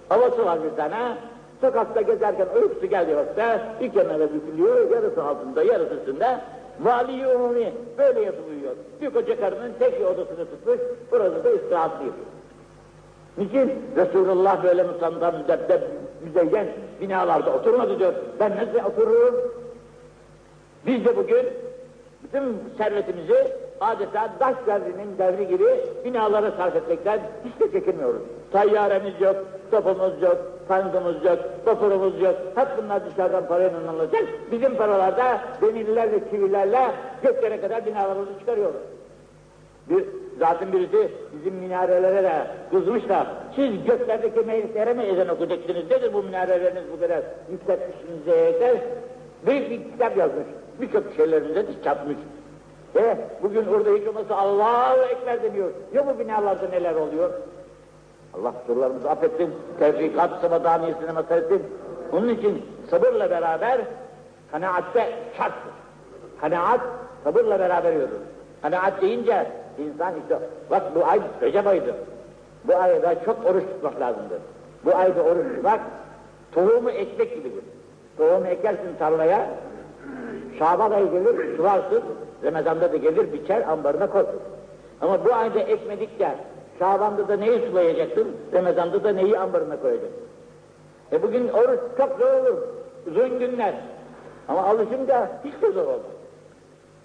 Havası 0.10 0.46
var 0.46 0.60
bir 0.64 0.76
tane. 0.78 1.18
Sokakta 1.62 2.02
gezerken 2.02 2.48
uykusu 2.56 2.88
vakti 3.16 3.44
bir 3.82 3.94
kenara 3.94 4.28
bükülüyor, 4.34 4.92
yarısı 4.92 5.24
altında, 5.24 5.64
yarısı 5.64 5.96
üstünde. 5.96 6.40
Vali 6.80 7.28
umumi 7.28 7.74
böyle 7.98 8.22
yatıp 8.22 8.50
uyuyor. 8.50 8.76
Bir 9.02 9.10
koca 9.10 9.40
karının 9.40 9.74
tek 9.80 10.00
bir 10.00 10.06
odasını 10.06 10.46
tutmuş, 10.46 10.80
burada 11.12 11.44
da 11.44 11.52
istirahatlı 11.52 12.06
yapıyor. 12.06 12.28
Niçin? 13.38 13.74
Resulullah 13.96 14.64
böyle 14.64 14.84
musandan 14.84 15.36
müdebdeb, 15.36 15.82
müzeyyen 16.24 16.68
binalarda 17.02 17.54
oturmadı 17.54 18.00
diyor. 18.00 18.14
Ben 18.40 18.52
nasıl 18.52 18.90
otururum? 18.90 19.36
Biz 20.86 21.06
de 21.06 21.18
bugün 21.18 21.46
bütün 22.34 22.78
servetimizi 22.78 23.48
adeta 23.82 24.30
daş 24.40 24.56
devrinin 24.68 25.18
devri 25.18 25.48
gibi 25.48 25.66
binalara 26.06 26.52
sarf 26.52 26.76
etmekten 26.76 27.20
hiç 27.46 27.60
de 27.60 27.72
çekinmiyoruz. 27.80 28.22
Tayyaremiz 28.52 29.22
yok, 29.22 29.36
topumuz 29.72 30.22
yok, 30.22 30.38
tankımız 30.68 31.26
yok, 31.26 31.40
vapurumuz 31.66 32.22
yok. 32.22 32.36
Hep 32.56 32.68
bunlar 32.78 33.06
dışarıdan 33.06 33.48
parayla 33.48 33.80
alınacak. 33.90 34.24
Bizim 34.52 34.76
paralarda 34.76 35.42
demirlerle, 35.62 36.20
çivilerle 36.32 36.92
göklere 37.24 37.62
kadar 37.62 37.86
binalarımızı 37.86 38.40
çıkarıyoruz. 38.40 38.82
Bir, 39.90 40.06
zaten 40.40 40.74
birisi 40.74 41.10
bizim 41.34 41.54
minarelere 41.54 42.24
de 42.24 42.48
kızmış 42.72 43.10
da 43.10 43.28
siz 43.56 43.86
göklerdeki 43.86 44.40
meclislere 44.40 44.94
mi 44.94 45.04
ezan 45.04 45.30
okuyacaksınız? 45.30 45.92
Nedir 45.92 46.14
bu 46.14 46.24
minareleriniz 46.24 46.84
bu 46.94 47.00
kadar 47.00 47.22
yükseltmişsiniz 47.52 48.26
diye 48.26 48.82
büyük 49.46 49.70
bir 49.70 49.92
kitap 49.92 50.18
yazmış. 50.18 50.46
Birçok 50.82 51.04
şeylerimize 51.18 51.68
diş 51.68 51.76
çarpmış. 51.84 52.18
E 52.96 53.18
bugün 53.44 53.66
orada 53.68 53.90
hiç 53.90 54.08
olmazsa 54.08 54.36
Allahu 54.36 55.02
Ekber 55.02 55.44
deniyor. 55.44 55.70
Ya 55.94 56.08
bu 56.08 56.20
binalarda 56.20 56.68
neler 56.68 56.96
oluyor? 56.96 57.30
Allah 58.34 58.54
sorularımızı 58.68 59.10
affetsin. 59.10 59.54
Tevfikat 59.80 60.42
sıvadaniyesine 60.42 61.12
mazhar 61.12 61.38
etsin. 61.38 61.64
Onun 62.12 62.30
için 62.30 62.66
sabırla 62.90 63.30
beraber 63.30 63.82
kanaatte 64.52 65.10
şarttır. 65.38 65.74
Kanaat 66.42 66.80
sabırla 67.24 67.60
beraber 67.60 67.94
yürür. 67.94 68.10
Kanaat 68.62 69.02
deyince 69.02 69.48
insan 69.78 70.14
işte 70.24 70.40
bak 70.72 70.96
bu 70.96 71.06
ay 71.06 71.20
Recep 71.42 71.68
ayıdır. 71.68 71.96
Bu 72.64 72.76
ayda 72.76 73.26
çok 73.26 73.46
oruç 73.46 73.64
tutmak 73.64 74.00
lazımdır. 74.00 74.40
Bu 74.86 74.96
ayda 74.96 75.22
oruç 75.22 75.56
tutmak 75.56 75.80
tohumu 76.52 76.90
ekmek 76.90 77.36
gibidir. 77.36 77.64
Tohumu 78.18 78.48
ekersin 78.48 78.96
tarlaya, 79.00 79.50
Şaban 80.60 80.92
ayı 80.92 81.12
gelir, 81.12 81.58
sularsın, 81.58 82.04
Ramazan'da 82.44 82.94
da 82.94 82.98
gelir, 82.98 83.34
biçer, 83.34 83.62
ambarına 83.72 84.08
koysun. 84.10 84.40
Ama 85.02 85.26
bu 85.26 85.34
ayda 85.34 85.60
ekmedikçe, 85.60 86.36
Şaban'da 86.80 87.28
da 87.28 87.38
neyi 87.38 87.62
sulayacaksın, 87.70 88.28
Ramazan'da 88.54 89.04
da 89.04 89.10
neyi 89.10 89.40
ambarına 89.40 89.80
koyacaksın. 89.82 90.24
E 91.12 91.24
bugün 91.24 91.48
oruç 91.48 91.80
çok 91.98 92.18
zor 92.20 92.34
olur, 92.34 92.58
uzun 93.08 93.40
günler. 93.40 93.74
Ama 94.48 94.64
alışınca 94.64 95.32
hiç 95.44 95.62
de 95.62 95.72
zor 95.72 95.84
olmaz. 95.84 96.00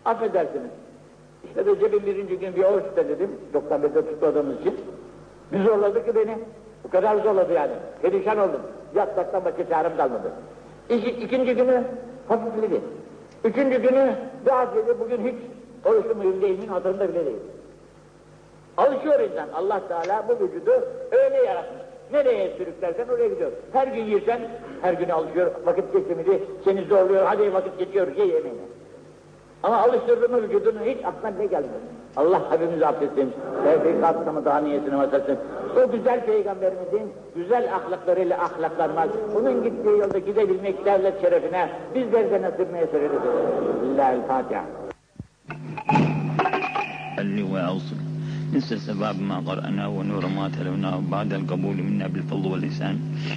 Affedersiniz. 0.05 0.71
İşte 1.45 1.65
Recep'in 1.65 2.07
birinci 2.07 2.39
gün 2.39 2.57
bir 2.57 2.65
oruç 2.65 2.85
dedim, 2.97 3.31
91'de 3.55 4.07
tutmadığımız 4.07 4.61
için. 4.61 4.75
Bir 5.53 5.65
zorladı 5.65 6.05
ki 6.05 6.15
beni. 6.15 6.39
Bu 6.85 6.91
kadar 6.91 7.17
zorladı 7.17 7.53
yani. 7.53 7.73
Perişan 8.03 8.39
oldum. 8.39 8.61
Yatmaktan 8.95 9.45
başka 9.45 9.69
çarem 9.69 9.97
kalmadı. 9.97 10.33
İki, 10.89 11.11
ikinci 11.11 11.55
günü 11.55 11.85
hafifledi. 12.29 12.81
Üçüncü 13.45 13.83
günü 13.83 14.15
daha 14.47 14.75
dedi, 14.75 14.95
bugün 15.01 15.27
hiç 15.27 15.35
oruçlu 15.85 16.15
muyum 16.15 16.43
değil 16.43 16.59
miyim 16.59 16.73
hatırında 16.73 17.09
bile 17.09 17.27
değil. 17.27 17.37
Alışıyor 18.77 19.21
insan. 19.21 19.49
Allah 19.55 19.81
Teala 19.89 20.25
bu 20.29 20.45
vücudu 20.45 20.71
öyle 21.11 21.37
yaratmış. 21.37 21.83
Nereye 22.13 22.57
sürüklersen 22.57 23.09
oraya 23.09 23.29
gidiyor. 23.29 23.53
Her 23.73 23.87
gün 23.87 24.05
yersen 24.05 24.41
her 24.83 24.93
gün 24.93 25.09
alışıyor. 25.09 25.51
Vakit 25.65 25.93
geçimini 25.93 26.41
seni 26.65 26.85
zorluyor. 26.85 27.27
Hadi 27.27 27.55
vakit 27.55 27.79
geçiyor 27.79 28.17
ye 28.17 28.27
yemeğini. 28.27 28.69
Ama 29.63 29.77
alıştırdı 29.77 30.29
mı 30.29 30.43
vücudunu 30.43 30.81
hiç 30.81 31.05
aklına 31.05 31.39
bile 31.39 31.47
gelmez. 31.47 31.71
Allah 32.16 32.42
hepimizi 32.52 32.86
affetsin. 32.86 33.34
Tevfikat 33.64 34.46
daha 34.46 34.60
niyetini 34.60 34.98
vasatsin. 34.98 35.38
O 35.78 35.92
güzel 35.92 36.26
peygamberimizin 36.26 37.12
güzel 37.36 37.76
ahlaklarıyla 37.76 38.38
ahlaklanmak, 38.38 39.10
onun 39.38 39.64
gittiği 39.64 39.98
yolda 39.98 40.20
gidebilmek 40.20 40.86
devlet 40.86 41.22
şerefine 41.22 41.70
bizler 41.96 42.32
de 42.32 42.42
nasibine 42.42 42.88
söyleriz. 42.88 43.22
Lillahi'l 43.84 44.22
Fatiha. 44.28 44.64
اللي 47.24 47.44
وأوصل 47.54 48.07
ننسى 48.53 48.79
سباب 48.79 49.21
ما 49.21 49.39
قرأناه 49.49 49.89
ونور 49.89 50.27
ما 50.27 50.49
تلوناه 50.49 50.97
بعد 51.11 51.33
القبول 51.33 51.77
منا 51.77 52.07
بالفضل 52.07 52.47
واللسان 52.47 52.97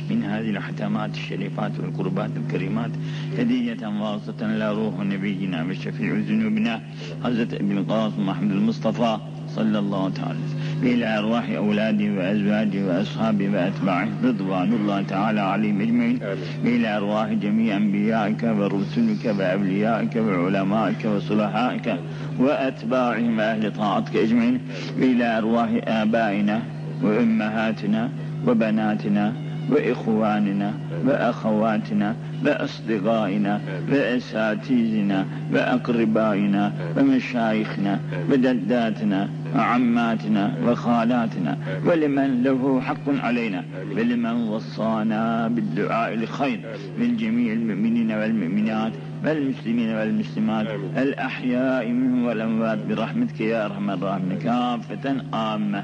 من 0.10 0.24
هذه 0.24 0.50
الحتامات 0.50 1.12
الشريفات 1.14 1.80
والقربات 1.80 2.30
الكريمات 2.38 2.92
هدية 3.38 3.82
واصلة 4.02 4.40
إلى 4.42 4.68
روح 4.74 4.96
نبينا 5.00 5.64
وشفيع 5.64 6.14
ذنوبنا. 6.30 6.82
حضرة 7.24 7.52
ابن 7.62 7.78
القاسم 7.78 8.26
محمد 8.28 8.52
المصطفى 8.52 9.18
صلى 9.56 9.80
الله 9.80 10.10
تعالى 10.10 10.40
إلى 10.84 11.18
أرواح 11.18 11.50
أولاده 11.50 12.06
وأزواجه 12.18 12.86
وأصحابه 12.88 13.50
وأتباعه 13.50 14.08
رضوان 14.24 14.74
الله 14.74 15.02
تعالى 15.02 15.42
عليهم 15.42 15.82
أجمعين. 15.82 16.20
إلى 16.66 16.98
أرواح 16.98 17.28
جميع 17.34 17.78
أنبيائك 17.78 18.44
ورسلك 18.44 19.26
وأوليائك 19.40 20.16
وعلمائك 20.16 21.06
وصلحائك 21.06 21.96
وأتباعهم 22.40 23.40
أهل 23.40 23.74
طاعتك 23.74 24.16
أجمعين. 24.16 24.60
إلى 24.98 25.38
أرواح 25.38 25.70
آبائنا 25.88 26.62
وأمهاتنا 27.04 28.10
وبناتنا 28.48 29.34
وإخواننا 29.70 30.74
وأخواتنا 31.06 32.16
وأصدقائنا 32.46 33.62
وأساتذتنا 33.92 35.26
وأقربائنا 35.54 36.74
ومشايخنا 36.98 38.00
ودداتنا 38.32 39.30
وعماتنا 39.56 40.44
وخالاتنا 40.66 41.58
ولمن 41.86 42.44
له 42.44 42.82
حق 42.82 43.08
علينا 43.26 43.64
ولمن 43.96 44.36
وصانا 44.52 45.48
بالدعاء 45.48 46.16
لخير 46.16 46.60
من 47.00 47.18
جميع 47.18 47.54
المؤمنين 47.54 48.12
والمؤمنات 48.12 48.94
والمسلمين 49.26 49.90
والمسلمات. 49.98 50.68
الأحياء 50.98 51.88
منهم 51.88 52.26
والأموات 52.26 52.80
برحمتك 52.90 53.42
يا 53.42 53.66
أرحم 53.66 53.90
الراحمين. 53.90 54.38
كافة 54.40 55.06
عامة. 55.34 55.84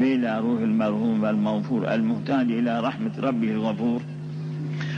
وإلى 0.00 0.38
روح 0.38 0.60
المرحوم 0.60 1.22
والمغفور 1.22 1.94
المهتاج 1.94 2.46
إلى 2.52 2.80
رحمة 2.80 3.14
ربه 3.26 3.50
الغفور. 3.50 4.00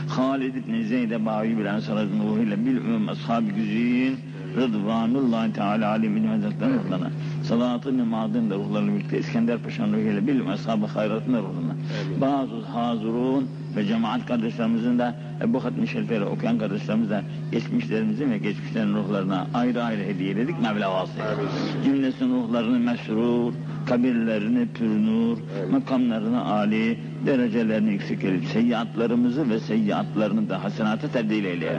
خالد 0.08 0.54
بن 0.66 0.84
زيد 0.84 1.14
باوي 1.14 1.54
بالأنصار 1.54 1.96
روحه 2.20 2.54
بالأمم 2.64 3.08
أصحاب 3.08 3.44
güzin 3.56 4.16
Rıdvanullahi 4.56 5.52
Teala 5.52 5.88
alimin 5.88 6.24
hazretlerine 6.24 6.74
ruhlarına 6.74 7.10
salatın 7.52 8.08
madın 8.08 8.50
da 8.50 8.54
ruhlarla 8.54 8.92
birlikte 8.94 9.18
İskender 9.18 9.58
Paşa'nın 9.58 9.92
ruhuyla 9.92 10.26
bil 10.26 10.50
ashab-ı 10.52 10.86
hayratın 10.86 11.34
da 11.34 11.38
ruhlarına 11.38 11.74
bazı 12.20 12.66
hazurun 12.66 13.48
ve 13.76 13.86
cemaat 13.86 14.26
kardeşlerimizin 14.26 14.98
de 14.98 15.14
Ebu 15.42 15.64
Hatmi 15.64 15.88
Şerifleri 15.88 16.24
okuyan 16.24 16.58
kardeşlerimiz 16.58 17.10
de 17.10 17.22
geçmişlerimizin 17.52 18.30
ve 18.30 18.38
geçmişlerin 18.38 18.94
ruhlarına 18.94 19.46
ayrı 19.54 19.84
ayrı 19.84 20.02
hediyeledik 20.02 20.60
Mevla 20.62 20.94
vasıtayla. 20.94 21.36
Cümlesinin 21.84 22.34
ruhlarını 22.34 22.78
mesrur, 22.78 23.52
kabirlerini 23.86 24.66
pürnur, 24.68 25.38
makamlarını 25.70 26.44
âli, 26.44 26.98
derecelerini 27.26 27.92
yüksek 27.92 28.24
edip 28.24 28.44
seyyiatlarımızı 28.44 29.50
ve 29.50 29.60
seyyiatlarını 29.60 30.48
da 30.48 30.64
hasenata 30.64 31.08
tebdil 31.08 31.44
eyle. 31.44 31.78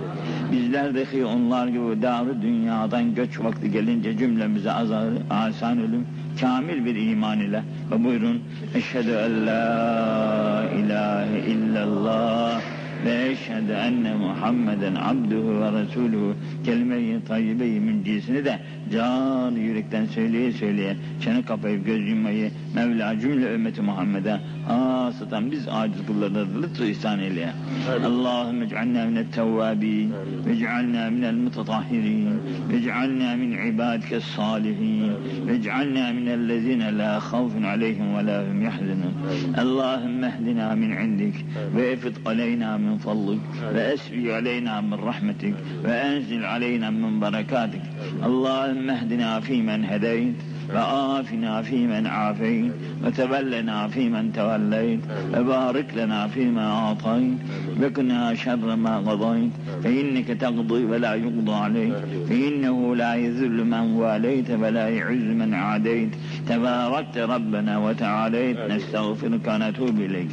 Bizler 0.51 0.95
dahi 0.95 1.25
onlar 1.25 1.67
gibi 1.67 2.01
davr 2.01 2.41
dünyadan 2.41 3.15
göç 3.15 3.39
vakti 3.39 3.71
gelince 3.71 4.17
cümlemize 4.17 4.71
azarı, 4.71 5.17
asan 5.29 5.77
ölüm, 5.77 6.05
kamil 6.41 6.85
bir 6.85 6.95
iman 7.11 7.39
ile. 7.39 7.63
Ve 7.91 8.03
buyurun 8.03 8.41
eşhedü 8.75 9.11
en 9.11 9.47
la 9.47 10.63
ilahe 10.79 11.39
illallah 11.39 12.61
ve 13.05 13.29
eşhedü 13.29 13.71
enne 13.71 14.13
Muhammeden 14.13 14.95
abduhu 14.95 15.61
ve 15.61 15.81
resuluhu 15.81 16.35
kelime-i 16.65 17.25
tayyibe-i 17.25 17.79
mündisini 17.79 18.45
de 18.45 18.59
can 18.91 19.51
yürekten 19.51 20.05
söyleye 20.05 20.51
söyleye 20.51 20.95
çene 21.21 21.41
kapayıp 21.41 21.85
göz 21.85 22.09
yummayı 22.09 22.51
Mevla 22.75 23.19
cümle 23.19 23.53
ümmeti 23.53 23.81
Muhammed'e 23.81 24.39
hasıtan 24.67 25.51
biz 25.51 25.67
aciz 25.67 26.05
kullarına 26.07 26.61
lütfu 26.61 26.83
ihsan 26.83 27.19
eyle. 27.19 27.49
Allahümme 28.05 28.65
ec'alna 28.65 29.05
minet 29.05 29.33
tevvabin 29.33 30.13
ve 30.45 30.51
ec'alna 30.51 31.09
minel 31.09 31.33
mutatahhirin 31.33 32.39
ve 32.69 32.75
ec'alna 32.75 33.35
min 33.35 33.73
ibadike 33.73 34.19
salihin 34.19 35.11
ve 35.47 35.55
ec'alna 35.55 36.11
minellezine 36.11 36.97
la 36.97 37.19
khawfun 37.19 37.63
aleyhim 37.63 38.17
ve 38.17 38.25
la 38.25 38.43
hum 38.47 38.61
yahzanun. 38.61 39.13
Allahümme 39.57 40.27
ehdina 40.27 40.75
min 40.75 40.91
indik 40.91 41.35
ve 41.75 41.91
efid 41.91 42.15
aleyna 42.25 42.77
min 42.77 42.92
fadlik 42.97 43.41
ve 43.75 43.81
esbi 43.81 44.33
aleyna 44.33 44.81
min 44.81 44.97
rahmetik 44.97 45.55
ve 45.83 45.91
enzil 45.91 46.49
aleyna 46.49 46.91
min 46.91 47.21
berekatik. 47.21 47.81
Allahümme 48.25 48.93
ehdina 48.93 49.41
fimen 49.41 49.83
وآفنا 50.75 51.61
فيمن 51.61 52.07
عافيت 52.07 52.71
وتولنا 53.05 53.87
فيمن 53.87 54.33
توليت 54.33 54.99
وبارك 55.37 55.89
لنا 55.97 56.27
فيما 56.27 56.65
أعطيت. 56.71 57.37
وقنا 57.81 58.35
شر 58.35 58.75
ما 58.75 58.97
قضيت 58.97 59.51
فإنك 59.83 60.27
تقضي 60.27 60.85
ولا 60.85 61.13
يقضى 61.13 61.53
عليك. 61.53 61.93
فإنه 62.29 62.95
لا 62.95 63.15
يذل 63.15 63.65
من 63.65 63.85
واليت 63.99 64.49
ولا 64.51 64.89
يعز 64.89 65.27
من 65.41 65.53
عاديت. 65.53 66.09
تباركت 66.49 67.17
ربنا 67.17 67.77
وتعاليت 67.77 68.57
نستغفرك 68.71 69.47
ونتوب 69.47 69.99
إليك. 69.99 70.31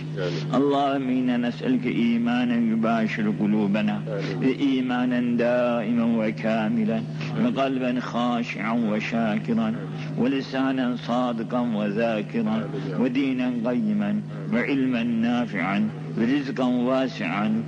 اللهم 0.54 1.08
إنا 1.08 1.36
نسألك 1.36 1.86
إيمانا 1.86 2.56
يباشر 2.72 3.32
قلوبنا 3.40 4.00
إيمانا 4.42 5.20
دائما 5.36 6.04
وكاملا 6.20 7.00
وقلبا 7.44 8.00
خاشعا 8.00 8.72
وشاكرا. 8.72 9.74
ولسانا 10.18 10.96
صادقا 10.96 11.60
وذاكرا 11.60 12.68
ودينا 12.98 13.52
قيما 13.70 14.20
وعلما 14.52 15.02
نافعا 15.02 15.88
ورزقا 16.18 16.64
واسعا 16.64 17.62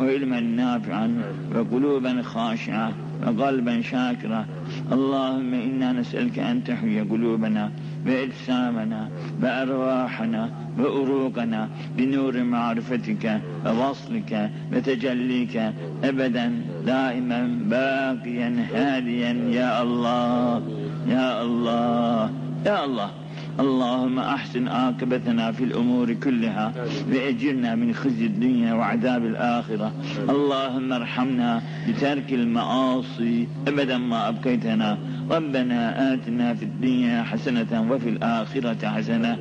وعلما 0.00 0.40
نافعا 0.40 1.22
وقلوبا 1.54 2.22
خاشعة 2.22 2.92
وقلبا 3.26 3.80
شاكرا 3.80 4.46
اللهم 4.92 5.54
إنا 5.54 5.92
نسألك 5.92 6.38
أن 6.38 6.64
تحيي 6.64 7.00
قلوبنا 7.00 7.70
وأجسامنا 8.06 9.08
وأرواحنا 9.42 10.50
وأروقنا 10.78 11.68
بنور 11.96 12.42
معرفتك 12.42 13.40
ووصلك 13.66 14.50
وتجليك 14.72 15.56
أبدا 16.04 16.46
دائما 16.86 17.40
باقيا 17.70 18.66
هاديا. 18.74 19.32
يا 19.50 19.82
الله 19.82 20.62
يا 21.08 21.42
الله 21.42 22.30
يا 22.66 22.84
الله. 22.84 23.21
اللهم 23.60 24.18
أحسن 24.18 24.68
عاقبتنا 24.68 25.52
في 25.52 25.64
الأمور 25.64 26.12
كلها 26.12 26.72
وأجرنا 27.12 27.74
من 27.74 27.94
خزي 27.94 28.26
الدنيا 28.26 28.74
وعذاب 28.74 29.26
الآخرة. 29.26 29.92
اللهم 30.28 30.92
ارحمنا 30.92 31.62
بترك 31.88 32.32
المعاصي 32.32 33.48
أبدا 33.68 33.98
ما 33.98 34.28
أبقيتنا. 34.28 34.98
ربنا 35.30 36.14
آتنا 36.14 36.54
في 36.54 36.64
الدنيا 36.64 37.22
حسنة 37.22 37.86
وفي 37.90 38.08
الآخرة 38.08 38.88
حسنة. 38.88 39.38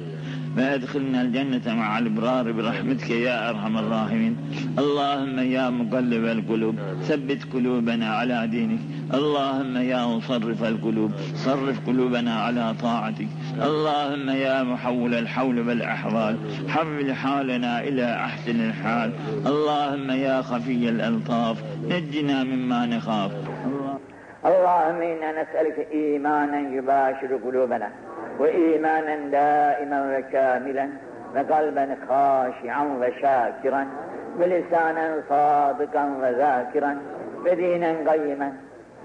وادخلنا 0.58 1.22
الجنة 1.22 1.76
مع 1.76 2.00
الأبرار 2.00 2.52
برحمتك 2.52 3.10
يا 3.10 3.50
أرحم 3.50 3.78
الراحمين. 3.78 4.38
اللهم 4.80 5.40
يا 5.40 5.70
مقلب 5.70 6.26
القلوب 6.26 6.76
ثبت 7.02 7.54
قلوبنا 7.54 8.16
على 8.16 8.48
دينك. 8.48 8.80
اللهم 9.14 9.78
يا 9.78 10.06
مصرف 10.06 10.64
القلوب 10.64 11.12
صرف 11.36 11.88
قلوبنا 11.88 12.34
على 12.36 12.76
طاعتك. 12.82 13.28
اللهم 13.64 14.30
يا 14.30 14.64
محول 14.64 15.14
الحول 15.14 15.68
والأحوال 15.68 16.36
حول 16.70 17.14
حالنا 17.14 17.80
إلى 17.84 18.16
أحسن 18.16 18.58
الحال. 18.70 19.12
اللهم 19.46 20.12
يا 20.12 20.42
خفي 20.42 20.90
الألطاف 20.90 21.64
نجنا 21.88 22.44
مما 22.44 22.86
نخاف. 22.86 23.32
اللهم 24.46 25.02
إنا 25.02 25.30
نسألك 25.42 25.88
إيمانا 25.92 26.60
يباشر 26.76 27.36
قلوبنا. 27.46 27.90
وإيمانا 28.40 29.16
دائما 29.16 30.18
وكاملا 30.18 30.90
وقلبا 31.36 31.98
خاشعا 32.08 32.84
وشاكرا 33.02 33.88
ولسانا 34.40 35.22
صادقا 35.30 36.06
وذاكرا 36.22 36.98
ودينا 37.46 38.12
قيما 38.12 38.54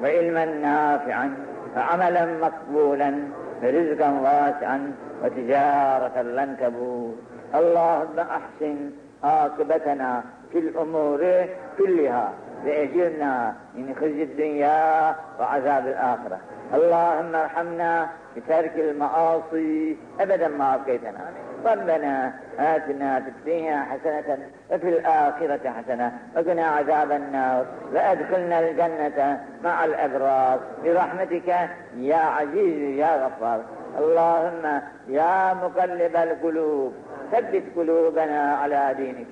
وعلما 0.03 0.45
نافعا 0.45 1.35
وعملا 1.77 2.27
مقبولا 2.27 3.14
ورزقا 3.62 4.11
واسعا 4.11 4.93
وتجارة 5.24 6.22
لن 6.22 6.57
تبور. 6.61 7.14
اللهم 7.55 8.18
أحسن 8.18 8.91
عاقبتنا 9.24 10.22
في 10.53 10.59
الأمور 10.59 11.47
كلها 11.79 12.33
وأجرنا 12.64 13.55
من 13.74 13.95
خزي 14.01 14.22
الدنيا 14.22 15.14
وعذاب 15.41 15.87
الآخرة. 15.87 16.39
اللهم 16.75 17.35
ارحمنا 17.35 18.09
بترك 18.37 18.73
المعاصي. 18.77 19.97
أبدا 20.21 20.49
ما 20.49 20.75
أبقيتنا. 20.75 21.21
ربنا 21.67 22.33
آتنا 22.59 23.21
في 23.21 23.29
الدنيا 23.29 23.81
حسنة 23.91 24.39
وفي 24.71 24.89
الآخرة 24.89 25.71
حسنة 25.71 26.12
وقنا 26.37 26.67
عذاب 26.67 27.12
النار. 27.12 27.67
وأدخلنا 27.95 28.61
الجنة 28.61 29.41
مع 29.64 29.85
الأبرار. 29.85 30.59
برحمتك 30.85 31.69
يا 31.97 32.17
عزيز 32.17 32.99
يا 32.99 33.27
غفار. 33.27 33.61
اللهم 33.99 34.81
يا 35.09 35.55
مقلب 35.55 36.17
القلوب 36.17 36.93
ثبت 37.33 37.62
قلوبنا 37.77 38.57
على 38.57 38.95
دينك. 38.97 39.27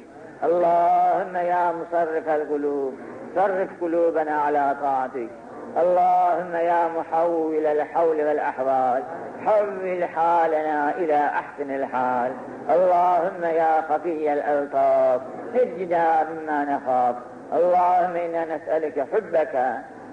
اللهم 0.45 1.37
يا 1.37 1.73
مصرف 1.73 2.29
القلوب 2.29 2.95
صرف 3.37 3.69
قلوبنا 3.81 4.33
على 4.33 4.77
طاعتك. 4.83 5.29
اللهم 5.77 6.55
يا 6.55 6.89
محول 6.89 7.67
الحول 7.67 8.17
والأحوال 8.27 9.03
حول 9.47 10.05
حالنا 10.05 10.91
إلى 10.91 11.17
أحسن 11.27 11.71
الحال. 11.71 12.33
اللهم 12.71 13.45
يا 13.45 13.81
خفي 13.81 14.33
الألطاف 14.33 15.21
نجنا 15.55 16.27
مما 16.31 16.65
نخاف. 16.65 17.17
اللهم 17.53 18.17
إنا 18.17 18.57
نسألك 18.57 19.07
حبك 19.13 19.55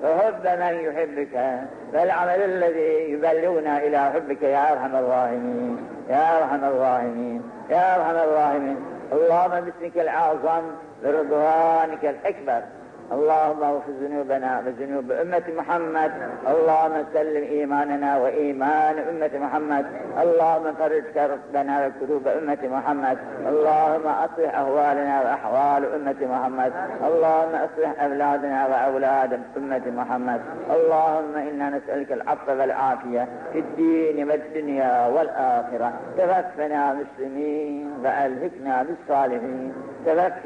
وحب 0.03 0.47
من 0.47 0.80
يحبك. 0.80 1.59
فالعمل 1.93 2.43
الذي 2.43 3.12
يبلغنا 3.12 3.78
إلى 3.78 3.99
حبك 3.99 4.41
يا 4.41 4.72
أرحم 4.72 4.95
الراحمين 4.95 5.78
يا 6.09 6.38
أرحم 6.38 6.64
الراحمين 6.64 7.51
يا 7.70 7.95
أرحم 7.95 8.16
الراحمين. 8.16 8.86
اللهم 9.12 9.62
باسمك 9.62 9.97
الأعظم 9.97 10.64
برضوانك 11.03 12.05
الأكبر. 12.05 12.62
اللهم 13.12 13.64
اغفر 13.64 13.91
ذنوبنا 14.01 14.64
وذنوب 14.66 15.12
أمة 15.12 15.43
محمد. 15.57 16.12
اللهم 16.47 17.05
سلم 17.14 17.43
إيماننا 17.43 18.18
وإيمان 18.18 18.95
أمة 18.99 19.32
محمد. 19.45 19.86
اللهم 20.22 20.74
فرج 20.80 21.03
كربنا 21.14 21.74
وكروب 21.86 22.28
أمة 22.28 22.57
محمد. 22.64 23.18
اللهم 23.47 24.07
أصلح 24.07 24.59
أهوالنا 24.59 25.22
وأحوال 25.22 25.93
أمة 25.95 26.20
محمد. 26.34 26.72
اللهم 27.07 27.53
أصلح 27.68 28.03
أولادنا 28.03 28.68
وأولاد 28.68 29.39
أمة 29.57 29.86
محمد. 29.99 30.41
اللهم 30.76 31.36
إنا 31.49 31.70
نسألك 31.70 32.12
العفو 32.12 32.51
والعافية 32.59 33.28
في 33.53 33.59
الدين 33.59 34.30
والدنيا 34.30 35.07
والآخرة. 35.07 35.93
توفنا 36.18 36.93
مسلمين 36.93 37.91
وألهكنا 38.03 38.84
بالصالحين. 38.84 39.74
توفنا 40.05 40.41